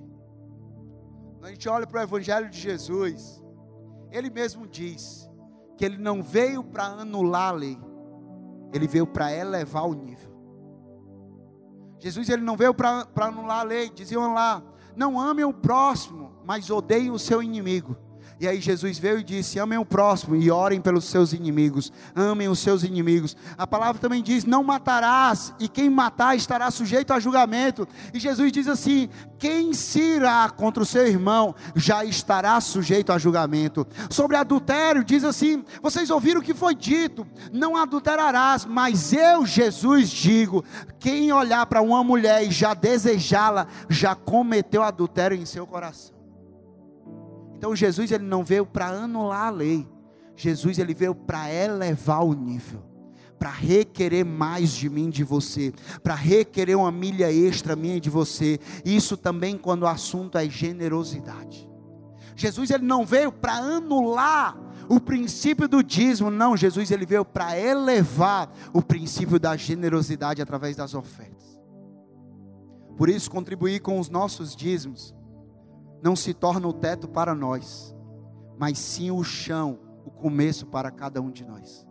Quando 1.34 1.46
a 1.46 1.50
gente 1.50 1.68
olha 1.68 1.88
para 1.88 2.00
o 2.00 2.04
Evangelho 2.04 2.50
de 2.50 2.60
Jesus, 2.60 3.44
ele 4.12 4.30
mesmo 4.30 4.68
diz 4.68 5.30
que 5.78 5.84
ele 5.84 5.98
não 5.98 6.22
veio 6.22 6.64
para 6.64 6.86
anular 6.86 7.50
a 7.50 7.52
lei, 7.52 7.78
ele 8.72 8.88
veio 8.88 9.08
para 9.08 9.34
elevar 9.34 9.88
o 9.88 9.94
nível. 9.94 10.32
Jesus 12.00 12.30
ele 12.30 12.42
não 12.42 12.58
veio 12.58 12.74
para 12.74 13.08
anular 13.18 13.62
a 13.62 13.64
lei, 13.64 13.90
diziam 13.90 14.34
lá: 14.34 14.64
não 14.96 15.20
amem 15.20 15.46
o 15.46 15.54
próximo, 15.54 16.32
mas 16.46 16.70
odeiem 16.70 17.12
o 17.12 17.20
seu 17.20 17.42
inimigo. 17.42 17.98
E 18.40 18.48
aí 18.48 18.60
Jesus 18.60 18.98
veio 18.98 19.20
e 19.20 19.24
disse: 19.24 19.60
Amem 19.60 19.78
o 19.78 19.86
próximo 19.86 20.36
e 20.36 20.50
orem 20.50 20.82
pelos 20.82 21.06
seus 21.06 21.34
inimigos. 21.34 21.92
Amem 22.16 22.50
os 22.50 22.60
seus 22.60 22.84
inimigos. 22.84 23.36
A 23.58 23.66
palavra 23.66 24.02
também 24.02 24.22
diz: 24.22 24.46
Não 24.46 24.64
matarás, 24.64 25.54
e 25.60 25.68
quem 25.68 25.90
matar 25.90 26.36
estará 26.36 26.70
sujeito 26.72 27.14
a 27.14 27.20
julgamento. 27.20 27.88
E 28.14 28.20
Jesus 28.20 28.52
diz 28.52 28.68
assim: 28.68 29.10
Quem 29.38 29.74
se 29.74 30.00
irá 30.00 30.50
contra 30.50 30.84
o 30.84 30.86
seu 30.86 31.08
irmão 31.08 31.56
já 31.76 32.04
estará 32.04 32.60
sujeito 32.60 33.12
a 33.12 33.18
julgamento. 33.18 33.88
Sobre 34.10 34.38
adultério, 34.38 35.04
diz 35.04 35.24
assim: 35.24 35.64
Vocês 35.82 36.10
ouviram 36.10 36.42
o 36.42 36.44
que 36.44 36.54
foi 36.54 36.76
dito: 36.76 37.26
Não 37.52 37.78
adulterarás, 37.78 38.66
mas 38.66 39.14
eu, 39.14 39.46
Jesus, 39.46 40.10
digo: 40.10 40.64
Quem 41.00 41.32
olhar 41.32 41.66
para 41.66 41.82
uma 41.82 42.04
mulher 42.04 42.44
e 42.44 42.52
já 42.52 42.74
desejá-la, 42.74 43.68
já 43.90 44.16
cometeu 44.16 44.84
adultério 44.84 45.38
em 45.38 45.46
seu 45.46 45.66
coração. 45.66 46.13
Então 47.64 47.74
Jesus 47.74 48.12
ele 48.12 48.26
não 48.26 48.44
veio 48.44 48.66
para 48.66 48.90
anular 48.90 49.48
a 49.48 49.50
lei. 49.50 49.88
Jesus 50.36 50.78
ele 50.80 50.94
veio 50.94 51.16
para 51.16 51.50
elevar 51.50 52.22
o 52.22 52.34
nível, 52.34 52.84
para 53.40 53.50
requerer 53.50 54.26
mais 54.26 54.74
de 54.74 54.90
mim, 54.90 55.10
de 55.10 55.24
você, 55.24 55.74
para 56.04 56.14
requerer 56.14 56.78
uma 56.78 56.92
milha 56.92 57.32
extra 57.32 57.74
minha 57.74 58.02
de 58.02 58.10
você. 58.10 58.60
Isso 58.84 59.16
também 59.16 59.58
quando 59.58 59.84
o 59.84 59.88
assunto 59.88 60.38
é 60.38 60.50
generosidade. 60.50 61.66
Jesus 62.36 62.70
ele 62.70 62.84
não 62.84 63.06
veio 63.06 63.32
para 63.32 63.54
anular 63.54 64.58
o 64.90 65.00
princípio 65.00 65.66
do 65.66 65.82
dízimo, 65.82 66.30
não, 66.30 66.58
Jesus 66.58 66.92
ele 66.92 67.06
veio 67.06 67.24
para 67.24 67.58
elevar 67.58 68.52
o 68.74 68.82
princípio 68.82 69.40
da 69.40 69.56
generosidade 69.56 70.42
através 70.42 70.76
das 70.76 70.94
ofertas. 70.94 71.58
Por 72.98 73.08
isso 73.08 73.32
contribuir 73.32 73.80
com 73.80 74.02
os 74.02 74.10
nossos 74.10 74.54
dízimos 74.54 75.16
não 76.04 76.18
se 76.18 76.34
torna 76.34 76.68
o 76.68 76.74
teto 76.74 77.08
para 77.08 77.34
nós, 77.34 77.96
mas 78.58 78.78
sim 78.78 79.10
o 79.10 79.24
chão, 79.24 79.80
o 80.06 80.12
começo 80.12 80.66
para 80.66 80.92
cada 80.92 81.22
um 81.22 81.32
de 81.32 81.46
nós. 81.46 81.88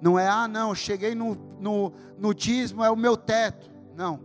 Não 0.00 0.18
é, 0.18 0.26
ah, 0.26 0.48
não, 0.48 0.74
cheguei 0.74 1.14
no, 1.14 1.34
no, 1.60 1.92
no 2.18 2.34
dízimo, 2.34 2.82
é 2.82 2.90
o 2.90 2.96
meu 2.96 3.18
teto. 3.18 3.70
Não, 3.94 4.18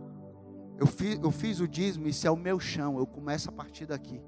eu 0.78 0.86
fiz, 0.86 1.20
eu 1.22 1.30
fiz 1.30 1.60
o 1.60 1.68
dízimo, 1.68 2.08
isso 2.08 2.26
é 2.26 2.30
o 2.30 2.36
meu 2.36 2.58
chão, 2.58 2.98
eu 2.98 3.06
começo 3.06 3.50
a 3.50 3.52
partir 3.52 3.84
daqui. 3.84 4.22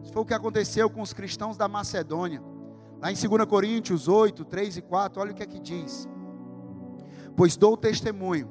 Isso 0.00 0.12
foi 0.12 0.22
o 0.22 0.26
que 0.26 0.34
aconteceu 0.34 0.88
com 0.88 1.02
os 1.02 1.12
cristãos 1.12 1.56
da 1.56 1.66
Macedônia. 1.66 2.40
Lá 3.00 3.10
em 3.10 3.16
2 3.16 3.44
Coríntios 3.46 4.06
8, 4.06 4.44
3 4.44 4.76
e 4.76 4.82
4, 4.82 5.20
olha 5.20 5.32
o 5.32 5.34
que 5.34 5.42
é 5.42 5.46
que 5.46 5.58
diz. 5.58 6.08
Pois 7.36 7.56
dou 7.56 7.76
testemunho 7.76 8.48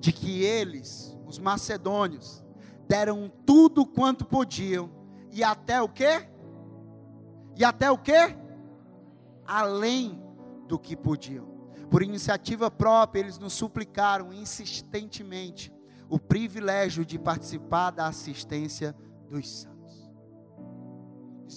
de 0.00 0.12
que 0.12 0.42
eles, 0.42 1.14
os 1.26 1.38
macedônios, 1.38 2.41
deram 2.92 3.32
tudo 3.46 3.86
quanto 3.86 4.22
podiam 4.22 4.90
e 5.30 5.42
até 5.42 5.80
o 5.80 5.88
quê? 5.88 6.28
E 7.56 7.64
até 7.64 7.90
o 7.90 7.96
quê? 7.96 8.36
Além 9.46 10.22
do 10.68 10.78
que 10.78 10.94
podiam. 10.94 11.46
Por 11.90 12.02
iniciativa 12.02 12.70
própria, 12.70 13.20
eles 13.20 13.38
nos 13.38 13.54
suplicaram 13.54 14.30
insistentemente 14.30 15.72
o 16.06 16.18
privilégio 16.18 17.02
de 17.02 17.18
participar 17.18 17.92
da 17.92 18.08
assistência 18.08 18.94
dos 19.26 19.62
santos. 19.62 20.12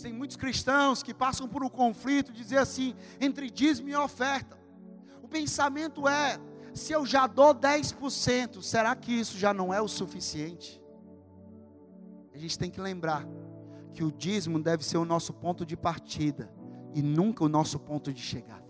Tem 0.02 0.14
muitos 0.14 0.38
cristãos 0.38 1.04
que 1.04 1.14
passam 1.14 1.50
por 1.50 1.66
um 1.66 1.70
conflito, 1.70 2.32
dizer 2.32 2.60
assim, 2.60 2.96
entre 3.20 3.50
dízimo 3.50 3.90
e 3.90 3.96
oferta. 3.98 4.58
O 5.22 5.28
pensamento 5.28 6.08
é: 6.08 6.40
se 6.74 6.94
eu 6.94 7.06
já 7.06 7.28
dou 7.28 7.54
10%, 7.54 8.62
será 8.62 8.96
que 8.96 9.12
isso 9.12 9.38
já 9.38 9.54
não 9.54 9.74
é 9.74 9.82
o 9.82 9.88
suficiente? 9.90 10.85
A 12.36 12.38
gente 12.38 12.60
tem 12.60 12.70
que 12.70 12.82
lembrar 12.82 13.26
que 13.94 14.04
o 14.04 14.12
dízimo 14.12 14.62
deve 14.62 14.84
ser 14.84 14.98
o 14.98 15.06
nosso 15.06 15.34
ponto 15.34 15.66
de 15.66 15.78
partida 15.78 16.52
e 16.94 17.02
nunca 17.02 17.46
o 17.46 17.50
nosso 17.50 17.80
ponto 17.80 18.12
de 18.12 18.22
chegada. 18.22 18.66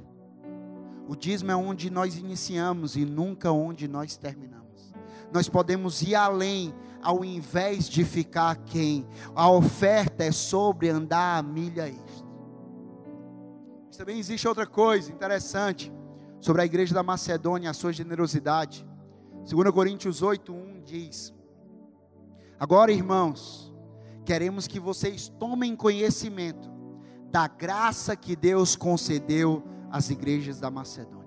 O 1.07 1.15
dízimo 1.15 1.49
é 1.49 1.55
onde 1.55 1.89
nós 1.89 2.15
iniciamos 2.15 2.95
e 2.95 3.03
nunca 3.03 3.51
onde 3.51 3.87
nós 3.87 4.17
terminamos. 4.17 4.93
Nós 5.33 5.49
podemos 5.49 6.03
ir 6.03 6.13
além 6.13 6.75
ao 7.01 7.25
invés 7.25 7.89
de 7.89 8.05
ficar 8.05 8.55
quem. 8.55 9.07
A 9.33 9.49
oferta 9.49 10.23
é 10.23 10.31
sobre 10.31 10.89
andar 10.89 11.39
a 11.39 11.43
milha 11.43 11.87
extra. 11.87 12.27
Mas 13.87 13.97
também 13.97 14.19
existe 14.19 14.47
outra 14.47 14.67
coisa 14.67 15.11
interessante 15.11 15.91
sobre 16.39 16.61
a 16.61 16.65
igreja 16.65 16.93
da 16.93 17.01
Macedônia, 17.01 17.71
a 17.71 17.73
sua 17.73 17.91
generosidade. 17.91 18.87
2 19.49 19.71
Coríntios 19.71 20.21
8:1 20.21 20.83
diz: 20.83 21.34
Agora, 22.59 22.91
irmãos, 22.91 23.73
queremos 24.25 24.65
que 24.67 24.79
vocês 24.79 25.27
tomem 25.27 25.75
conhecimento 25.75 26.71
da 27.29 27.47
graça 27.47 28.15
que 28.15 28.35
Deus 28.35 28.77
concedeu 28.77 29.61
às 29.91 30.09
igrejas 30.09 30.59
da 30.59 30.71
Macedônia. 30.71 31.25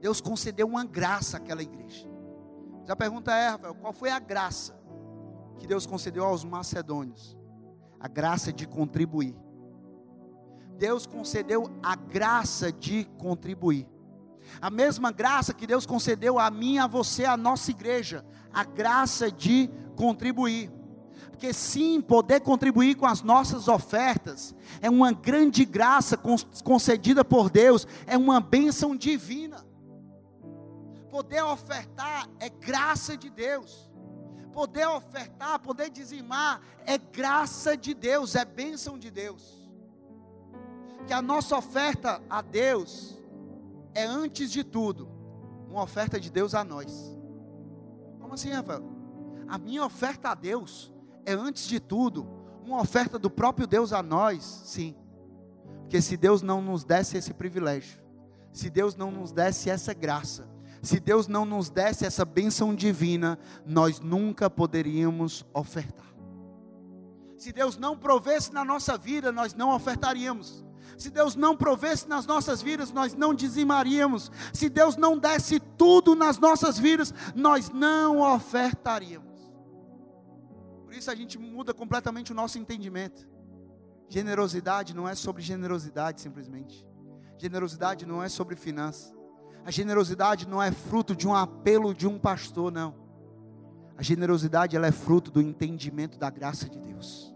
Deus 0.00 0.20
concedeu 0.20 0.66
uma 0.66 0.84
graça 0.84 1.38
àquela 1.38 1.62
igreja. 1.62 2.06
Já 2.86 2.94
pergunta 2.94 3.34
é, 3.34 3.48
Rafael, 3.48 3.74
qual 3.74 3.92
foi 3.92 4.10
a 4.10 4.18
graça 4.18 4.78
que 5.58 5.66
Deus 5.66 5.86
concedeu 5.86 6.24
aos 6.24 6.44
macedônios? 6.44 7.36
A 7.98 8.06
graça 8.06 8.52
de 8.52 8.66
contribuir. 8.66 9.34
Deus 10.76 11.06
concedeu 11.06 11.70
a 11.82 11.96
graça 11.96 12.70
de 12.70 13.04
contribuir. 13.18 13.88
A 14.60 14.70
mesma 14.70 15.10
graça 15.10 15.52
que 15.52 15.66
Deus 15.66 15.84
concedeu 15.84 16.38
a 16.38 16.50
mim, 16.50 16.78
a 16.78 16.86
você, 16.86 17.24
a 17.24 17.36
nossa 17.36 17.70
igreja, 17.70 18.24
a 18.52 18.64
graça 18.64 19.30
de 19.30 19.68
contribuir. 19.98 20.70
Porque 21.30 21.52
sim, 21.52 22.00
poder 22.00 22.40
contribuir 22.40 22.94
com 22.94 23.06
as 23.06 23.22
nossas 23.22 23.68
ofertas 23.68 24.54
é 24.80 24.88
uma 24.88 25.12
grande 25.12 25.64
graça 25.64 26.16
concedida 26.64 27.24
por 27.24 27.50
Deus, 27.50 27.86
é 28.06 28.16
uma 28.16 28.40
bênção 28.40 28.96
divina. 28.96 29.64
Poder 31.10 31.42
ofertar 31.42 32.28
é 32.38 32.48
graça 32.48 33.16
de 33.16 33.28
Deus. 33.28 33.90
Poder 34.52 34.86
ofertar, 34.88 35.60
poder 35.60 35.90
dizimar 35.90 36.60
é 36.86 36.96
graça 36.98 37.76
de 37.76 37.94
Deus, 37.94 38.34
é 38.34 38.44
bênção 38.44 38.98
de 38.98 39.10
Deus. 39.10 39.70
Que 41.06 41.12
a 41.12 41.22
nossa 41.22 41.56
oferta 41.56 42.20
a 42.28 42.42
Deus 42.42 43.16
é 43.94 44.04
antes 44.04 44.50
de 44.50 44.64
tudo 44.64 45.08
uma 45.68 45.82
oferta 45.82 46.18
de 46.18 46.30
Deus 46.30 46.54
a 46.54 46.64
nós. 46.64 47.16
Como 48.18 48.34
assim, 48.34 48.50
Rafael? 48.50 48.97
A 49.48 49.56
minha 49.56 49.84
oferta 49.84 50.30
a 50.30 50.34
Deus 50.34 50.92
é 51.24 51.32
antes 51.32 51.66
de 51.66 51.80
tudo 51.80 52.28
uma 52.64 52.80
oferta 52.80 53.18
do 53.18 53.30
próprio 53.30 53.66
Deus 53.66 53.92
a 53.92 54.02
nós, 54.02 54.44
sim. 54.66 54.94
Porque 55.80 56.02
se 56.02 56.16
Deus 56.18 56.42
não 56.42 56.60
nos 56.60 56.84
desse 56.84 57.16
esse 57.16 57.32
privilégio, 57.32 57.98
se 58.52 58.68
Deus 58.68 58.94
não 58.94 59.10
nos 59.10 59.32
desse 59.32 59.70
essa 59.70 59.94
graça, 59.94 60.46
se 60.82 61.00
Deus 61.00 61.26
não 61.26 61.44
nos 61.44 61.70
desse 61.70 62.04
essa 62.04 62.24
bênção 62.24 62.74
divina, 62.74 63.38
nós 63.64 64.00
nunca 64.00 64.50
poderíamos 64.50 65.46
ofertar. 65.54 66.06
Se 67.38 67.52
Deus 67.52 67.78
não 67.78 67.96
provesse 67.96 68.52
na 68.52 68.64
nossa 68.64 68.98
vida, 68.98 69.32
nós 69.32 69.54
não 69.54 69.74
ofertaríamos. 69.74 70.64
Se 70.96 71.08
Deus 71.08 71.36
não 71.36 71.56
provesse 71.56 72.08
nas 72.08 72.26
nossas 72.26 72.60
vidas, 72.60 72.90
nós 72.90 73.14
não 73.14 73.32
dizimaríamos. 73.32 74.30
Se 74.52 74.68
Deus 74.68 74.96
não 74.96 75.16
desse 75.16 75.60
tudo 75.60 76.14
nas 76.16 76.38
nossas 76.38 76.78
vidas, 76.78 77.14
nós 77.34 77.70
não 77.70 78.20
ofertaríamos. 78.20 79.27
Por 80.88 80.94
isso 80.94 81.10
a 81.10 81.14
gente 81.14 81.38
muda 81.38 81.74
completamente 81.74 82.32
o 82.32 82.34
nosso 82.34 82.58
entendimento. 82.58 83.28
Generosidade 84.08 84.96
não 84.96 85.06
é 85.06 85.14
sobre 85.14 85.42
generosidade 85.42 86.18
simplesmente. 86.18 86.82
Generosidade 87.36 88.06
não 88.06 88.22
é 88.22 88.28
sobre 88.30 88.56
finanças. 88.56 89.14
A 89.66 89.70
generosidade 89.70 90.48
não 90.48 90.62
é 90.62 90.72
fruto 90.72 91.14
de 91.14 91.28
um 91.28 91.34
apelo 91.34 91.94
de 91.94 92.06
um 92.06 92.18
pastor, 92.18 92.72
não. 92.72 92.94
A 93.98 94.02
generosidade 94.02 94.74
ela 94.76 94.86
é 94.86 94.90
fruto 94.90 95.30
do 95.30 95.42
entendimento 95.42 96.18
da 96.18 96.30
graça 96.30 96.66
de 96.70 96.78
Deus. 96.78 97.34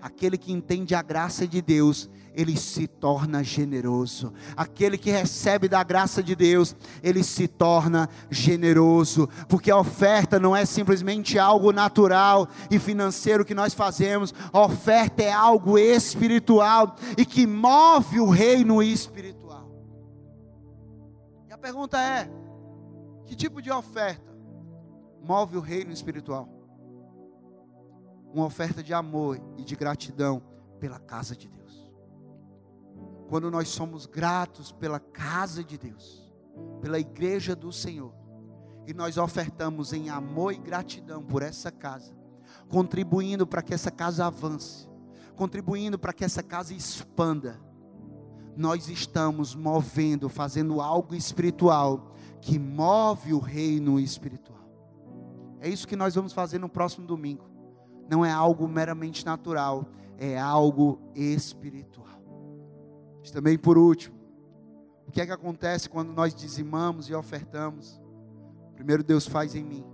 Aquele 0.00 0.38
que 0.38 0.52
entende 0.52 0.94
a 0.94 1.02
graça 1.02 1.46
de 1.46 1.60
Deus, 1.60 2.08
ele 2.34 2.56
se 2.56 2.86
torna 2.86 3.42
generoso. 3.42 4.32
Aquele 4.56 4.96
que 4.96 5.10
recebe 5.10 5.68
da 5.68 5.82
graça 5.82 6.22
de 6.22 6.36
Deus, 6.36 6.76
ele 7.02 7.24
se 7.24 7.48
torna 7.48 8.08
generoso, 8.30 9.28
porque 9.48 9.72
a 9.72 9.76
oferta 9.76 10.38
não 10.38 10.54
é 10.54 10.64
simplesmente 10.64 11.36
algo 11.36 11.72
natural 11.72 12.48
e 12.70 12.78
financeiro 12.78 13.44
que 13.44 13.54
nós 13.54 13.74
fazemos, 13.74 14.32
a 14.52 14.60
oferta 14.60 15.22
é 15.22 15.32
algo 15.32 15.76
espiritual 15.76 16.94
e 17.16 17.26
que 17.26 17.44
move 17.44 18.20
o 18.20 18.30
reino 18.30 18.80
espiritual. 18.80 19.68
E 21.48 21.52
a 21.52 21.58
pergunta 21.58 22.00
é: 22.00 22.30
que 23.26 23.34
tipo 23.34 23.60
de 23.60 23.70
oferta 23.72 24.32
move 25.24 25.56
o 25.56 25.60
reino 25.60 25.90
espiritual? 25.90 26.57
Uma 28.32 28.44
oferta 28.44 28.82
de 28.82 28.92
amor 28.92 29.40
e 29.56 29.64
de 29.64 29.74
gratidão 29.74 30.42
pela 30.78 30.98
casa 30.98 31.34
de 31.34 31.48
Deus 31.48 31.58
quando 33.28 33.50
nós 33.50 33.68
somos 33.68 34.06
gratos 34.06 34.72
pela 34.72 34.98
casa 34.98 35.62
de 35.62 35.76
Deus, 35.76 36.32
pela 36.80 36.98
igreja 36.98 37.54
do 37.54 37.70
Senhor, 37.70 38.12
e 38.86 38.94
nós 38.94 39.18
ofertamos 39.18 39.92
em 39.92 40.08
amor 40.08 40.54
e 40.54 40.56
gratidão 40.56 41.22
por 41.22 41.42
essa 41.42 41.70
casa, 41.70 42.16
contribuindo 42.68 43.46
para 43.46 43.62
que 43.62 43.74
essa 43.74 43.90
casa 43.90 44.26
avance, 44.26 44.88
contribuindo 45.36 45.98
para 45.98 46.14
que 46.14 46.24
essa 46.24 46.42
casa 46.42 46.72
expanda, 46.72 47.60
nós 48.56 48.88
estamos 48.88 49.54
movendo, 49.54 50.28
fazendo 50.28 50.80
algo 50.80 51.14
espiritual 51.14 52.14
que 52.40 52.58
move 52.58 53.34
o 53.34 53.38
reino 53.38 54.00
espiritual. 54.00 54.58
É 55.60 55.68
isso 55.68 55.86
que 55.86 55.94
nós 55.94 56.14
vamos 56.14 56.32
fazer 56.32 56.58
no 56.58 56.68
próximo 56.68 57.06
domingo. 57.06 57.47
Não 58.08 58.24
é 58.24 58.30
algo 58.30 58.66
meramente 58.66 59.24
natural, 59.24 59.86
é 60.16 60.38
algo 60.38 60.98
espiritual. 61.14 62.22
Mas 63.20 63.30
também 63.30 63.58
por 63.58 63.76
último, 63.76 64.16
o 65.06 65.10
que 65.10 65.20
é 65.20 65.26
que 65.26 65.32
acontece 65.32 65.88
quando 65.88 66.12
nós 66.12 66.34
dizimamos 66.34 67.08
e 67.08 67.14
ofertamos? 67.14 68.00
Primeiro 68.74 69.02
Deus 69.02 69.26
faz 69.26 69.54
em 69.54 69.64
mim. 69.64 69.84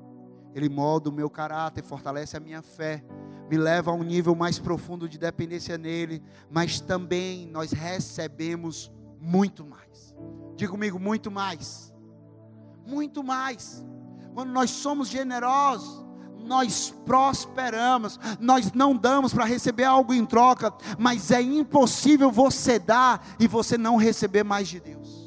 Ele 0.54 0.68
molda 0.68 1.08
o 1.08 1.12
meu 1.12 1.28
caráter, 1.28 1.82
fortalece 1.82 2.36
a 2.36 2.40
minha 2.40 2.62
fé, 2.62 3.04
me 3.50 3.56
leva 3.56 3.90
a 3.90 3.94
um 3.94 4.02
nível 4.02 4.34
mais 4.34 4.58
profundo 4.58 5.08
de 5.08 5.18
dependência 5.18 5.76
nele, 5.76 6.22
mas 6.50 6.80
também 6.80 7.46
nós 7.46 7.72
recebemos 7.72 8.92
muito 9.20 9.64
mais. 9.64 10.14
Diga 10.56 10.70
comigo, 10.70 10.98
muito 10.98 11.30
mais. 11.30 11.92
Muito 12.86 13.24
mais. 13.24 13.84
Quando 14.34 14.50
nós 14.50 14.70
somos 14.70 15.08
generosos, 15.08 16.03
nós 16.44 16.94
prosperamos, 17.04 18.18
nós 18.38 18.72
não 18.72 18.96
damos 18.96 19.32
para 19.32 19.44
receber 19.44 19.84
algo 19.84 20.12
em 20.12 20.24
troca, 20.24 20.72
mas 20.98 21.30
é 21.30 21.40
impossível 21.40 22.30
você 22.30 22.78
dar 22.78 23.26
e 23.38 23.48
você 23.48 23.76
não 23.78 23.96
receber 23.96 24.44
mais 24.44 24.68
de 24.68 24.80
Deus. 24.80 25.24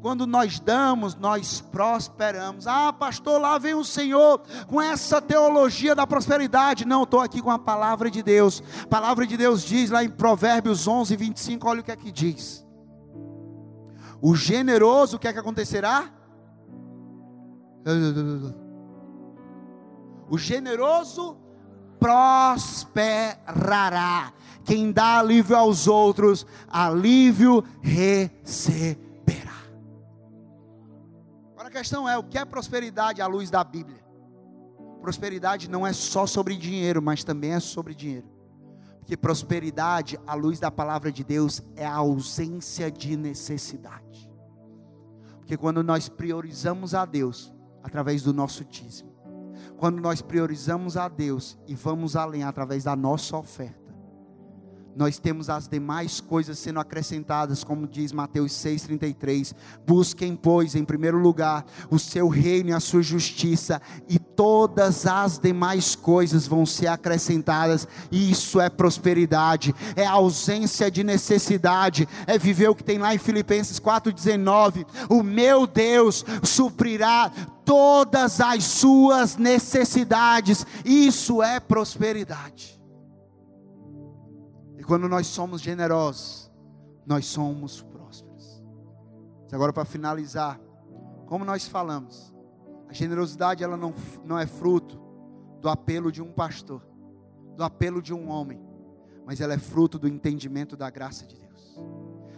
Quando 0.00 0.26
nós 0.26 0.60
damos, 0.60 1.16
nós 1.16 1.60
prosperamos. 1.60 2.68
Ah, 2.68 2.92
pastor, 2.92 3.40
lá 3.40 3.58
vem 3.58 3.74
o 3.74 3.84
Senhor 3.84 4.40
com 4.68 4.80
essa 4.80 5.20
teologia 5.20 5.92
da 5.92 6.06
prosperidade. 6.06 6.84
Não, 6.84 7.02
estou 7.02 7.20
aqui 7.20 7.42
com 7.42 7.50
a 7.50 7.58
palavra 7.58 8.08
de 8.08 8.22
Deus. 8.22 8.62
A 8.84 8.86
palavra 8.86 9.26
de 9.26 9.36
Deus 9.36 9.64
diz 9.64 9.90
lá 9.90 10.04
em 10.04 10.08
Provérbios 10.08 10.86
11, 10.86 11.16
25, 11.16 11.68
olha 11.68 11.80
o 11.80 11.84
que 11.84 11.90
é 11.90 11.96
que 11.96 12.12
diz. 12.12 12.64
O 14.22 14.36
generoso, 14.36 15.16
o 15.16 15.18
que 15.18 15.26
é 15.26 15.32
que 15.32 15.38
acontecerá? 15.38 16.12
O 20.30 20.36
generoso 20.36 21.36
prosperará. 21.98 22.82
Quem 24.64 24.92
dá 24.92 25.18
alívio 25.18 25.56
aos 25.56 25.86
outros, 25.88 26.46
alívio 26.68 27.64
receberá. 27.80 28.98
Agora 31.52 31.68
a 31.68 31.70
questão 31.70 32.08
é: 32.08 32.18
o 32.18 32.22
que 32.22 32.36
é 32.38 32.44
prosperidade 32.44 33.22
à 33.22 33.26
luz 33.26 33.50
da 33.50 33.64
Bíblia? 33.64 34.06
Prosperidade 35.00 35.70
não 35.70 35.86
é 35.86 35.92
só 35.92 36.26
sobre 36.26 36.56
dinheiro, 36.56 37.00
mas 37.00 37.24
também 37.24 37.52
é 37.52 37.60
sobre 37.60 37.94
dinheiro. 37.94 38.26
Porque 38.98 39.16
prosperidade, 39.16 40.20
à 40.26 40.34
luz 40.34 40.60
da 40.60 40.70
palavra 40.70 41.10
de 41.10 41.24
Deus, 41.24 41.62
é 41.74 41.86
a 41.86 41.94
ausência 41.94 42.90
de 42.90 43.16
necessidade. 43.16 44.30
Porque 45.38 45.56
quando 45.56 45.82
nós 45.82 46.10
priorizamos 46.10 46.94
a 46.94 47.06
Deus 47.06 47.50
através 47.82 48.22
do 48.22 48.34
nosso 48.34 48.66
dízimo, 48.66 49.17
quando 49.78 50.00
nós 50.00 50.20
priorizamos 50.20 50.96
a 50.96 51.08
Deus 51.08 51.56
e 51.66 51.74
vamos 51.74 52.16
além 52.16 52.42
através 52.42 52.84
da 52.84 52.96
nossa 52.96 53.36
oferta, 53.36 53.88
nós 54.96 55.16
temos 55.16 55.48
as 55.48 55.68
demais 55.68 56.18
coisas 56.20 56.58
sendo 56.58 56.80
acrescentadas, 56.80 57.62
como 57.62 57.86
diz 57.86 58.10
Mateus 58.10 58.50
6,33. 58.52 59.54
Busquem, 59.86 60.34
pois, 60.34 60.74
em 60.74 60.84
primeiro 60.84 61.18
lugar, 61.18 61.64
o 61.88 62.00
seu 62.00 62.26
reino 62.26 62.70
e 62.70 62.72
a 62.72 62.80
sua 62.80 63.00
justiça, 63.00 63.80
e 64.08 64.17
todas 64.38 65.04
as 65.04 65.36
demais 65.36 65.96
coisas 65.96 66.46
vão 66.46 66.64
ser 66.64 66.86
acrescentadas. 66.86 67.88
Isso 68.08 68.60
é 68.60 68.70
prosperidade, 68.70 69.74
é 69.96 70.06
ausência 70.06 70.88
de 70.88 71.02
necessidade, 71.02 72.08
é 72.24 72.38
viver 72.38 72.68
o 72.68 72.74
que 72.74 72.84
tem 72.84 72.98
lá 72.98 73.12
em 73.12 73.18
Filipenses 73.18 73.80
4,19. 73.80 74.86
O 75.10 75.24
meu 75.24 75.66
Deus 75.66 76.24
suprirá 76.44 77.32
todas 77.64 78.40
as 78.40 78.62
suas 78.62 79.36
necessidades. 79.36 80.64
Isso 80.84 81.42
é 81.42 81.58
prosperidade 81.58 82.78
quando 84.88 85.06
nós 85.06 85.26
somos 85.26 85.60
generosos, 85.60 86.50
nós 87.04 87.26
somos 87.26 87.82
prósperos. 87.82 88.64
Agora, 89.52 89.70
para 89.70 89.84
finalizar, 89.84 90.58
como 91.26 91.44
nós 91.44 91.68
falamos, 91.68 92.34
a 92.88 92.92
generosidade 92.92 93.62
ela 93.62 93.76
não, 93.76 93.94
não 94.24 94.38
é 94.38 94.46
fruto 94.46 94.98
do 95.60 95.68
apelo 95.68 96.10
de 96.10 96.22
um 96.22 96.32
pastor, 96.32 96.82
do 97.54 97.62
apelo 97.62 98.00
de 98.00 98.14
um 98.14 98.28
homem, 98.30 98.60
mas 99.26 99.40
ela 99.40 99.54
é 99.54 99.58
fruto 99.58 99.98
do 99.98 100.08
entendimento 100.08 100.76
da 100.76 100.88
graça 100.88 101.26
de 101.26 101.38
Deus. 101.38 101.78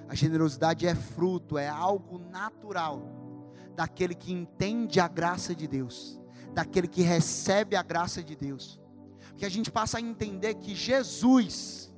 A 0.08 0.14
generosidade 0.14 0.86
é 0.86 0.94
fruto, 0.94 1.56
é 1.56 1.68
algo 1.68 2.18
natural 2.18 3.20
daquele 3.76 4.14
que 4.14 4.32
entende 4.32 4.98
a 4.98 5.06
graça 5.06 5.54
de 5.54 5.68
Deus, 5.68 6.20
daquele 6.52 6.88
que 6.88 7.02
recebe 7.02 7.76
a 7.76 7.82
graça 7.82 8.22
de 8.22 8.34
Deus. 8.34 8.80
Que 9.36 9.46
a 9.46 9.48
gente 9.48 9.70
passa 9.70 9.98
a 9.98 10.00
entender 10.00 10.54
que 10.54 10.74
Jesus 10.74 11.89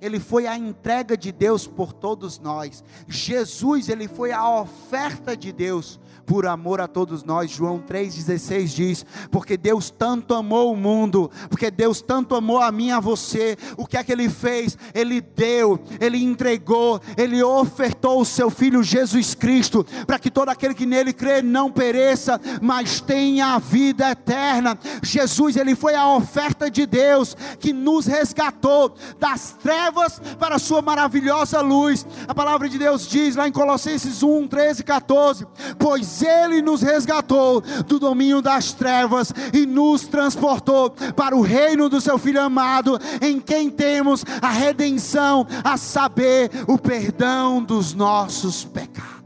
ele 0.00 0.18
foi 0.18 0.46
a 0.46 0.56
entrega 0.56 1.16
de 1.16 1.30
Deus 1.30 1.66
por 1.66 1.92
todos 1.92 2.38
nós. 2.38 2.82
Jesus, 3.06 3.88
ele 3.88 4.08
foi 4.08 4.32
a 4.32 4.48
oferta 4.60 5.36
de 5.36 5.52
Deus 5.52 6.00
por 6.24 6.46
amor 6.46 6.80
a 6.80 6.86
todos 6.86 7.24
nós. 7.24 7.50
João 7.50 7.80
3,16 7.80 8.66
diz: 8.66 9.06
Porque 9.30 9.56
Deus 9.56 9.90
tanto 9.90 10.32
amou 10.34 10.72
o 10.72 10.76
mundo, 10.76 11.30
porque 11.48 11.70
Deus 11.70 12.00
tanto 12.00 12.34
amou 12.34 12.60
a 12.60 12.70
mim 12.70 12.88
e 12.88 12.92
a 12.92 13.00
você, 13.00 13.56
o 13.76 13.86
que 13.86 13.96
é 13.96 14.04
que 14.04 14.12
ele 14.12 14.28
fez? 14.28 14.78
Ele 14.94 15.20
deu, 15.20 15.78
ele 16.00 16.22
entregou, 16.22 17.00
ele 17.16 17.42
ofertou 17.42 18.20
o 18.20 18.24
seu 18.24 18.48
filho 18.48 18.82
Jesus 18.82 19.34
Cristo, 19.34 19.84
para 20.06 20.18
que 20.18 20.30
todo 20.30 20.48
aquele 20.48 20.74
que 20.74 20.86
nele 20.86 21.12
crê 21.12 21.42
não 21.42 21.70
pereça, 21.70 22.40
mas 22.62 23.00
tenha 23.00 23.54
a 23.54 23.58
vida 23.58 24.10
eterna. 24.10 24.78
Jesus, 25.02 25.56
ele 25.56 25.74
foi 25.74 25.94
a 25.94 26.08
oferta 26.14 26.70
de 26.70 26.86
Deus 26.86 27.36
que 27.58 27.72
nos 27.72 28.06
resgatou 28.06 28.94
das 29.18 29.52
trevas 29.60 29.89
para 30.38 30.56
a 30.56 30.58
sua 30.58 30.82
maravilhosa 30.82 31.60
luz. 31.60 32.06
A 32.26 32.34
palavra 32.34 32.68
de 32.68 32.78
Deus 32.78 33.06
diz 33.06 33.36
lá 33.36 33.48
em 33.48 33.52
Colossenses 33.52 34.22
1, 34.22 34.48
13 34.48 34.80
e 34.80 34.84
14: 34.84 35.46
Pois 35.78 36.22
ele 36.22 36.62
nos 36.62 36.82
resgatou 36.82 37.60
do 37.60 37.98
domínio 37.98 38.42
das 38.42 38.72
trevas 38.72 39.32
e 39.52 39.66
nos 39.66 40.06
transportou 40.06 40.90
para 41.14 41.36
o 41.36 41.42
reino 41.42 41.88
do 41.88 42.00
seu 42.00 42.18
Filho 42.18 42.40
amado, 42.40 42.98
em 43.20 43.40
quem 43.40 43.70
temos 43.70 44.24
a 44.40 44.50
redenção, 44.50 45.46
a 45.64 45.76
saber, 45.76 46.50
o 46.66 46.78
perdão 46.78 47.62
dos 47.62 47.94
nossos 47.94 48.64
pecados. 48.64 49.20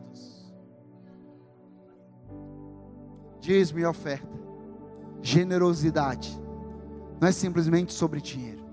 Diz-me 3.40 3.84
oferta, 3.84 4.26
generosidade, 5.20 6.40
não 7.20 7.28
é 7.28 7.32
simplesmente 7.32 7.92
sobre 7.92 8.20
dinheiro, 8.20 8.64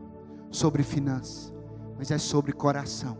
sobre 0.49 0.83
finanças, 0.83 1.50
mas 2.01 2.09
é 2.09 2.17
sobre 2.17 2.51
coração, 2.51 3.15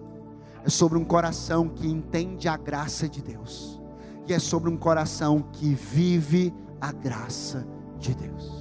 é 0.65 0.69
sobre 0.71 0.97
um 0.97 1.05
coração 1.05 1.69
que 1.69 1.87
entende 1.87 2.47
a 2.47 2.57
graça 2.57 3.07
de 3.07 3.21
Deus 3.21 3.79
e 4.27 4.33
é 4.33 4.39
sobre 4.39 4.71
um 4.71 4.75
coração 4.75 5.39
que 5.53 5.75
vive 5.75 6.51
a 6.81 6.91
graça 6.91 7.63
de 7.99 8.15
Deus. 8.15 8.60